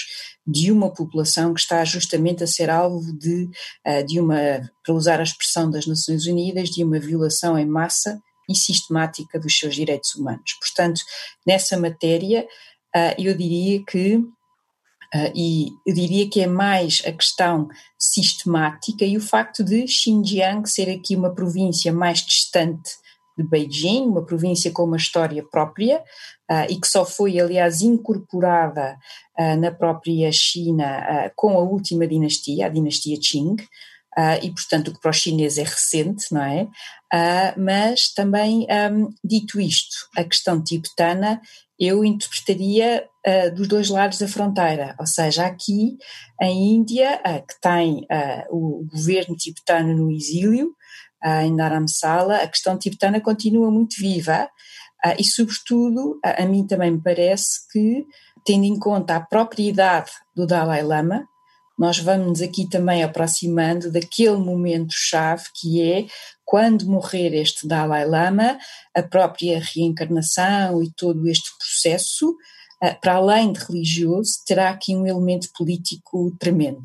de 0.46 0.70
uma 0.70 0.92
população 0.92 1.54
que 1.54 1.60
está 1.60 1.82
justamente 1.84 2.44
a 2.44 2.46
ser 2.46 2.68
alvo 2.68 3.12
de, 3.16 3.48
eh, 3.84 4.02
de 4.02 4.20
uma, 4.20 4.36
para 4.84 4.94
usar 4.94 5.20
a 5.20 5.24
expressão 5.24 5.70
das 5.70 5.86
Nações 5.86 6.26
Unidas, 6.26 6.68
de 6.68 6.84
uma 6.84 6.98
violação 6.98 7.58
em 7.58 7.66
massa 7.66 8.20
e 8.48 8.54
sistemática 8.54 9.38
dos 9.38 9.56
seus 9.56 9.74
direitos 9.74 10.14
humanos. 10.14 10.54
Portanto, 10.60 11.00
nessa 11.46 11.78
matéria, 11.78 12.46
eu 13.18 13.36
diria 13.36 13.82
que 13.84 14.16
uh, 14.16 15.32
e 15.34 15.68
eu 15.86 15.94
diria 15.94 16.28
que 16.28 16.40
é 16.40 16.46
mais 16.46 17.02
a 17.06 17.12
questão 17.12 17.68
sistemática 17.98 19.04
e 19.04 19.16
o 19.16 19.20
facto 19.20 19.62
de 19.64 19.86
Xinjiang 19.86 20.68
ser 20.68 20.90
aqui 20.90 21.16
uma 21.16 21.34
província 21.34 21.92
mais 21.92 22.20
distante 22.20 22.90
de 23.36 23.44
Beijing, 23.44 24.02
uma 24.02 24.24
província 24.24 24.70
com 24.70 24.84
uma 24.84 24.96
história 24.96 25.42
própria 25.50 25.98
uh, 26.50 26.66
e 26.68 26.80
que 26.80 26.86
só 26.86 27.04
foi, 27.04 27.38
aliás, 27.38 27.82
incorporada 27.82 28.98
na 29.58 29.70
própria 29.70 30.30
China 30.30 31.32
com 31.34 31.56
a 31.56 31.62
última 31.62 32.06
dinastia, 32.06 32.66
a 32.66 32.68
dinastia 32.68 33.16
Qing, 33.18 33.56
e 34.42 34.50
portanto 34.50 34.88
o 34.88 34.94
que 34.94 35.00
para 35.00 35.10
os 35.10 35.16
chineses 35.16 35.58
é 35.58 35.62
recente, 35.62 36.26
não 36.32 36.42
é? 36.42 36.68
mas 37.56 38.12
também, 38.14 38.66
um, 38.92 39.08
dito 39.24 39.60
isto, 39.60 39.96
a 40.16 40.22
questão 40.22 40.62
tibetana 40.62 41.40
eu 41.80 42.04
interpretaria 42.04 43.08
uh, 43.26 43.54
dos 43.54 43.66
dois 43.66 43.88
lados 43.88 44.18
da 44.18 44.28
fronteira, 44.28 44.94
ou 45.00 45.06
seja, 45.06 45.46
aqui 45.46 45.96
em 46.40 46.74
Índia, 46.74 47.18
uh, 47.26 47.46
que 47.46 47.58
tem 47.58 48.00
uh, 48.00 48.44
o 48.50 48.84
governo 48.84 49.34
tibetano 49.34 49.96
no 49.96 50.12
exílio, 50.12 50.76
em 51.22 51.54
Dharamsala, 51.54 52.36
a 52.36 52.48
questão 52.48 52.78
tibetana 52.78 53.20
continua 53.20 53.70
muito 53.70 53.96
viva 53.98 54.48
e, 55.18 55.22
sobretudo, 55.24 56.18
a 56.24 56.46
mim 56.46 56.66
também 56.66 56.92
me 56.92 57.02
parece 57.02 57.68
que, 57.70 58.06
tendo 58.42 58.64
em 58.64 58.78
conta 58.78 59.16
a 59.16 59.20
própria 59.20 59.68
idade 59.68 60.10
do 60.34 60.46
Dalai 60.46 60.82
Lama, 60.82 61.28
nós 61.80 61.98
vamos 61.98 62.42
aqui 62.42 62.68
também 62.68 63.02
aproximando 63.02 63.90
daquele 63.90 64.36
momento-chave 64.36 65.44
que 65.54 65.80
é 65.80 66.06
quando 66.44 66.84
morrer 66.84 67.32
este 67.32 67.66
Dalai 67.66 68.06
Lama, 68.06 68.58
a 68.94 69.02
própria 69.02 69.58
reencarnação 69.58 70.82
e 70.82 70.92
todo 70.94 71.26
este 71.26 71.48
processo, 71.56 72.36
eh, 72.82 72.92
para 72.92 73.14
além 73.14 73.50
de 73.50 73.60
religioso, 73.60 74.42
terá 74.46 74.68
aqui 74.68 74.94
um 74.94 75.06
elemento 75.06 75.48
político 75.56 76.36
tremendo 76.38 76.82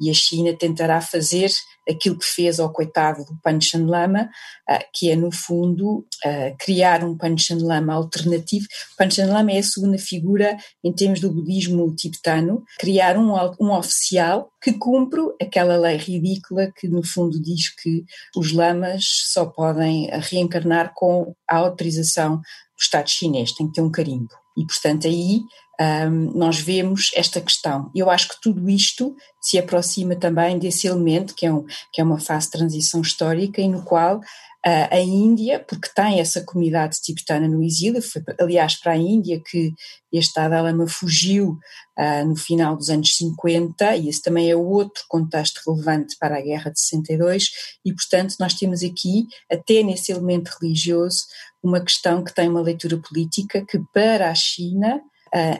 e 0.00 0.10
a 0.10 0.14
China 0.14 0.56
tentará 0.56 1.00
fazer 1.00 1.50
aquilo 1.88 2.18
que 2.18 2.24
fez 2.24 2.58
ao 2.58 2.72
coitado 2.72 3.24
do 3.24 3.38
Panchen 3.42 3.86
Lama, 3.86 4.28
ah, 4.68 4.84
que 4.92 5.10
é 5.10 5.16
no 5.16 5.30
fundo 5.30 6.06
ah, 6.24 6.52
criar 6.58 7.04
um 7.04 7.16
Panchen 7.16 7.58
Lama 7.58 7.94
alternativo. 7.94 8.66
Panchen 8.98 9.26
Lama 9.26 9.52
é 9.52 9.58
a 9.58 9.62
segunda 9.62 9.98
figura 9.98 10.56
em 10.82 10.92
termos 10.92 11.20
do 11.20 11.32
budismo 11.32 11.94
tibetano, 11.94 12.64
criar 12.78 13.16
um, 13.16 13.32
um 13.60 13.72
oficial 13.72 14.50
que 14.62 14.72
cumpre 14.72 15.20
aquela 15.40 15.76
lei 15.76 15.96
ridícula 15.96 16.72
que 16.76 16.88
no 16.88 17.04
fundo 17.04 17.40
diz 17.40 17.74
que 17.74 18.04
os 18.36 18.52
lamas 18.52 19.04
só 19.32 19.46
podem 19.46 20.08
reencarnar 20.10 20.92
com 20.94 21.34
a 21.48 21.58
autorização 21.58 22.36
do 22.38 22.42
Estado 22.80 23.08
chinês, 23.08 23.52
tem 23.52 23.68
que 23.68 23.74
ter 23.74 23.80
um 23.80 23.90
carimbo. 23.90 24.45
E 24.56 24.64
portanto 24.64 25.06
aí 25.06 25.42
um, 25.80 26.32
nós 26.34 26.58
vemos 26.58 27.10
esta 27.14 27.40
questão. 27.40 27.90
Eu 27.94 28.10
acho 28.10 28.28
que 28.28 28.40
tudo 28.40 28.68
isto 28.68 29.14
se 29.40 29.58
aproxima 29.58 30.16
também 30.16 30.58
desse 30.58 30.86
elemento 30.86 31.34
que 31.34 31.46
é, 31.46 31.52
um, 31.52 31.64
que 31.92 32.00
é 32.00 32.04
uma 32.04 32.18
fase 32.18 32.46
de 32.46 32.52
transição 32.52 33.00
histórica 33.00 33.60
e 33.60 33.68
no 33.68 33.82
qual 33.82 34.20
a 34.68 34.98
Índia, 34.98 35.60
porque 35.60 35.88
tem 35.94 36.18
essa 36.18 36.42
comunidade 36.42 37.00
tibetana 37.00 37.46
no 37.46 37.62
exílio, 37.62 38.02
foi 38.02 38.20
aliás 38.40 38.74
para 38.74 38.92
a 38.92 38.96
Índia 38.96 39.40
que 39.40 39.72
este 40.12 40.34
Dalai 40.34 40.60
Lama 40.60 40.88
fugiu 40.88 41.56
uh, 41.96 42.26
no 42.26 42.34
final 42.34 42.76
dos 42.76 42.90
anos 42.90 43.16
50 43.16 43.94
e 43.94 44.08
esse 44.08 44.20
também 44.20 44.50
é 44.50 44.56
outro 44.56 45.04
contexto 45.08 45.60
relevante 45.64 46.16
para 46.18 46.38
a 46.38 46.40
Guerra 46.40 46.72
de 46.72 46.80
62 46.80 47.50
e 47.84 47.92
portanto 47.92 48.34
nós 48.40 48.54
temos 48.54 48.82
aqui, 48.82 49.28
até 49.48 49.84
nesse 49.84 50.10
elemento 50.10 50.50
religioso, 50.60 51.26
uma 51.62 51.80
questão 51.80 52.24
que 52.24 52.34
tem 52.34 52.48
uma 52.48 52.60
leitura 52.60 52.98
política 52.98 53.64
que 53.64 53.78
para 53.94 54.30
a 54.30 54.34
China 54.34 55.00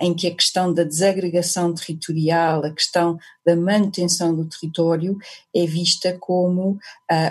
em 0.01 0.15
que 0.15 0.27
a 0.27 0.35
questão 0.35 0.73
da 0.73 0.85
desagregação 0.85 1.75
territorial, 1.75 2.65
a 2.65 2.71
questão 2.71 3.19
da 3.45 3.55
manutenção 3.55 4.35
do 4.35 4.45
território 4.45 5.19
é 5.55 5.67
vista 5.67 6.17
como 6.19 6.71
uh, 6.71 6.79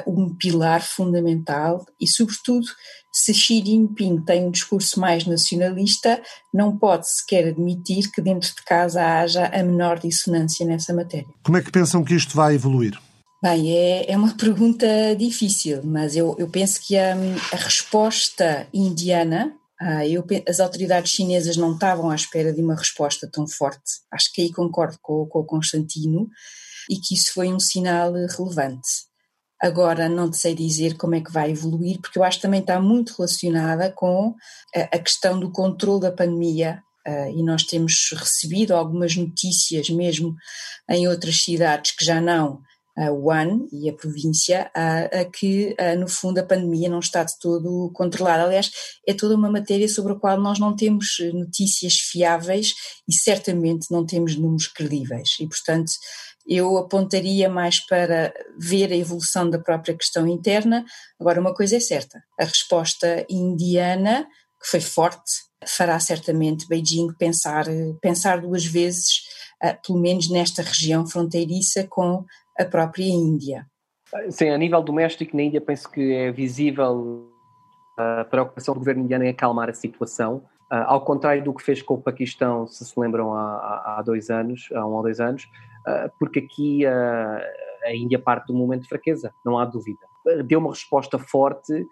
um 0.07 0.33
pilar 0.33 0.81
fundamental 0.81 1.85
e, 1.99 2.07
sobretudo, 2.07 2.67
se 3.11 3.33
Xi 3.33 3.63
Jinping 3.65 4.21
tem 4.21 4.43
um 4.43 4.51
discurso 4.51 4.99
mais 4.99 5.25
nacionalista, 5.25 6.21
não 6.53 6.77
pode 6.77 7.09
sequer 7.09 7.47
admitir 7.47 8.11
que 8.11 8.21
dentro 8.21 8.53
de 8.53 8.61
casa 8.63 9.01
haja 9.01 9.45
a 9.45 9.63
menor 9.63 9.99
dissonância 9.99 10.65
nessa 10.65 10.93
matéria. 10.93 11.27
Como 11.43 11.57
é 11.57 11.61
que 11.61 11.71
pensam 11.71 12.03
que 12.03 12.13
isto 12.13 12.35
vai 12.35 12.55
evoluir? 12.55 12.99
Bem, 13.41 13.71
é, 13.71 14.11
é 14.11 14.17
uma 14.17 14.33
pergunta 14.35 14.87
difícil, 15.17 15.81
mas 15.83 16.15
eu, 16.15 16.35
eu 16.37 16.49
penso 16.49 16.81
que 16.81 16.97
a, 16.97 17.15
a 17.53 17.55
resposta 17.55 18.67
indiana 18.73 19.53
ah, 19.79 20.07
eu, 20.07 20.25
as 20.47 20.59
autoridades 20.59 21.11
chinesas 21.11 21.57
não 21.57 21.73
estavam 21.73 22.09
à 22.09 22.15
espera 22.15 22.53
de 22.53 22.61
uma 22.61 22.75
resposta 22.75 23.29
tão 23.31 23.47
forte. 23.47 23.99
Acho 24.11 24.31
que 24.33 24.41
aí 24.41 24.51
concordo 24.51 24.97
com, 25.01 25.25
com 25.25 25.39
o 25.39 25.45
Constantino 25.45 26.29
e 26.89 26.95
que 26.97 27.13
isso 27.13 27.33
foi 27.33 27.53
um 27.53 27.59
sinal 27.59 28.13
relevante. 28.13 29.05
Agora, 29.61 30.07
não 30.07 30.29
te 30.29 30.37
sei 30.37 30.53
dizer 30.53 30.95
como 30.97 31.15
é 31.15 31.21
que 31.21 31.31
vai 31.31 31.51
evoluir, 31.51 31.99
porque 31.99 32.19
eu 32.19 32.23
acho 32.23 32.37
que 32.37 32.43
também 32.43 32.59
está 32.59 32.79
muito 32.79 33.13
relacionada 33.17 33.91
com 33.91 34.35
a, 34.75 34.81
a 34.81 34.99
questão 34.99 35.39
do 35.39 35.51
controle 35.51 36.01
da 36.01 36.11
pandemia. 36.11 36.81
Uh, 37.07 37.29
e 37.37 37.43
nós 37.43 37.63
temos 37.63 38.09
recebido 38.13 38.73
algumas 38.73 39.15
notícias, 39.15 39.89
mesmo 39.91 40.35
em 40.89 41.07
outras 41.07 41.43
cidades 41.43 41.91
que 41.91 42.03
já 42.03 42.19
não 42.19 42.61
a 42.97 43.11
Wuhan 43.11 43.67
e 43.71 43.89
a 43.89 43.93
província, 43.93 44.71
a, 44.73 45.25
que, 45.25 45.75
no 45.99 46.07
fundo, 46.07 46.39
a 46.39 46.45
pandemia 46.45 46.89
não 46.89 46.99
está 46.99 47.23
de 47.23 47.37
todo 47.39 47.91
controlada. 47.93 48.43
Aliás, 48.43 48.71
é 49.07 49.13
toda 49.13 49.35
uma 49.35 49.51
matéria 49.51 49.87
sobre 49.89 50.13
a 50.13 50.15
qual 50.15 50.39
nós 50.39 50.59
não 50.59 50.75
temos 50.75 51.17
notícias 51.33 51.95
fiáveis 51.95 52.73
e 53.07 53.13
certamente 53.13 53.87
não 53.91 54.05
temos 54.05 54.35
números 54.35 54.67
credíveis. 54.67 55.31
E, 55.39 55.47
portanto, 55.47 55.91
eu 56.47 56.77
apontaria 56.77 57.49
mais 57.49 57.85
para 57.85 58.33
ver 58.57 58.91
a 58.91 58.95
evolução 58.95 59.49
da 59.49 59.59
própria 59.59 59.95
questão 59.95 60.27
interna. 60.27 60.85
Agora, 61.19 61.41
uma 61.41 61.53
coisa 61.53 61.75
é 61.75 61.79
certa: 61.79 62.23
a 62.39 62.45
resposta 62.45 63.25
indiana, 63.29 64.27
que 64.61 64.69
foi 64.69 64.79
forte, 64.79 65.31
fará 65.67 65.99
certamente 65.99 66.67
Beijing 66.67 67.13
pensar, 67.17 67.65
pensar 68.01 68.39
duas 68.41 68.63
vezes, 68.63 69.23
pelo 69.85 69.99
menos 69.99 70.29
nesta 70.29 70.61
região 70.61 71.07
fronteiriça, 71.07 71.87
com 71.89 72.23
a 72.57 72.65
própria 72.65 73.05
Índia. 73.05 73.65
Sim, 74.29 74.49
a 74.49 74.57
nível 74.57 74.81
doméstico 74.81 75.35
na 75.35 75.43
Índia 75.43 75.61
penso 75.61 75.89
que 75.89 76.13
é 76.13 76.31
visível 76.31 77.29
a 77.97 78.25
preocupação 78.25 78.73
do 78.73 78.79
governo 78.79 79.03
indiano 79.03 79.23
em 79.23 79.29
acalmar 79.29 79.69
a 79.69 79.73
situação, 79.73 80.43
Uh, 80.71 80.81
ao 80.87 81.01
contrário 81.01 81.43
do 81.43 81.53
que 81.53 81.61
fez 81.61 81.81
com 81.81 81.93
o 81.93 82.01
Paquistão, 82.01 82.65
se 82.65 82.83
se 82.83 82.99
lembram, 82.99 83.33
há, 83.35 83.97
há 83.97 84.01
dois 84.01 84.31
anos, 84.31 84.67
há 84.73 84.85
um 84.85 84.93
ou 84.93 85.03
dois 85.03 85.19
anos, 85.19 85.43
uh, 85.43 86.11
porque 86.19 86.39
aqui 86.39 86.83
uh, 86.85 87.87
a 87.87 87.93
Índia 87.93 88.17
parte 88.17 88.47
de 88.47 88.53
um 88.53 88.57
momento 88.57 88.81
de 88.81 88.89
fraqueza, 88.89 89.31
não 89.45 89.59
há 89.59 89.65
dúvida. 89.65 89.99
Deu 90.47 90.59
uma 90.59 90.71
resposta 90.71 91.19
forte, 91.19 91.85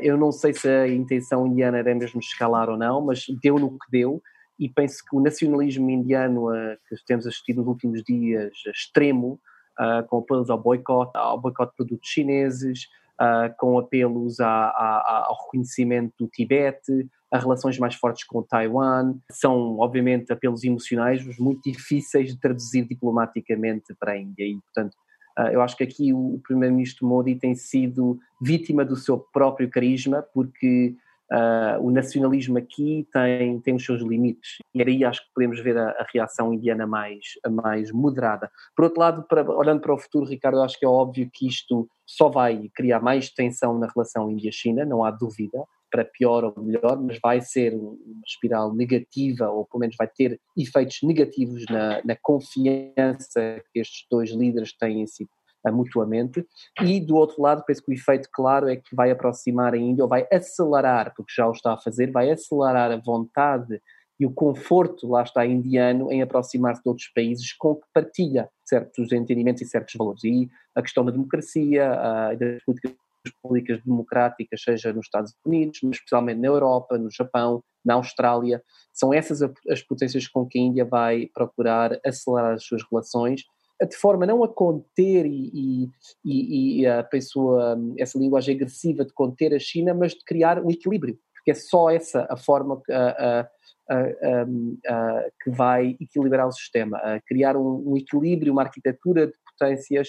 eu 0.00 0.16
não 0.16 0.32
sei 0.32 0.54
se 0.54 0.66
a 0.66 0.88
intenção 0.88 1.46
indiana 1.46 1.76
era 1.76 1.94
mesmo 1.94 2.18
escalar 2.18 2.70
ou 2.70 2.78
não, 2.78 3.02
mas 3.02 3.26
deu 3.42 3.58
no 3.58 3.72
que 3.72 3.90
deu, 3.90 4.22
e 4.58 4.70
penso 4.70 5.04
que 5.06 5.14
o 5.14 5.20
nacionalismo 5.20 5.90
indiano 5.90 6.46
que 6.88 6.96
temos 7.06 7.26
assistido 7.26 7.58
nos 7.58 7.66
últimos 7.66 8.02
dias, 8.02 8.54
extremo, 8.74 9.38
uh, 9.82 10.06
com 10.06 10.18
apelos 10.18 10.48
ao 10.48 10.58
boicote, 10.58 11.10
ao 11.14 11.40
boicote 11.40 11.72
de 11.72 11.76
produtos 11.76 12.08
chineses, 12.08 12.88
uh, 13.20 13.54
com 13.58 13.78
apelos 13.78 14.38
a, 14.40 14.48
a, 14.48 15.26
ao 15.28 15.44
reconhecimento 15.44 16.12
do 16.18 16.28
Tibete, 16.28 17.08
a 17.30 17.38
relações 17.38 17.78
mais 17.78 17.94
fortes 17.94 18.24
com 18.24 18.42
Taiwan. 18.42 19.14
São, 19.30 19.78
obviamente, 19.78 20.32
apelos 20.32 20.62
emocionais, 20.64 21.24
mas 21.26 21.38
muito 21.38 21.62
difíceis 21.62 22.28
de 22.28 22.38
traduzir 22.38 22.86
diplomaticamente 22.86 23.94
para 23.98 24.12
a 24.12 24.18
Índia. 24.18 24.44
E, 24.44 24.58
portanto, 24.60 24.94
uh, 25.38 25.48
eu 25.48 25.60
acho 25.60 25.76
que 25.76 25.84
aqui 25.84 26.12
o 26.12 26.40
primeiro-ministro 26.46 27.06
Modi 27.06 27.34
tem 27.34 27.54
sido 27.54 28.18
vítima 28.40 28.84
do 28.84 28.96
seu 28.96 29.18
próprio 29.18 29.68
carisma, 29.68 30.22
porque 30.32 30.94
Uh, 31.32 31.80
o 31.80 31.90
nacionalismo 31.90 32.58
aqui 32.58 33.08
tem, 33.10 33.58
tem 33.60 33.74
os 33.74 33.82
seus 33.82 34.02
limites 34.02 34.58
e 34.74 34.82
aí 34.82 35.02
acho 35.02 35.22
que 35.22 35.32
podemos 35.34 35.58
ver 35.60 35.78
a, 35.78 35.88
a 35.92 36.06
reação 36.12 36.52
indiana 36.52 36.86
mais, 36.86 37.20
mais 37.50 37.90
moderada. 37.90 38.50
Por 38.76 38.84
outro 38.84 39.00
lado, 39.00 39.22
para, 39.26 39.42
olhando 39.50 39.80
para 39.80 39.94
o 39.94 39.98
futuro, 39.98 40.26
Ricardo, 40.26 40.60
acho 40.60 40.78
que 40.78 40.84
é 40.84 40.88
óbvio 40.88 41.30
que 41.32 41.48
isto 41.48 41.88
só 42.06 42.28
vai 42.28 42.70
criar 42.74 43.00
mais 43.00 43.30
tensão 43.30 43.78
na 43.78 43.86
relação 43.86 44.30
Índia-China, 44.30 44.84
não 44.84 45.02
há 45.02 45.10
dúvida, 45.10 45.64
para 45.90 46.04
pior 46.04 46.44
ou 46.44 46.62
melhor, 46.62 47.00
mas 47.00 47.18
vai 47.22 47.40
ser 47.40 47.74
uma 47.74 47.96
espiral 48.26 48.74
negativa, 48.74 49.48
ou 49.48 49.64
pelo 49.66 49.80
menos 49.80 49.96
vai 49.96 50.08
ter 50.08 50.38
efeitos 50.56 50.98
negativos 51.02 51.64
na, 51.70 52.02
na 52.04 52.16
confiança 52.20 53.62
que 53.72 53.80
estes 53.80 54.06
dois 54.10 54.30
líderes 54.30 54.76
têm 54.76 55.00
em 55.00 55.06
si 55.06 55.26
mutuamente, 55.70 56.44
e 56.80 56.98
do 57.00 57.14
outro 57.16 57.40
lado, 57.40 57.62
penso 57.64 57.82
que 57.82 57.92
o 57.92 57.94
efeito 57.94 58.28
claro 58.32 58.68
é 58.68 58.76
que 58.76 58.96
vai 58.96 59.10
aproximar 59.10 59.74
a 59.74 59.78
Índia, 59.78 60.02
ou 60.02 60.08
vai 60.08 60.26
acelerar, 60.32 61.12
porque 61.16 61.32
já 61.36 61.46
o 61.46 61.52
está 61.52 61.74
a 61.74 61.78
fazer, 61.78 62.10
vai 62.10 62.30
acelerar 62.30 62.90
a 62.90 62.96
vontade 62.96 63.80
e 64.18 64.26
o 64.26 64.32
conforto, 64.32 65.08
lá 65.08 65.22
está, 65.22 65.44
indiano, 65.44 66.12
em 66.12 66.22
aproximar-se 66.22 66.82
de 66.82 66.88
outros 66.88 67.08
países 67.08 67.52
com 67.54 67.74
que 67.74 67.86
partilha 67.92 68.48
certos 68.64 69.10
entendimentos 69.10 69.62
e 69.62 69.66
certos 69.66 69.94
valores. 69.96 70.22
E 70.22 70.48
a 70.76 70.82
questão 70.82 71.04
da 71.04 71.10
democracia, 71.10 71.90
das 72.38 72.62
políticas 72.64 72.94
públicas 73.42 73.82
democráticas, 73.84 74.62
seja 74.62 74.92
nos 74.92 75.06
Estados 75.06 75.34
Unidos, 75.44 75.80
mas 75.82 75.96
especialmente 75.96 76.40
na 76.40 76.48
Europa, 76.48 76.98
no 76.98 77.10
Japão, 77.10 77.62
na 77.84 77.94
Austrália, 77.94 78.62
são 78.92 79.12
essas 79.12 79.42
as 79.68 79.82
potências 79.82 80.28
com 80.28 80.46
que 80.46 80.58
a 80.58 80.62
Índia 80.62 80.84
vai 80.84 81.28
procurar 81.34 81.98
acelerar 82.04 82.54
as 82.54 82.64
suas 82.64 82.82
relações 82.88 83.42
de 83.86 83.96
forma 83.96 84.26
não 84.26 84.42
a 84.44 84.48
conter 84.48 85.26
e, 85.26 85.90
e, 86.24 86.80
e, 86.80 86.86
a 86.86 87.02
pessoa, 87.02 87.78
essa 87.98 88.18
linguagem 88.18 88.54
agressiva 88.54 89.04
de 89.04 89.12
conter 89.12 89.54
a 89.54 89.58
China, 89.58 89.94
mas 89.94 90.12
de 90.12 90.24
criar 90.24 90.62
um 90.62 90.70
equilíbrio, 90.70 91.18
porque 91.34 91.50
é 91.50 91.54
só 91.54 91.90
essa 91.90 92.26
a 92.30 92.36
forma 92.36 92.80
que, 92.82 92.92
a, 92.92 93.48
a, 93.88 94.00
a, 94.00 95.24
que 95.42 95.50
vai 95.50 95.96
equilibrar 96.00 96.46
o 96.46 96.52
sistema, 96.52 97.00
criar 97.26 97.56
um, 97.56 97.92
um, 97.92 97.96
equilíbrio, 97.96 98.52
uma 98.52 98.62
arquitetura 98.62 99.26
de 99.26 99.34
potências 99.44 100.08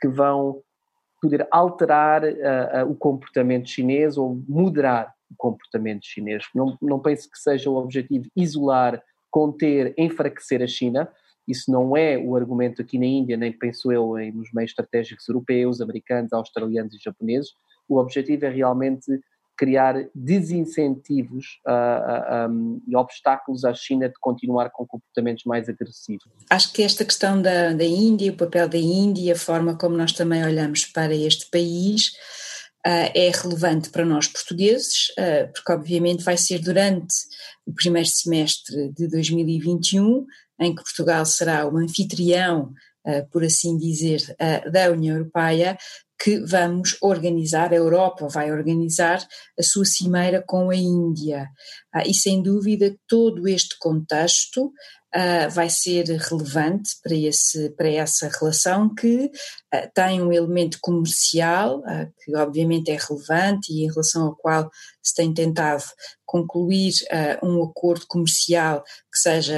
que 0.00 0.08
vão 0.08 0.62
poder 1.22 1.46
alterar 1.50 2.22
o 2.86 2.94
comportamento 2.94 3.68
chinês 3.68 4.18
ou 4.18 4.42
moderar 4.46 5.14
o 5.30 5.34
comportamento 5.36 6.04
chinês. 6.04 6.44
Não, 6.54 6.76
não 6.82 7.00
penso 7.00 7.30
que 7.30 7.38
seja 7.38 7.70
o 7.70 7.76
objetivo 7.76 8.26
isolar, 8.36 9.02
conter, 9.30 9.94
enfraquecer 9.98 10.62
a 10.62 10.66
China, 10.66 11.10
isso 11.46 11.70
não 11.70 11.96
é 11.96 12.16
o 12.18 12.36
argumento 12.36 12.80
aqui 12.80 12.98
na 12.98 13.06
Índia, 13.06 13.36
nem 13.36 13.52
penso 13.52 13.92
eu 13.92 14.14
nos 14.32 14.52
meios 14.52 14.70
estratégicos 14.70 15.28
europeus, 15.28 15.80
americanos, 15.80 16.32
australianos 16.32 16.94
e 16.94 16.98
japoneses. 16.98 17.52
O 17.88 17.98
objetivo 17.98 18.46
é 18.46 18.48
realmente 18.48 19.20
criar 19.56 19.94
desincentivos 20.14 21.60
uh, 21.66 22.46
uh, 22.46 22.50
um, 22.50 22.82
e 22.88 22.96
obstáculos 22.96 23.64
à 23.64 23.72
China 23.72 24.08
de 24.08 24.14
continuar 24.20 24.70
com 24.70 24.86
comportamentos 24.86 25.44
mais 25.44 25.68
agressivos. 25.68 26.24
Acho 26.50 26.72
que 26.72 26.82
esta 26.82 27.04
questão 27.04 27.40
da, 27.40 27.72
da 27.72 27.84
Índia, 27.84 28.32
o 28.32 28.36
papel 28.36 28.68
da 28.68 28.78
Índia, 28.78 29.34
a 29.34 29.38
forma 29.38 29.76
como 29.76 29.96
nós 29.96 30.12
também 30.12 30.44
olhamos 30.44 30.84
para 30.86 31.14
este 31.14 31.48
país, 31.50 32.08
uh, 32.84 33.10
é 33.14 33.30
relevante 33.32 33.90
para 33.90 34.04
nós 34.04 34.26
portugueses, 34.26 35.12
porque 35.54 35.72
obviamente 35.72 36.24
vai 36.24 36.36
ser 36.36 36.58
durante 36.58 37.14
o 37.64 37.72
primeiro 37.72 38.08
semestre 38.08 38.92
de 38.92 39.08
2021 39.08 40.26
em 40.60 40.74
que 40.74 40.82
Portugal 40.82 41.24
será 41.26 41.66
o 41.66 41.76
anfitrião, 41.76 42.72
uh, 43.06 43.28
por 43.30 43.44
assim 43.44 43.76
dizer, 43.76 44.20
uh, 44.32 44.70
da 44.70 44.90
União 44.90 45.16
Europeia, 45.16 45.76
que 46.18 46.38
vamos 46.40 46.96
organizar, 47.02 47.72
a 47.72 47.76
Europa 47.76 48.28
vai 48.28 48.50
organizar 48.52 49.26
a 49.58 49.62
sua 49.62 49.84
cimeira 49.84 50.42
com 50.46 50.70
a 50.70 50.76
Índia. 50.76 51.48
Uh, 51.94 52.08
e 52.08 52.14
sem 52.14 52.42
dúvida 52.42 52.96
todo 53.08 53.48
este 53.48 53.76
contexto 53.78 54.72
uh, 55.14 55.50
vai 55.50 55.70
ser 55.70 56.04
relevante 56.04 56.96
para, 57.02 57.14
esse, 57.14 57.70
para 57.70 57.88
essa 57.88 58.28
relação 58.28 58.92
que 58.92 59.26
uh, 59.26 59.90
tem 59.94 60.20
um 60.20 60.32
elemento 60.32 60.78
comercial, 60.80 61.78
uh, 61.80 62.12
que 62.22 62.36
obviamente 62.36 62.90
é 62.90 62.98
relevante 62.98 63.72
e 63.72 63.84
em 63.84 63.88
relação 63.88 64.26
ao 64.26 64.36
qual 64.36 64.70
se 65.02 65.14
tem 65.14 65.32
tentado 65.32 65.84
concluir 66.24 66.94
um 67.42 67.62
acordo 67.62 68.06
comercial 68.08 68.82
que 68.82 69.18
seja 69.18 69.54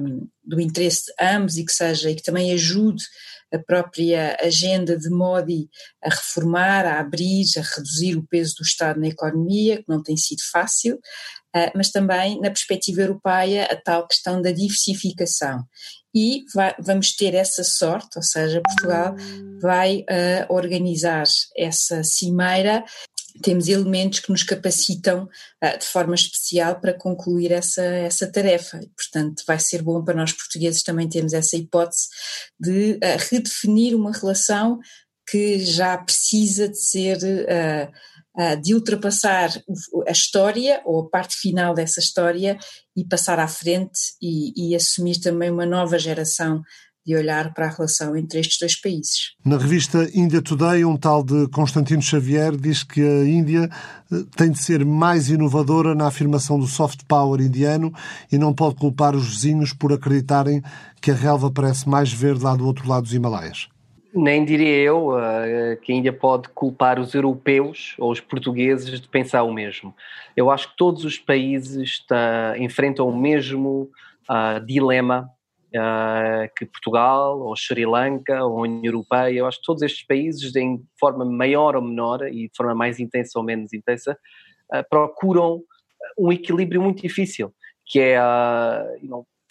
um, 0.00 0.26
do 0.42 0.58
interesse 0.58 1.06
de 1.06 1.12
ambos 1.20 1.58
e 1.58 1.64
que 1.64 1.72
seja 1.72 2.10
e 2.10 2.14
que 2.14 2.22
também 2.22 2.52
ajude 2.52 3.02
a 3.52 3.58
própria 3.58 4.36
agenda 4.40 4.96
de 4.96 5.10
Modi 5.10 5.68
a 6.02 6.08
reformar, 6.08 6.86
a 6.86 7.00
abrir, 7.00 7.44
a 7.56 7.60
reduzir 7.60 8.16
o 8.16 8.26
peso 8.26 8.54
do 8.58 8.62
Estado 8.62 9.00
na 9.00 9.08
economia, 9.08 9.78
que 9.78 9.88
não 9.88 10.02
tem 10.02 10.16
sido 10.16 10.40
fácil, 10.50 10.98
mas 11.74 11.90
também 11.90 12.40
na 12.40 12.48
perspectiva 12.48 13.02
europeia 13.02 13.66
a 13.66 13.76
tal 13.76 14.06
questão 14.06 14.42
da 14.42 14.50
diversificação. 14.50 15.64
E 16.14 16.44
vai, 16.54 16.74
vamos 16.78 17.14
ter 17.16 17.34
essa 17.34 17.64
sorte, 17.64 18.16
ou 18.16 18.22
seja, 18.22 18.62
Portugal 18.62 19.16
vai 19.60 19.98
uh, 20.00 20.52
organizar 20.52 21.24
essa 21.56 22.04
cimeira 22.04 22.84
temos 23.42 23.68
elementos 23.68 24.20
que 24.20 24.30
nos 24.30 24.42
capacitam 24.42 25.24
uh, 25.24 25.78
de 25.78 25.84
forma 25.84 26.14
especial 26.14 26.80
para 26.80 26.94
concluir 26.94 27.52
essa, 27.52 27.82
essa 27.82 28.30
tarefa. 28.30 28.78
E, 28.82 28.88
portanto, 28.88 29.42
vai 29.46 29.58
ser 29.58 29.82
bom 29.82 30.02
para 30.04 30.14
nós 30.14 30.32
portugueses 30.32 30.82
também 30.82 31.08
termos 31.08 31.32
essa 31.32 31.56
hipótese 31.56 32.08
de 32.60 32.92
uh, 32.92 32.98
redefinir 33.30 33.96
uma 33.96 34.12
relação 34.12 34.78
que 35.28 35.58
já 35.58 35.96
precisa 35.96 36.68
de 36.68 36.78
ser 36.78 37.18
de 38.62 38.74
ultrapassar 38.74 39.50
a 40.08 40.10
história 40.10 40.82
ou 40.84 41.00
a 41.00 41.08
parte 41.08 41.36
final 41.36 41.72
dessa 41.72 42.00
história 42.00 42.58
e 42.96 43.04
passar 43.04 43.38
à 43.38 43.46
frente 43.46 44.00
e, 44.20 44.70
e 44.70 44.74
assumir 44.74 45.20
também 45.20 45.50
uma 45.50 45.64
nova 45.64 45.98
geração 45.98 46.62
de 47.06 47.14
olhar 47.14 47.52
para 47.52 47.66
a 47.66 47.70
relação 47.70 48.16
entre 48.16 48.40
estes 48.40 48.58
dois 48.58 48.80
países. 48.80 49.34
Na 49.44 49.58
revista 49.58 50.08
India 50.14 50.40
Today, 50.40 50.84
um 50.84 50.96
tal 50.96 51.22
de 51.22 51.46
Constantino 51.48 52.00
Xavier 52.00 52.56
diz 52.56 52.82
que 52.82 53.02
a 53.02 53.24
Índia 53.24 53.68
eh, 54.10 54.24
tem 54.34 54.50
de 54.50 54.58
ser 54.58 54.84
mais 54.84 55.28
inovadora 55.28 55.94
na 55.94 56.06
afirmação 56.06 56.58
do 56.58 56.66
soft 56.66 57.00
power 57.06 57.40
indiano 57.40 57.92
e 58.32 58.38
não 58.38 58.54
pode 58.54 58.76
culpar 58.76 59.14
os 59.14 59.28
vizinhos 59.28 59.72
por 59.74 59.92
acreditarem 59.92 60.62
que 61.00 61.10
a 61.10 61.14
relva 61.14 61.50
parece 61.50 61.86
mais 61.88 62.10
verde 62.10 62.42
lá 62.42 62.56
do 62.56 62.66
outro 62.66 62.88
lado 62.88 63.02
dos 63.02 63.12
Himalaias. 63.12 63.68
Nem 64.14 64.44
diria 64.44 64.76
eu 64.76 65.08
uh, 65.08 65.76
que 65.82 65.92
a 65.92 65.96
Índia 65.96 66.12
pode 66.12 66.48
culpar 66.50 67.00
os 67.00 67.14
europeus 67.14 67.96
ou 67.98 68.12
os 68.12 68.20
portugueses 68.20 69.00
de 69.00 69.08
pensar 69.08 69.42
o 69.42 69.52
mesmo. 69.52 69.92
Eu 70.36 70.52
acho 70.52 70.70
que 70.70 70.76
todos 70.76 71.04
os 71.04 71.18
países 71.18 71.98
tá, 72.06 72.54
enfrentam 72.56 73.08
o 73.08 73.16
mesmo 73.16 73.90
uh, 74.30 74.64
dilema 74.64 75.28
uh, 75.74 76.48
que 76.56 76.64
Portugal, 76.64 77.40
ou 77.40 77.56
Sri 77.56 77.84
Lanka, 77.84 78.44
ou 78.44 78.58
a 78.58 78.62
União 78.62 78.84
Europeia. 78.84 79.36
Eu 79.36 79.46
acho 79.46 79.58
que 79.58 79.66
todos 79.66 79.82
estes 79.82 80.06
países, 80.06 80.54
em 80.54 80.80
forma 80.98 81.24
maior 81.24 81.74
ou 81.74 81.82
menor 81.82 82.22
e 82.28 82.46
de 82.46 82.56
forma 82.56 82.74
mais 82.74 83.00
intensa 83.00 83.36
ou 83.36 83.44
menos 83.44 83.72
intensa, 83.72 84.16
procuram 84.88 85.60
um 86.18 86.32
equilíbrio 86.32 86.80
muito 86.80 87.02
difícil, 87.02 87.52
que 87.84 88.00
é 88.00 88.18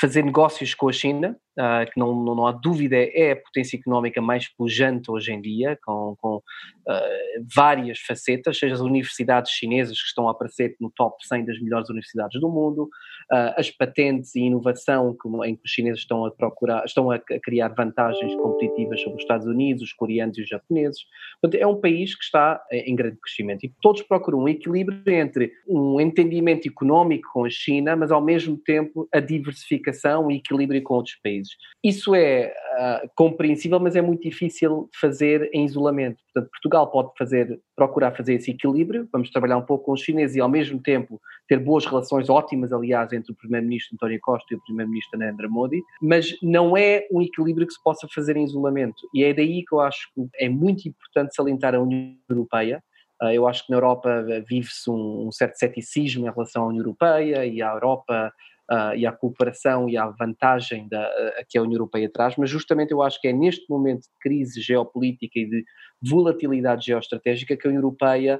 fazer 0.02 0.24
negócios 0.24 0.74
com 0.74 0.90
a 0.90 0.92
China, 0.92 1.38
uh, 1.58 1.90
que 1.92 2.00
não, 2.00 2.14
não, 2.24 2.36
não, 2.36 2.48
há 2.48 2.52
dúvida 2.52 2.96
é 2.96 3.32
a 3.32 3.36
potência 3.36 3.78
económica 3.78 4.22
mais 4.22 4.48
pujante 4.48 5.10
hoje 5.10 5.32
em 5.32 5.42
dia, 5.42 5.78
com, 5.84 6.16
com 6.20 6.38
uh, 6.38 7.46
várias 7.54 8.00
facetas, 8.00 8.58
seja 8.58 8.76
as 8.76 8.82
universidades 8.82 9.52
chinesas 9.52 10.00
que 10.00 10.08
estão 10.08 10.28
a 10.28 10.32
aparecer 10.32 10.76
no 10.80 10.92
top 10.92 11.16
100 11.26 11.46
das 11.46 11.60
melhores 11.60 11.90
universidades 11.90 12.40
do 12.40 12.50
mundo, 12.50 12.84
uh, 13.32 13.54
as 13.58 13.70
patentes 13.70 14.36
e 14.36 14.42
inovação 14.42 15.16
que, 15.20 15.28
em 15.48 15.56
que 15.56 15.64
os 15.66 15.72
chineses 15.72 16.00
estão 16.00 16.26
a 16.26 16.32
procurar, 16.32 16.84
estão 16.86 17.12
a, 17.12 17.20
criar 17.20 17.70
vantagens 17.70 18.36
competitivas 18.36 19.02
sobre 19.02 19.18
os 19.18 19.24
Estados 19.24 19.48
Unidos, 19.48 19.84
os 19.84 19.94
coreanos 19.94 20.38
e 20.38 20.42
os 20.42 20.50
japoneses. 20.50 21.02
Portanto, 21.42 21.62
é 21.62 21.68
um 21.68 21.80
país 21.80 22.16
que 22.16 22.24
está 22.24 22.62
em 22.72 22.96
grande 22.96 23.18
crescimento 23.18 23.66
e 23.66 23.74
todos 23.82 24.02
procuram 24.02 24.40
um 24.40 24.48
equilíbrio 24.48 25.02
entre 25.08 25.52
um 25.68 26.00
entendimento 26.00 26.68
económico 26.68 27.30
com 27.34 27.46
a 27.46 27.50
China, 27.50 27.96
mas 27.96 28.12
ao 28.12 28.22
mesmo 28.22 28.58
tempo 28.58 29.08
a 29.14 29.20
diversificação 29.20 30.30
e 30.30 30.38
equilíbrio 30.38 30.82
com 30.84 30.96
outros 30.96 31.16
países. 31.16 31.43
Isso 31.84 32.16
é 32.16 32.54
uh, 32.78 33.10
compreensível, 33.16 33.80
mas 33.80 33.96
é 33.96 34.02
muito 34.02 34.24
difícil 34.24 34.90
fazer 35.00 35.50
em 35.54 35.66
isolamento. 35.66 36.18
Portanto, 36.34 36.52
Portugal 36.52 36.92
pode 36.92 37.12
fazer, 37.18 37.60
procurar 37.76 38.12
fazer 38.12 38.36
esse 38.36 38.52
equilíbrio, 38.52 39.08
vamos 39.12 39.30
trabalhar 39.30 39.58
um 39.58 39.66
pouco 39.66 39.86
com 39.86 39.92
os 39.94 40.02
chineses 40.02 40.36
e 40.36 40.42
ao 40.42 40.50
mesmo 40.50 40.82
tempo 40.82 41.20
ter 41.48 41.60
boas 41.60 41.86
relações 41.86 42.30
ótimas, 42.30 42.72
aliás, 42.72 43.12
entre 43.14 43.32
o 43.32 43.36
Primeiro-Ministro 43.36 43.96
António 43.96 44.20
Costa 44.22 44.54
e 44.54 44.58
o 44.58 44.62
Primeiro-Ministro 44.64 45.20
Narendra 45.20 45.50
Modi, 45.50 45.82
mas 46.02 46.36
não 46.42 46.76
é 46.76 47.08
um 47.12 47.22
equilíbrio 47.22 47.68
que 47.68 47.74
se 47.74 47.84
possa 47.84 48.08
fazer 48.14 48.38
em 48.38 48.44
isolamento. 48.44 49.08
E 49.14 49.24
é 49.24 49.34
daí 49.34 49.64
que 49.64 49.76
eu 49.76 49.80
acho 49.80 50.08
que 50.14 50.28
é 50.38 50.50
muito 50.50 50.88
importante 50.88 51.36
salientar 51.36 51.76
a 51.76 51.80
União 51.80 52.16
Europeia, 52.30 52.82
ah, 53.24 53.34
eu 53.34 53.48
acho 53.48 53.66
que 53.66 53.72
na 53.72 53.78
Europa 53.78 54.26
vive-se 54.50 54.90
um, 54.90 55.32
certo 55.32 55.56
ceticismo 55.56 56.28
em 56.28 56.32
relação 56.32 56.64
à 56.64 56.68
União 56.68 56.82
Europeia 56.82 57.46
e 57.46 57.62
à 57.62 57.72
Europa 57.72 58.34
uh, 58.72 58.96
e 58.96 59.06
à 59.06 59.12
cooperação 59.12 59.90
e 59.90 59.98
à 59.98 60.08
vantagem 60.08 60.88
da, 60.88 61.08
uh, 61.08 61.46
que 61.48 61.58
a 61.58 61.62
União 61.62 61.78
Europeia 61.78 62.10
traz, 62.12 62.36
mas 62.38 62.50
justamente 62.50 62.92
eu 62.92 63.02
acho 63.02 63.20
que 63.20 63.28
é 63.28 63.34
neste 63.34 63.66
momento 63.70 64.02
de 64.02 64.20
crise 64.22 64.62
geopolítica 64.62 65.40
e 65.40 65.50
de 65.50 65.66
volatilidade 66.02 66.86
geoestratégica 66.86 67.56
que 67.56 67.68
a 67.68 67.70
União 67.70 67.82
Europeia 67.82 68.40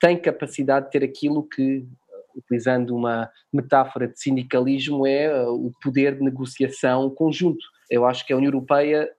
tem 0.00 0.16
capacidade 0.16 0.86
de 0.86 0.92
ter 0.92 1.04
aquilo 1.04 1.46
que 1.46 1.86
utilizando 2.34 2.94
uma 2.94 3.28
metáfora 3.52 4.06
de 4.06 4.18
sindicalismo, 4.18 5.06
é 5.06 5.46
o 5.48 5.72
poder 5.82 6.16
de 6.16 6.22
negociação 6.22 7.10
conjunto. 7.10 7.64
Eu 7.90 8.06
acho 8.06 8.24
que 8.24 8.32
a 8.32 8.36
União 8.36 8.52
Europeia 8.52 9.10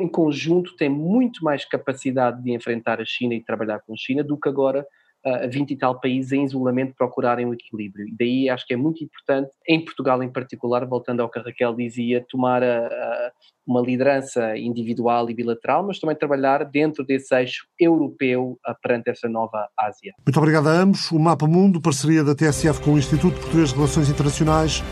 em 0.00 0.08
conjunto 0.08 0.76
tem 0.76 0.88
muito 0.88 1.42
mais 1.42 1.64
capacidade 1.64 2.42
de 2.42 2.52
enfrentar 2.52 3.00
a 3.00 3.04
China 3.04 3.34
e 3.34 3.44
trabalhar 3.44 3.80
com 3.80 3.94
a 3.94 3.96
China 3.96 4.22
do 4.22 4.38
que 4.38 4.48
agora 4.48 4.86
a 5.24 5.46
20 5.46 5.70
e 5.70 5.76
tal 5.76 5.98
países 6.00 6.32
em 6.32 6.44
isolamento 6.44 6.94
procurarem 6.96 7.46
o 7.46 7.54
equilíbrio. 7.54 8.06
E 8.06 8.14
daí 8.18 8.48
acho 8.48 8.66
que 8.66 8.74
é 8.74 8.76
muito 8.76 9.02
importante, 9.02 9.50
em 9.66 9.82
Portugal 9.82 10.22
em 10.22 10.30
particular, 10.30 10.84
voltando 10.86 11.20
ao 11.20 11.30
que 11.30 11.38
a 11.38 11.42
Raquel 11.42 11.74
dizia, 11.74 12.24
tomar 12.28 12.62
a, 12.62 12.86
a, 12.86 13.32
uma 13.66 13.80
liderança 13.80 14.56
individual 14.58 15.30
e 15.30 15.34
bilateral, 15.34 15.86
mas 15.86 15.98
também 15.98 16.16
trabalhar 16.16 16.64
dentro 16.64 17.04
desse 17.04 17.34
eixo 17.34 17.66
europeu 17.78 18.58
perante 18.82 19.10
essa 19.10 19.28
nova 19.28 19.68
Ásia. 19.78 20.12
Muito 20.24 20.38
obrigado 20.38 20.68
a 20.68 20.72
ambos. 20.72 21.10
O 21.10 21.18
Mapa 21.18 21.46
Mundo, 21.46 21.80
parceria 21.80 22.22
da 22.22 22.34
TSF 22.34 22.82
com 22.82 22.92
o 22.92 22.98
Instituto 22.98 23.40
Português 23.40 23.70
de 23.70 23.76
Relações 23.76 24.10
Internacionais, 24.10 24.82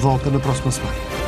volta 0.00 0.30
na 0.30 0.38
próxima 0.38 0.70
semana. 0.70 1.27